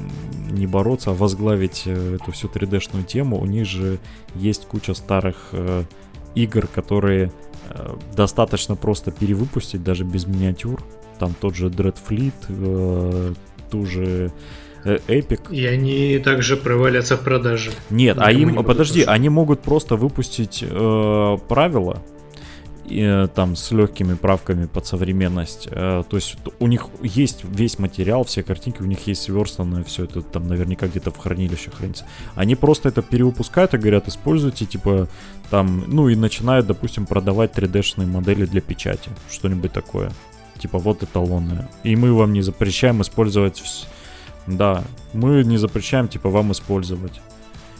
не 0.49 0.66
бороться, 0.66 1.10
а 1.10 1.14
возглавить 1.14 1.84
э, 1.86 2.16
эту 2.22 2.32
всю 2.32 2.47
3D-шную 2.47 3.04
тему. 3.04 3.38
У 3.38 3.45
них 3.45 3.66
же 3.66 3.99
есть 4.36 4.66
куча 4.66 4.93
старых 4.93 5.49
э, 5.51 5.84
игр, 6.36 6.68
которые 6.68 7.34
э, 7.68 7.95
достаточно 8.16 8.78
просто 8.78 9.12
перевыпустить, 9.12 9.84
даже 9.84 10.06
без 10.06 10.26
миниатюр. 10.26 10.82
Там 11.20 11.36
тот 11.38 11.56
же 11.56 11.68
Dreadfleet, 11.68 12.34
э, 12.47 13.34
ту 13.70 13.86
же 13.86 14.32
Э, 14.32 14.32
Epic. 14.86 15.53
И 15.53 15.65
они 15.65 16.19
также 16.19 16.57
провалятся 16.57 17.17
в 17.17 17.21
продаже. 17.21 17.71
Нет, 17.89 18.17
а 18.19 18.31
им, 18.31 18.55
не 18.55 18.63
подожди, 18.63 19.03
они 19.03 19.29
могут 19.29 19.61
просто 19.61 19.95
выпустить 19.95 20.63
э, 20.67 21.38
правила 21.47 22.01
и, 22.86 23.01
э, 23.01 23.27
там 23.34 23.55
с 23.55 23.71
легкими 23.71 24.13
правками 24.13 24.65
под 24.65 24.86
современность. 24.86 25.67
Э, 25.71 26.03
то 26.07 26.15
есть 26.15 26.38
у 26.59 26.67
них 26.67 26.88
есть 27.01 27.43
весь 27.43 27.79
материал, 27.79 28.23
все 28.23 28.43
картинки, 28.43 28.81
у 28.81 28.86
них 28.86 29.07
есть 29.07 29.23
сверстанное, 29.23 29.84
все 29.84 30.03
это 30.03 30.21
там 30.21 30.47
наверняка 30.47 30.88
где-то 30.88 31.11
в 31.11 31.17
хранилище 31.17 31.71
хранится. 31.71 32.05
Они 32.36 32.55
просто 32.55 32.89
это 32.89 33.01
перевыпускают 33.01 33.73
и 33.73 33.77
говорят, 33.77 34.07
используйте, 34.07 34.65
типа, 34.65 35.07
там, 35.49 35.84
ну 35.88 36.09
и 36.09 36.15
начинают, 36.15 36.67
допустим, 36.67 37.05
продавать 37.05 37.57
3D-шные 37.57 38.07
модели 38.07 38.45
для 38.45 38.61
печати, 38.61 39.09
что-нибудь 39.31 39.71
такое. 39.71 40.11
Типа, 40.59 40.77
вот 40.77 41.03
эталонные. 41.03 41.67
И 41.84 41.95
мы 41.95 42.13
вам 42.13 42.34
не 42.34 42.41
запрещаем 42.41 43.01
использовать... 43.01 43.61
Да, 44.47 44.83
мы 45.13 45.43
не 45.43 45.57
запрещаем, 45.57 46.07
типа, 46.07 46.29
вам 46.29 46.51
использовать. 46.51 47.21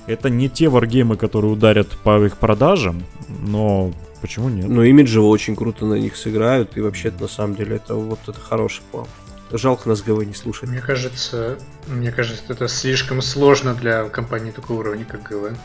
Это 0.08 0.30
не 0.30 0.50
те 0.50 0.70
варгеймы, 0.70 1.18
которые 1.18 1.52
ударят 1.52 1.90
по 2.04 2.24
их 2.26 2.38
продажам, 2.38 3.04
но 3.28 3.94
Почему 4.24 4.48
нет? 4.48 4.70
Но 4.70 4.86
имиджево 4.86 5.26
очень 5.26 5.54
круто 5.54 5.86
на 5.86 5.96
них 5.96 6.16
сыграют, 6.16 6.78
и 6.78 6.80
вообще 6.80 7.12
на 7.20 7.28
самом 7.28 7.58
деле 7.58 7.76
это 7.76 7.96
вот 7.96 8.20
это 8.26 8.40
хороший 8.40 8.82
план. 8.90 9.06
Жалко 9.52 9.90
нас 9.90 10.02
ГВ 10.02 10.26
не 10.26 10.34
слушать. 10.34 10.70
Мне 10.70 10.80
кажется, 10.80 11.58
мне 11.88 12.10
кажется, 12.10 12.42
это 12.48 12.70
слишком 12.70 13.22
сложно 13.22 13.74
для 13.74 14.06
компании 14.06 14.52
такого 14.52 14.80
уровня, 14.80 15.04
как 15.04 15.24
ГВ. 15.24 15.58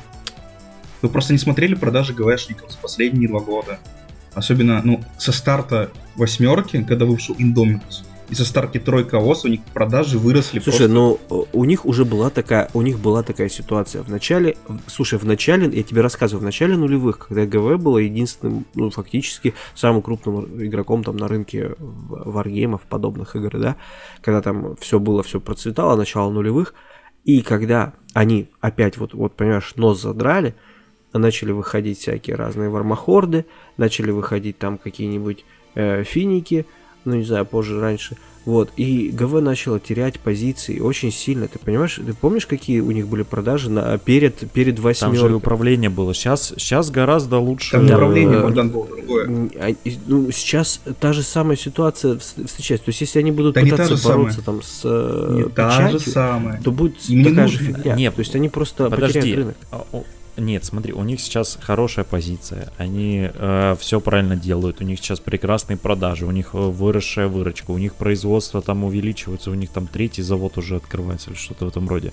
Вы 1.03 1.09
просто 1.09 1.34
не 1.34 1.38
смотрели 1.38 1.76
продажи 1.76 2.12
ГВшников 2.12 2.72
за 2.72 2.78
последние 2.78 3.28
два 3.28 3.38
года. 3.38 3.78
Особенно, 4.34 4.82
ну, 4.82 5.05
со 5.18 5.30
старта 5.30 5.92
восьмерки, 6.16 6.82
когда 6.82 7.05
вышел 7.05 7.36
Индоминус 8.29 8.39
из-за 8.39 8.45
старки 8.45 8.79
тройка 8.79 9.16
ОС 9.16 9.45
у 9.45 9.49
них 9.49 9.61
продажи 9.72 10.18
выросли. 10.18 10.59
Слушай, 10.61 10.89
просто... 10.89 10.89
ну 10.89 11.47
у 11.53 11.64
них 11.64 11.87
уже 11.87 12.05
была 12.05 12.31
такая, 12.31 12.68
у 12.74 12.83
них 12.83 12.99
была 12.99 13.22
такая 13.22 13.49
ситуация 13.49 14.03
в 14.03 14.09
начале. 14.09 14.57
Слушай, 14.87 15.18
в 15.18 15.24
начале, 15.24 15.68
я 15.74 15.83
тебе 15.83 16.01
рассказываю, 16.01 16.43
в 16.43 16.45
начале 16.45 16.76
нулевых, 16.76 17.18
когда 17.29 17.47
ГВ 17.47 17.81
было 17.83 17.99
единственным, 17.99 18.66
ну 18.74 18.91
фактически 18.91 19.55
самым 19.74 20.03
крупным 20.03 20.62
игроком 20.62 21.05
там 21.05 21.16
на 21.16 21.29
рынке 21.29 21.74
варгеймов 21.79 22.83
подобных 22.83 23.37
игр, 23.37 23.59
да, 23.59 23.76
когда 24.20 24.43
там 24.43 24.76
все 24.76 24.99
было, 24.99 25.22
все 25.22 25.41
процветало, 25.41 25.97
начало 25.97 26.31
нулевых, 26.31 26.74
и 27.24 27.43
когда 27.43 27.95
они 28.14 28.49
опять 28.61 28.99
вот, 28.99 29.14
вот 29.14 29.35
понимаешь, 29.35 29.74
нос 29.76 30.01
задрали, 30.01 30.55
начали 31.12 31.53
выходить 31.53 31.99
всякие 31.99 32.37
разные 32.37 32.68
вармахорды, 32.68 33.47
начали 33.76 34.11
выходить 34.11 34.59
там 34.59 34.79
какие-нибудь 34.79 35.45
э, 35.74 36.05
финики, 36.05 36.66
ну 37.09 37.17
не 37.17 37.25
знаю, 37.25 37.47
позже, 37.47 37.81
раньше. 37.81 38.17
Вот, 38.45 38.71
и 38.79 39.11
ГВ 39.13 39.43
начало 39.43 39.79
терять 39.79 40.21
позиции 40.21 40.81
очень 40.81 41.13
сильно. 41.13 41.49
Ты 41.49 41.59
понимаешь, 41.59 41.97
ты 41.97 42.15
помнишь, 42.15 42.47
какие 42.47 42.81
у 42.81 42.91
них 42.93 43.07
были 43.07 43.23
продажи 43.23 43.69
на, 43.69 43.99
перед, 43.99 44.51
перед 44.53 44.79
восьмеркой? 44.79 45.19
Там 45.19 45.29
же 45.29 45.37
управление 45.37 45.91
было. 45.91 46.15
Сейчас, 46.15 46.55
сейчас 46.57 46.91
гораздо 46.91 47.37
лучше. 47.37 47.73
Там 47.73 47.85
управление, 47.85 48.41
Богдан, 48.41 48.71
было 48.71 48.87
другое. 48.87 49.51
А, 49.61 49.75
ну, 50.07 50.31
сейчас 50.31 50.81
та 50.99 51.13
же 51.13 51.23
самая 51.25 51.59
ситуация 51.59 52.19
встречается. 52.19 52.87
То 52.87 52.89
есть, 52.89 53.03
если 53.03 53.19
они 53.19 53.33
будут 53.33 53.55
да 53.55 53.61
пытаться 53.61 54.09
бороться 54.09 54.43
там 54.43 54.63
с 54.63 54.83
не 54.83 55.43
печатью, 55.43 55.51
та 55.55 55.89
же 55.91 56.01
самая. 56.01 56.63
то 56.63 56.73
будет 56.73 56.95
Им 57.11 57.25
такая 57.25 57.49
же 57.49 57.59
фигня. 57.59 57.97
Нет, 57.97 58.15
то 58.15 58.21
есть, 58.21 58.35
они 58.35 58.49
просто 58.49 58.89
Подожди. 58.89 59.19
потеряют 59.19 59.39
рынок. 59.39 59.57
Нет, 60.39 60.64
смотри, 60.64 60.93
у 60.93 61.03
них 61.03 61.20
сейчас 61.20 61.59
хорошая 61.61 62.05
позиция, 62.05 62.72
они 62.78 63.28
э, 63.32 63.76
все 63.80 64.01
правильно 64.01 64.36
делают, 64.36 64.80
у 64.80 64.84
них 64.84 65.01
сейчас 65.01 65.18
прекрасные 65.18 65.76
продажи, 65.76 66.26
у 66.26 66.30
них 66.30 66.51
э, 66.53 66.59
выросшая 66.59 67.26
выручка, 67.26 67.72
у 67.72 67.78
них 67.78 67.97
производство 67.97 68.62
там 68.62 68.84
увеличивается, 68.84 69.51
у 69.51 69.55
них 69.55 69.70
там 69.70 69.89
третий 69.89 70.22
завод 70.22 70.57
уже 70.57 70.76
открывается 70.76 71.30
или 71.30 71.36
что-то 71.36 71.64
в 71.64 71.68
этом 71.68 71.89
роде. 71.89 72.12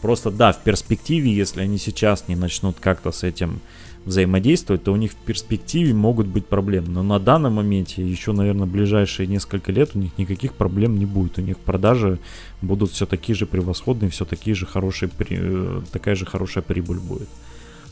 Просто 0.00 0.32
да, 0.32 0.50
в 0.50 0.58
перспективе, 0.58 1.32
если 1.32 1.60
они 1.60 1.78
сейчас 1.78 2.26
не 2.26 2.34
начнут 2.34 2.80
как-то 2.80 3.12
с 3.12 3.22
этим 3.22 3.60
взаимодействовать, 4.04 4.82
то 4.82 4.92
у 4.92 4.96
них 4.96 5.12
в 5.12 5.14
перспективе 5.14 5.94
могут 5.94 6.26
быть 6.26 6.46
проблемы. 6.46 6.88
Но 6.88 7.04
на 7.04 7.20
данном 7.20 7.54
моменте, 7.54 8.04
еще, 8.04 8.32
наверное, 8.32 8.66
ближайшие 8.66 9.28
несколько 9.28 9.70
лет 9.70 9.90
у 9.94 10.00
них 10.00 10.18
никаких 10.18 10.54
проблем 10.54 10.98
не 10.98 11.06
будет. 11.06 11.38
У 11.38 11.42
них 11.42 11.58
продажи 11.58 12.18
будут 12.60 12.90
все 12.90 13.06
такие 13.06 13.36
же 13.36 13.46
превосходные, 13.46 14.10
все 14.10 14.24
такие 14.24 14.56
же 14.56 14.66
хорошие, 14.66 15.08
э, 15.20 15.82
такая 15.92 16.16
же 16.16 16.26
хорошая 16.26 16.64
прибыль 16.64 16.98
будет. 16.98 17.28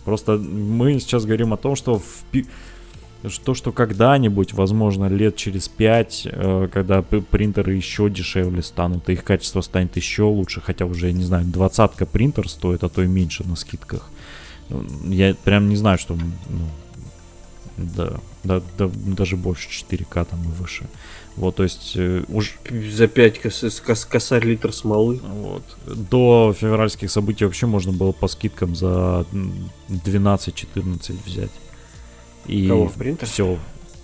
Просто 0.05 0.36
мы 0.36 0.98
сейчас 0.98 1.24
говорим 1.24 1.53
о 1.53 1.57
том, 1.57 1.76
что 1.76 1.98
в 1.98 2.24
то, 3.44 3.55
что 3.55 3.70
когда-нибудь, 3.72 4.55
возможно, 4.55 5.07
лет 5.07 5.36
через 5.36 5.68
пять, 5.68 6.26
э, 6.30 6.68
когда 6.72 7.03
принтеры 7.03 7.74
еще 7.74 8.09
дешевле 8.09 8.62
станут, 8.62 9.09
и 9.09 9.12
их 9.12 9.24
качество 9.24 9.61
станет 9.61 9.96
еще 9.96 10.22
лучше, 10.22 10.61
хотя 10.61 10.86
уже, 10.86 11.09
я 11.09 11.12
не 11.12 11.24
знаю, 11.24 11.44
двадцатка 11.44 12.07
принтер 12.07 12.48
стоит, 12.48 12.82
а 12.82 12.88
то 12.88 13.03
и 13.03 13.07
меньше 13.07 13.46
на 13.46 13.57
скидках. 13.57 14.09
Я 15.05 15.34
прям 15.44 15.68
не 15.68 15.76
знаю, 15.76 15.98
что... 15.98 16.14
Ну, 16.14 16.28
да, 17.76 18.12
да, 18.44 18.62
да, 18.78 18.90
даже 19.16 19.36
больше 19.36 19.68
4К 19.68 20.24
там 20.24 20.42
и 20.42 20.61
выше. 20.61 20.86
Вот, 21.36 21.56
то 21.56 21.62
есть 21.62 21.92
э, 21.96 22.22
уж... 22.28 22.58
За 22.70 23.06
5 23.06 23.40
кос, 23.40 23.80
кос, 23.84 24.04
косарь 24.04 24.44
литр 24.44 24.72
смолы. 24.72 25.20
Вот. 25.22 25.62
До 25.86 26.54
февральских 26.58 27.10
событий 27.10 27.44
вообще 27.44 27.66
можно 27.66 27.92
было 27.92 28.12
по 28.12 28.28
скидкам 28.28 28.74
за 28.74 29.24
12-14 29.88 31.16
взять. 31.24 31.50
И 32.46 32.68
Кого, 32.68 32.88
в 32.88 32.94
принтер? 32.94 33.26
Все. 33.26 33.58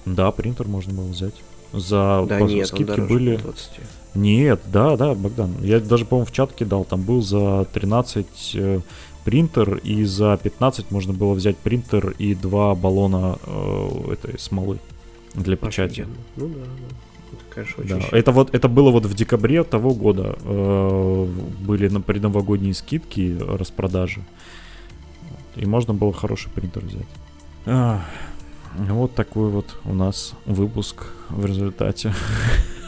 Да, 0.04 0.30
принтер 0.30 0.68
можно 0.68 0.94
было 0.94 1.08
взять. 1.08 1.34
За 1.72 2.24
да, 2.28 2.38
по 2.38 2.44
нет, 2.44 2.68
скидки 2.68 3.00
были... 3.00 3.36
20. 3.36 3.70
Нет, 4.14 4.60
да, 4.72 4.96
да, 4.96 5.14
Богдан. 5.14 5.52
Я 5.60 5.78
даже, 5.80 6.06
по-моему, 6.06 6.26
в 6.26 6.32
чат 6.32 6.52
кидал. 6.52 6.84
Там 6.84 7.02
был 7.02 7.20
за 7.20 7.66
13 7.74 8.26
э, 8.54 8.80
принтер, 9.24 9.76
и 9.76 10.04
за 10.04 10.38
15 10.42 10.90
можно 10.90 11.12
было 11.12 11.34
взять 11.34 11.58
принтер 11.58 12.14
и 12.18 12.34
два 12.34 12.74
баллона 12.74 13.38
э, 13.44 14.12
этой 14.12 14.38
смолы 14.38 14.78
для 15.34 15.56
печати. 15.56 16.02
Офигенно. 16.02 16.16
Ну 16.36 16.48
да, 16.48 16.54
да 16.54 16.96
конечно, 17.57 17.84
очень 17.84 18.11
да. 18.11 18.18
Это 18.18 18.32
вот 18.32 18.54
это 18.54 18.68
было 18.68 18.90
вот 18.90 19.07
в 19.07 19.14
декабре 19.14 19.64
того 19.64 19.94
года. 19.94 20.36
Э, 20.44 21.26
были 21.61 21.88
на 21.88 22.00
предновогодние 22.00 22.74
скидки, 22.74 23.36
распродажи. 23.40 24.20
И 25.57 25.66
можно 25.66 25.94
было 25.94 26.12
хороший 26.12 26.50
принтер 26.50 26.84
взять. 26.84 27.07
А, 27.64 28.04
вот 28.76 29.14
такой 29.14 29.50
вот 29.50 29.78
у 29.84 29.94
нас 29.94 30.34
выпуск 30.44 31.07
в 31.30 31.46
результате. 31.46 32.14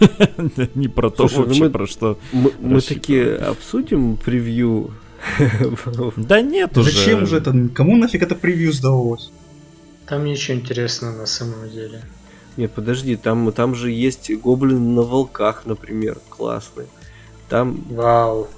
Не 0.75 0.89
про 0.89 1.11
то 1.11 1.29
ну 1.31 1.45
вообще, 1.45 1.71
про 1.71 1.87
что. 1.87 2.19
Мы 2.33 2.81
такие 2.81 3.37
обсудим 3.37 4.17
превью. 4.17 4.91
Да 6.17 6.41
нет 6.41 6.79
уже. 6.79 6.93
Зачем 6.93 7.25
уже 7.25 7.39
это? 7.39 7.53
Кому 7.75 7.97
нафиг 7.97 8.23
это 8.23 8.37
превью 8.37 8.73
сдалось? 8.73 9.33
Там 10.07 10.25
ничего 10.25 10.57
интересного 10.57 11.17
на 11.17 11.27
самом 11.27 11.69
деле. 11.71 12.03
Нет, 12.57 12.73
подожди, 12.73 13.17
там, 13.17 13.53
там 13.53 13.75
же 13.75 13.91
есть 13.91 14.31
гоблин 14.33 14.95
на 14.95 15.03
волках, 15.03 15.63
например, 15.67 16.19
классный. 16.29 16.87
Там... 17.49 17.85
Вау. 17.91 18.49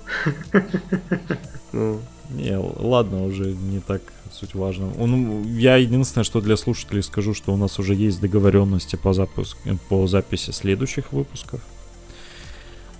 Ну. 1.73 2.01
Не, 2.31 2.57
ладно, 2.57 3.25
уже 3.25 3.53
не 3.53 3.81
так 3.81 4.03
суть 4.33 4.55
важно. 4.55 4.91
Ну, 4.97 5.45
я 5.45 5.77
единственное, 5.77 6.25
что 6.25 6.41
для 6.41 6.57
слушателей 6.57 7.03
скажу, 7.03 7.35
что 7.35 7.53
у 7.53 7.57
нас 7.57 7.79
уже 7.79 7.95
есть 7.95 8.21
договоренности 8.21 8.97
по, 8.97 9.13
запуск, 9.13 9.57
по 9.89 10.07
записи 10.07 10.51
следующих 10.51 11.13
выпусков. 11.13 11.61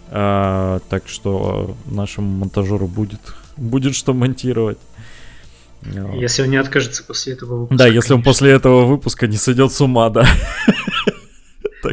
А, 0.09 0.81
так 0.89 1.09
что 1.09 1.77
нашему 1.87 2.29
монтажеру 2.29 2.89
будет, 2.89 3.21
будет 3.57 3.95
что 3.95 4.13
монтировать. 4.13 4.79
Если 6.15 6.43
он 6.43 6.51
не 6.51 6.57
откажется 6.57 7.05
после 7.05 7.33
этого 7.33 7.61
выпуска. 7.61 7.79
Да, 7.79 7.87
если 7.87 7.95
конечно. 8.01 8.15
он 8.17 8.23
после 8.23 8.51
этого 8.51 8.85
выпуска 8.85 9.27
не 9.27 9.37
сойдет 9.37 9.73
с 9.73 9.81
ума, 9.81 10.11
да. 10.11 10.27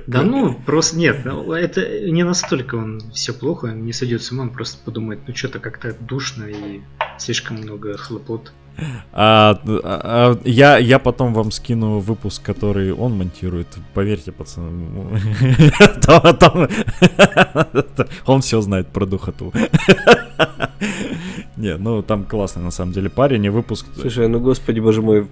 Да 0.07 0.23
ну, 0.23 0.53
просто 0.65 0.97
нет, 0.97 1.25
это 1.25 2.09
не 2.09 2.23
настолько 2.23 2.75
он 2.75 3.01
все 3.13 3.33
плохо, 3.33 3.65
он 3.65 3.85
не 3.85 3.93
сойдет 3.93 4.21
с 4.21 4.31
ума, 4.31 4.43
он 4.43 4.49
просто 4.49 4.77
подумает, 4.83 5.19
ну 5.27 5.35
что-то 5.35 5.59
как-то 5.59 5.93
душно 5.93 6.45
и 6.45 6.81
слишком 7.17 7.57
много 7.57 7.97
хлопот. 7.97 8.51
А, 9.11 9.59
а, 9.65 9.81
а, 9.83 10.39
я, 10.43 10.77
я 10.77 10.99
потом 10.99 11.33
вам 11.33 11.51
скину 11.51 11.99
выпуск, 11.99 12.43
который 12.43 12.93
он 12.93 13.17
монтирует. 13.17 13.67
Поверьте, 13.93 14.31
пацаны. 14.31 15.19
Он 18.25 18.41
все 18.41 18.61
знает 18.61 18.87
про 18.89 19.05
духоту. 19.05 19.53
Не, 21.57 21.77
ну 21.77 22.03
там 22.03 22.23
классный 22.23 22.63
на 22.63 22.71
самом 22.71 22.93
деле 22.93 23.09
парень 23.09 23.45
и 23.45 23.49
выпуск. 23.49 23.87
Слушай, 23.99 24.27
ну 24.27 24.39
господи 24.39 24.79
боже 24.79 25.01
мой, 25.01 25.27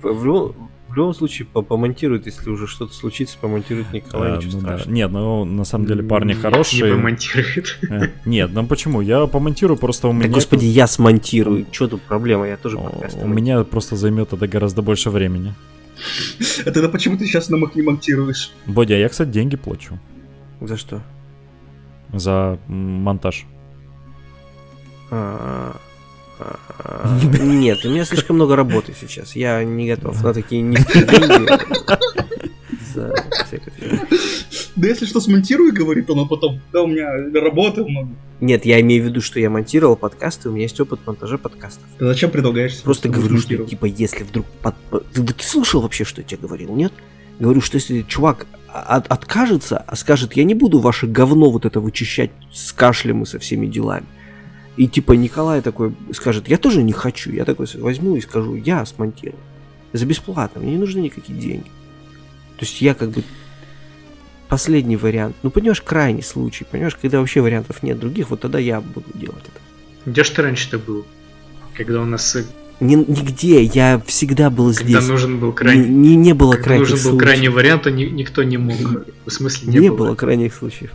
в 0.95 0.97
любом 0.97 1.13
случае 1.13 1.45
помонтирует, 1.45 2.25
если 2.25 2.49
уже 2.49 2.67
что-то 2.67 2.93
случится, 2.93 3.37
помонтирует 3.37 3.91
Николай, 3.91 4.31
а, 4.31 4.37
ничего 4.37 4.53
ну, 4.53 4.59
страшного. 4.61 4.85
Да. 4.85 4.91
Нет, 4.91 5.11
ну 5.11 5.43
на 5.43 5.65
самом 5.65 5.87
деле 5.87 6.03
парни 6.03 6.31
хорошие. 6.31 6.83
Не 6.83 6.95
помонтирует. 6.95 7.79
Э, 7.89 8.07
нет, 8.23 8.51
ну 8.53 8.65
почему? 8.65 9.01
Я 9.01 9.27
помонтирую, 9.27 9.77
просто 9.77 10.07
у 10.07 10.13
меня... 10.13 10.29
Да 10.29 10.33
господи, 10.33 10.63
я 10.63 10.87
смонтирую. 10.87 11.65
Что 11.69 11.89
тут 11.89 12.01
проблема? 12.03 12.47
Я 12.47 12.55
тоже 12.55 12.77
подкаст. 12.77 13.17
У 13.21 13.27
меня 13.27 13.61
просто 13.65 13.97
займет 13.97 14.31
это 14.31 14.47
гораздо 14.47 14.81
больше 14.81 15.09
времени. 15.09 15.53
А 16.65 16.71
тогда 16.71 16.87
почему 16.87 17.17
ты 17.17 17.25
сейчас 17.25 17.49
нам 17.49 17.65
их 17.65 17.75
не 17.75 17.81
монтируешь? 17.81 18.53
Бодя, 18.65 18.95
я, 18.95 19.09
кстати, 19.09 19.29
деньги 19.29 19.57
плачу. 19.57 19.99
За 20.61 20.77
что? 20.77 21.01
За 22.13 22.57
монтаж. 22.67 23.45
А, 25.11 25.75
нет, 27.39 27.85
у 27.85 27.89
меня 27.89 28.05
слишком 28.05 28.35
много 28.35 28.55
работы 28.55 28.93
сейчас. 28.99 29.35
Я 29.35 29.63
не 29.63 29.87
готов 29.87 30.21
на 30.23 30.33
такие 30.33 30.61
низкие 30.61 31.05
деньги 31.05 31.49
Да 34.75 34.87
если 34.87 35.05
что 35.05 35.21
смонтирую, 35.21 35.73
говорит 35.73 36.09
он, 36.09 36.19
а 36.19 36.25
потом, 36.25 36.61
да, 36.73 36.81
у 36.83 36.87
меня 36.87 37.09
работы 37.41 37.83
много. 37.83 38.09
Нет, 38.41 38.65
я 38.65 38.81
имею 38.81 39.03
в 39.03 39.05
виду, 39.07 39.21
что 39.21 39.39
я 39.39 39.49
монтировал 39.49 39.95
подкасты, 39.95 40.49
у 40.49 40.51
меня 40.51 40.63
есть 40.63 40.79
опыт 40.79 40.99
монтажа 41.05 41.37
подкастов. 41.37 41.83
Ты 41.97 42.05
зачем 42.05 42.31
предлагаешь? 42.31 42.81
Просто 42.81 43.07
говорю, 43.07 43.37
что 43.37 43.55
типа, 43.57 43.85
если 43.85 44.23
вдруг... 44.23 44.45
Ты, 45.13 45.23
ты 45.23 45.43
слушал 45.43 45.81
вообще, 45.81 46.03
что 46.03 46.21
я 46.21 46.27
тебе 46.27 46.41
говорил, 46.41 46.75
нет? 46.75 46.91
Говорю, 47.39 47.61
что 47.61 47.75
если 47.75 48.01
чувак 48.01 48.47
от, 48.67 49.07
откажется, 49.07 49.77
а 49.77 49.95
скажет, 49.95 50.33
я 50.33 50.43
не 50.43 50.53
буду 50.53 50.79
ваше 50.79 51.07
говно 51.07 51.49
вот 51.49 51.65
это 51.65 51.79
вычищать 51.79 52.31
с 52.53 52.73
кашлем 52.73 53.23
и 53.23 53.25
со 53.25 53.39
всеми 53.39 53.67
делами. 53.67 54.05
И 54.77 54.87
типа 54.87 55.13
Николай 55.13 55.61
такой 55.61 55.93
скажет, 56.13 56.47
я 56.49 56.57
тоже 56.57 56.83
не 56.83 56.91
хочу. 56.91 57.31
Я 57.31 57.45
такой 57.45 57.67
возьму 57.75 58.15
и 58.15 58.21
скажу, 58.21 58.55
я 58.55 58.85
смонтирую. 58.85 59.39
За 59.93 60.05
бесплатно, 60.05 60.61
мне 60.61 60.71
не 60.71 60.77
нужны 60.77 60.99
никакие 60.99 61.39
деньги. 61.39 61.69
То 62.57 62.65
есть 62.65 62.81
я 62.81 62.93
как 62.93 63.11
бы 63.11 63.23
последний 64.49 64.97
вариант. 64.97 65.35
Ну, 65.43 65.49
понимаешь, 65.49 65.81
крайний 65.81 66.23
случай. 66.23 66.65
Понимаешь, 66.69 66.95
когда 66.95 67.19
вообще 67.19 67.41
вариантов 67.41 67.83
нет 67.83 67.99
других, 67.99 68.29
вот 68.29 68.41
тогда 68.41 68.59
я 68.59 68.81
буду 68.81 69.07
делать 69.13 69.43
это. 69.43 70.11
Где 70.11 70.23
ж 70.23 70.29
ты 70.29 70.41
раньше-то 70.41 70.77
был? 70.77 71.05
Когда 71.75 72.01
у 72.01 72.05
нас 72.05 72.37
ни, 72.79 72.95
нигде, 72.95 73.63
я 73.63 74.01
всегда 74.05 74.49
был 74.49 74.73
Когда 74.73 74.83
здесь. 74.83 74.95
Когда 74.95 75.13
нужен 75.13 75.39
был 75.39 75.53
крайний... 75.53 75.87
Не, 75.87 76.09
не, 76.09 76.15
не 76.17 76.33
было 76.33 76.51
Когда 76.51 76.63
крайних 76.65 76.89
нужен 76.89 76.97
был 76.97 77.11
случаев. 77.11 77.21
крайний 77.21 77.47
вариант, 77.47 77.87
а 77.87 77.91
ни, 77.91 78.03
никто 78.03 78.43
не 78.43 78.57
мог. 78.57 78.77
В 79.25 79.29
смысле, 79.29 79.71
не, 79.71 79.79
не 79.79 79.89
было. 79.89 79.97
было 79.97 80.15
крайних 80.15 80.53
случаев. 80.53 80.91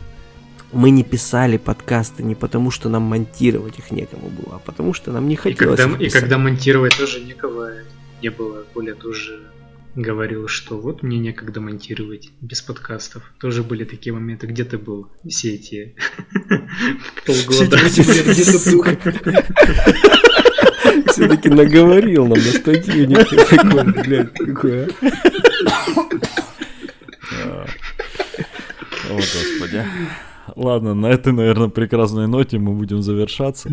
Мы 0.72 0.90
не 0.90 1.02
писали 1.02 1.56
подкасты 1.56 2.22
не 2.22 2.34
потому, 2.34 2.70
что 2.70 2.88
нам 2.88 3.02
монтировать 3.02 3.78
их 3.78 3.90
некому 3.90 4.28
было, 4.28 4.56
а 4.56 4.58
потому 4.58 4.94
что 4.94 5.10
нам 5.10 5.26
не 5.28 5.34
И 5.34 5.36
хотелось 5.36 5.80
когда, 5.80 5.96
их 5.96 6.00
и 6.00 6.10
когда 6.10 6.38
монтировать 6.38 6.96
тоже 6.96 7.20
никого 7.20 7.66
не 8.22 8.30
было. 8.30 8.64
Коля 8.72 8.94
тоже 8.94 9.40
говорил, 9.96 10.46
что 10.48 10.78
вот 10.78 11.02
мне 11.02 11.18
некогда 11.18 11.60
монтировать 11.60 12.30
без 12.40 12.62
подкастов. 12.62 13.22
Тоже 13.40 13.62
были 13.62 13.84
такие 13.84 14.12
моменты. 14.12 14.46
Где 14.46 14.64
ты 14.64 14.78
был 14.78 15.10
все 15.28 15.54
эти 15.54 15.96
полгода? 17.26 17.76
Все-таки 21.06 21.48
наговорил 21.50 22.26
нам 22.26 22.38
на 22.38 22.52
статью 22.52 23.08
такой, 23.14 24.04
блядь, 24.04 24.32
какой, 24.34 24.88
А. 27.44 27.66
О, 29.08 29.16
господи. 29.16 29.84
Ладно, 30.56 30.94
на 30.94 31.06
этой, 31.06 31.32
наверное, 31.32 31.68
прекрасной 31.68 32.26
ноте 32.28 32.58
мы 32.58 32.72
будем 32.74 33.02
завершаться. 33.02 33.70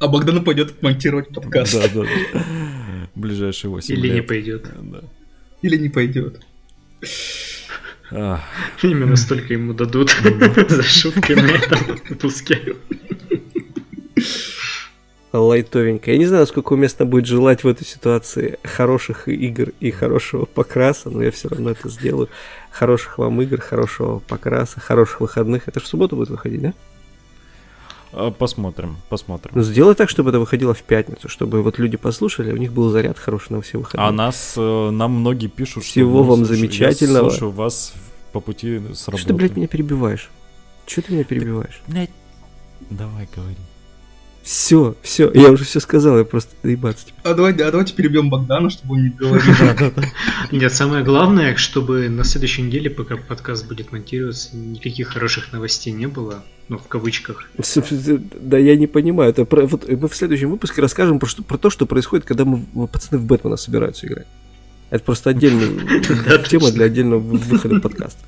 А 0.00 0.08
Богдан 0.08 0.44
пойдет 0.44 0.82
монтировать 0.82 1.28
подкаст. 1.28 1.72
Да, 1.74 1.88
да, 1.94 2.02
да. 2.34 2.40
Ближайшие 3.14 3.70
8 3.70 3.94
Или 3.94 4.06
лет. 4.08 4.14
не 4.16 4.20
пойдет. 4.22 4.70
Да. 4.82 5.00
Или 5.62 5.76
не 5.76 5.88
пойдет. 5.88 6.40
А, 8.10 8.40
Именно 8.82 9.16
столько 9.16 9.52
ему 9.54 9.74
дадут 9.74 10.10
за 10.68 10.82
шутки 10.82 11.32
на 11.32 11.46
этом 11.46 11.78
выпуске. 12.08 12.76
Лайтовенько. 15.40 16.10
Я 16.10 16.18
не 16.18 16.26
знаю, 16.26 16.42
насколько 16.42 16.72
уместно 16.72 17.04
будет 17.04 17.26
желать 17.26 17.64
в 17.64 17.68
этой 17.68 17.86
ситуации 17.86 18.58
хороших 18.62 19.28
игр 19.28 19.72
и 19.80 19.90
хорошего 19.90 20.44
покраса, 20.44 21.10
но 21.10 21.22
я 21.22 21.30
все 21.30 21.48
равно 21.48 21.70
это 21.70 21.88
сделаю. 21.88 22.28
Хороших 22.70 23.18
вам 23.18 23.40
игр, 23.42 23.60
хорошего 23.60 24.20
покраса, 24.20 24.80
хороших 24.80 25.20
выходных. 25.20 25.68
Это 25.68 25.80
же 25.80 25.86
в 25.86 25.88
субботу 25.88 26.16
будет 26.16 26.30
выходить, 26.30 26.62
да? 26.62 26.74
а, 28.12 28.30
Посмотрим, 28.30 28.96
посмотрим. 29.08 29.52
Ну, 29.54 29.62
сделай 29.62 29.94
так, 29.94 30.08
чтобы 30.08 30.30
это 30.30 30.40
выходило 30.40 30.74
в 30.74 30.82
пятницу, 30.82 31.28
чтобы 31.28 31.62
вот 31.62 31.78
люди 31.78 31.96
послушали, 31.96 32.50
а 32.50 32.54
у 32.54 32.58
них 32.58 32.72
был 32.72 32.90
заряд 32.90 33.18
хороший 33.18 33.52
на 33.52 33.62
все 33.62 33.78
выходные. 33.78 34.08
А 34.08 34.12
нас, 34.12 34.54
э, 34.56 34.90
нам 34.90 35.12
многие 35.12 35.48
пишут, 35.48 35.84
что, 35.84 35.92
Всего 35.92 36.18
ну, 36.18 36.24
вам 36.24 36.44
слушай, 36.44 36.56
замечательного. 36.60 37.24
Я 37.24 37.30
слушаю 37.30 37.50
вас 37.50 37.94
по 38.32 38.40
пути 38.40 38.80
с 38.92 39.08
работы. 39.08 39.22
Что 39.22 39.28
ты, 39.28 39.34
блядь, 39.34 39.56
меня 39.56 39.66
перебиваешь? 39.66 40.30
Что 40.86 41.02
ты 41.02 41.12
меня 41.12 41.24
перебиваешь? 41.24 41.80
Блядь, 41.86 42.10
давай 42.90 43.28
говори. 43.34 43.56
Все, 44.48 44.96
все, 45.02 45.30
я 45.34 45.50
уже 45.50 45.64
все 45.64 45.78
сказал, 45.78 46.16
я 46.16 46.24
просто 46.24 46.54
доебаться. 46.62 47.04
Типа. 47.04 47.18
А, 47.22 47.34
давай, 47.34 47.52
а 47.52 47.70
давайте 47.70 47.92
перебьем 47.92 48.30
Богдана, 48.30 48.70
чтобы 48.70 48.94
он 48.94 49.02
не 49.02 49.10
говорил. 49.10 49.52
Нет, 50.50 50.72
самое 50.72 51.04
главное, 51.04 51.54
чтобы 51.56 52.08
на 52.08 52.24
следующей 52.24 52.62
неделе, 52.62 52.88
пока 52.88 53.18
подкаст 53.18 53.68
будет 53.68 53.92
монтироваться, 53.92 54.56
никаких 54.56 55.08
хороших 55.08 55.52
новостей 55.52 55.92
не 55.92 56.06
было. 56.06 56.42
Ну, 56.70 56.78
в 56.78 56.88
кавычках. 56.88 57.50
Да 58.40 58.56
я 58.56 58.76
не 58.76 58.86
понимаю. 58.86 59.32
Это 59.32 59.44
про, 59.44 59.66
вот 59.66 59.86
мы 59.86 60.08
в 60.08 60.16
следующем 60.16 60.48
выпуске 60.48 60.80
расскажем 60.80 61.18
про, 61.18 61.26
что, 61.26 61.42
про 61.42 61.58
то, 61.58 61.68
что 61.68 61.84
происходит, 61.84 62.24
когда 62.24 62.46
мы, 62.46 62.64
пацаны 62.86 63.20
в 63.20 63.26
Бэтмена 63.26 63.58
собираются 63.58 64.06
играть. 64.06 64.26
Это 64.88 65.04
просто 65.04 65.28
отдельная 65.28 65.68
тема 66.48 66.70
для 66.70 66.86
отдельного 66.86 67.20
выхода 67.20 67.80
подкаста. 67.80 68.24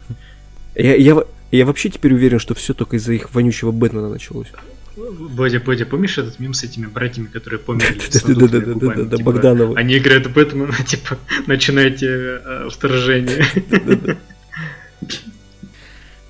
Я, 0.75 0.97
я, 0.97 1.25
я 1.51 1.64
вообще 1.64 1.89
теперь 1.89 2.12
уверен, 2.12 2.39
что 2.39 2.55
все 2.55 2.75
только 2.75 2.97
из-за 2.97 3.14
их 3.14 3.33
вонючего 3.33 3.71
Бэтмена 3.71 4.11
началось. 4.11 4.49
Бодя, 4.97 5.61
Бодя, 5.61 5.86
помнишь 5.86 6.18
этот 6.18 6.38
мем 6.41 6.53
с 6.53 6.64
этими 6.64 6.86
братьями, 6.86 7.26
которые 7.26 7.61
померли 7.61 8.01
с 8.01 8.22
Да-да-да, 8.22 8.74
да-да-да, 8.74 9.16
Типа, 9.16 9.30
Богдановы. 9.30 9.78
Они 9.78 9.97
играют 9.97 10.26
в 10.26 10.32
Бэтмена, 10.32 10.74
типа, 10.86 11.16
начинайте 11.47 12.07
э, 12.09 12.68
вторжение. 12.70 13.45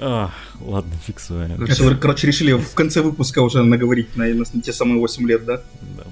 А, 0.02 0.30
ладно, 0.60 0.92
фиг 1.04 1.20
с 1.20 1.28
вами. 1.28 1.56
Ну, 1.58 1.64
Это 1.64 1.74
всё. 1.74 1.84
вы, 1.84 1.94
короче, 1.94 2.26
решили 2.26 2.52
в 2.52 2.72
конце 2.72 3.02
выпуска 3.02 3.40
уже 3.40 3.62
наговорить 3.62 4.16
на, 4.16 4.24
на, 4.28 4.44
на 4.50 4.62
те 4.62 4.72
самые 4.72 4.98
8 4.98 5.28
лет, 5.28 5.44
да? 5.44 5.62
Да. 5.98 6.04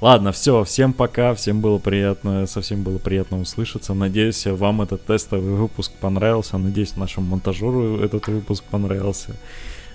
Ладно, 0.00 0.32
все, 0.32 0.64
всем 0.64 0.94
пока, 0.94 1.34
всем 1.34 1.60
было 1.60 1.76
приятно, 1.78 2.46
со 2.46 2.56
всеми 2.56 2.82
было 2.82 2.96
приятно 2.96 3.38
услышаться. 3.38 3.92
Надеюсь, 3.92 4.46
вам 4.46 4.80
этот 4.80 5.04
тестовый 5.04 5.54
выпуск 5.54 5.92
понравился, 6.00 6.56
надеюсь, 6.56 6.96
нашему 6.96 7.26
монтажеру 7.26 7.98
этот 7.98 8.26
выпуск 8.28 8.64
понравился. 8.64 9.36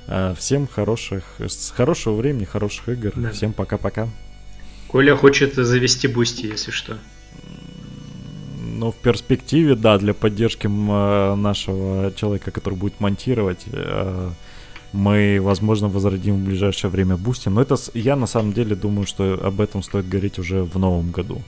А, 0.07 0.33
Всем 0.35 0.67
хороших, 0.67 1.23
с 1.39 1.71
хорошего 1.71 2.15
времени, 2.15 2.45
хороших 2.45 2.89
игр. 2.89 3.11
Да. 3.15 3.31
Всем 3.31 3.53
пока-пока. 3.53 4.07
Коля 4.87 5.15
хочет 5.15 5.55
завести 5.55 6.07
Boosty, 6.07 6.45
если 6.45 6.71
что. 6.71 6.97
Ну, 8.77 8.91
в 8.91 8.95
перспективе, 8.95 9.75
да, 9.75 9.97
для 9.97 10.13
поддержки 10.13 10.67
э, 10.67 11.35
нашего 11.35 12.11
человека, 12.13 12.51
который 12.51 12.75
будет 12.75 12.99
монтировать, 12.99 13.65
э, 13.71 14.29
мы, 14.93 15.39
возможно, 15.41 15.87
возродим 15.87 16.35
в 16.35 16.45
ближайшее 16.45 16.89
время 16.89 17.17
Boosty. 17.17 17.49
Но 17.49 17.61
это 17.61 17.75
я 17.93 18.15
на 18.15 18.27
самом 18.27 18.53
деле 18.53 18.75
думаю, 18.75 19.05
что 19.05 19.33
об 19.43 19.59
этом 19.59 19.83
стоит 19.83 20.07
говорить 20.07 20.39
уже 20.39 20.63
в 20.63 20.77
новом 20.77 21.11
году. 21.11 21.41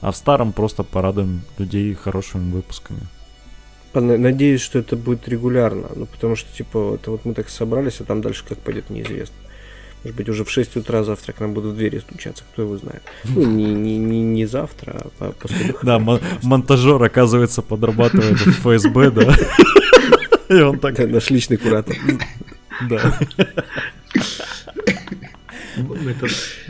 А 0.00 0.10
в 0.10 0.16
старом 0.16 0.52
просто 0.52 0.82
порадуем 0.82 1.42
людей 1.58 1.94
хорошими 1.94 2.50
выпусками. 2.50 3.02
Надеюсь, 3.94 4.60
что 4.60 4.78
это 4.78 4.96
будет 4.96 5.28
регулярно. 5.28 5.88
Ну, 5.96 6.06
потому 6.06 6.36
что, 6.36 6.48
типа, 6.56 6.96
это 7.00 7.10
вот 7.10 7.24
мы 7.24 7.34
так 7.34 7.48
собрались, 7.48 8.00
а 8.00 8.04
там 8.04 8.20
дальше 8.22 8.44
как 8.48 8.58
пойдет, 8.58 8.88
неизвестно. 8.90 9.34
Может 10.04 10.16
быть, 10.16 10.28
уже 10.30 10.44
в 10.44 10.50
6 10.50 10.76
утра 10.76 11.04
завтра 11.04 11.32
к 11.32 11.40
нам 11.40 11.52
будут 11.52 11.74
в 11.74 11.76
двери 11.76 11.98
стучаться, 11.98 12.42
кто 12.52 12.62
его 12.62 12.78
знает. 12.78 13.02
Ну, 13.24 13.44
не, 13.44 13.64
не, 13.74 13.98
не, 13.98 14.22
не 14.22 14.46
завтра, 14.46 14.92
а 15.04 15.08
по- 15.18 15.32
после 15.32 15.66
выхода. 15.66 15.86
Да, 15.86 15.98
мон- 15.98 16.20
монтажер, 16.42 17.02
оказывается, 17.02 17.60
подрабатывает 17.62 18.38
в 18.40 18.50
ФСБ, 18.62 19.10
да. 19.10 19.36
И 20.48 20.54
он 20.60 20.78
так, 20.78 20.98
наш 20.98 21.28
личный 21.30 21.58
куратор. 21.58 21.96
да. 22.88 23.18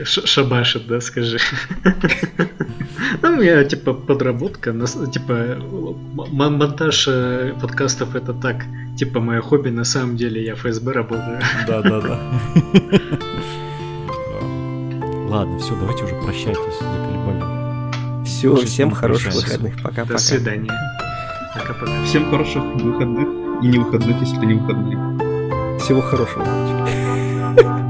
Шабашит, 0.05 0.87
да, 0.87 1.01
скажи. 1.01 1.39
Ну, 3.23 3.41
я, 3.41 3.65
типа, 3.65 3.95
подработка, 3.95 4.73
типа, 5.13 5.57
монтаж 6.15 7.09
э, 7.09 7.55
подкастов 7.61 8.15
это 8.15 8.33
так, 8.33 8.65
типа, 8.97 9.21
мое 9.21 9.41
хобби, 9.41 9.71
на 9.71 9.85
самом 9.85 10.17
деле 10.17 10.45
я 10.45 10.55
в 10.55 10.59
ФСБ 10.59 10.93
работаю. 10.93 11.41
Да, 11.67 11.83
да, 11.83 12.01
да. 12.01 12.19
Ладно, 15.29 15.59
все, 15.59 15.77
давайте 15.79 16.05
уже 16.05 16.15
прощайтесь, 16.17 16.79
заколебали. 16.81 18.25
Все, 18.25 18.57
всем 18.57 18.91
хороших 18.91 19.35
выходных. 19.35 19.77
До 19.77 19.83
Пока-пока. 19.83 20.19
свидания. 20.19 20.73
Пока-пока. 21.55 22.05
Всем 22.05 22.31
хороших 22.31 22.63
выходных 22.63 23.29
и 23.63 23.67
не 23.69 23.79
выходных, 23.79 24.21
если 24.21 24.45
не 24.47 24.55
выходные. 24.55 25.79
Всего 25.79 26.01
хорошего. 26.01 26.45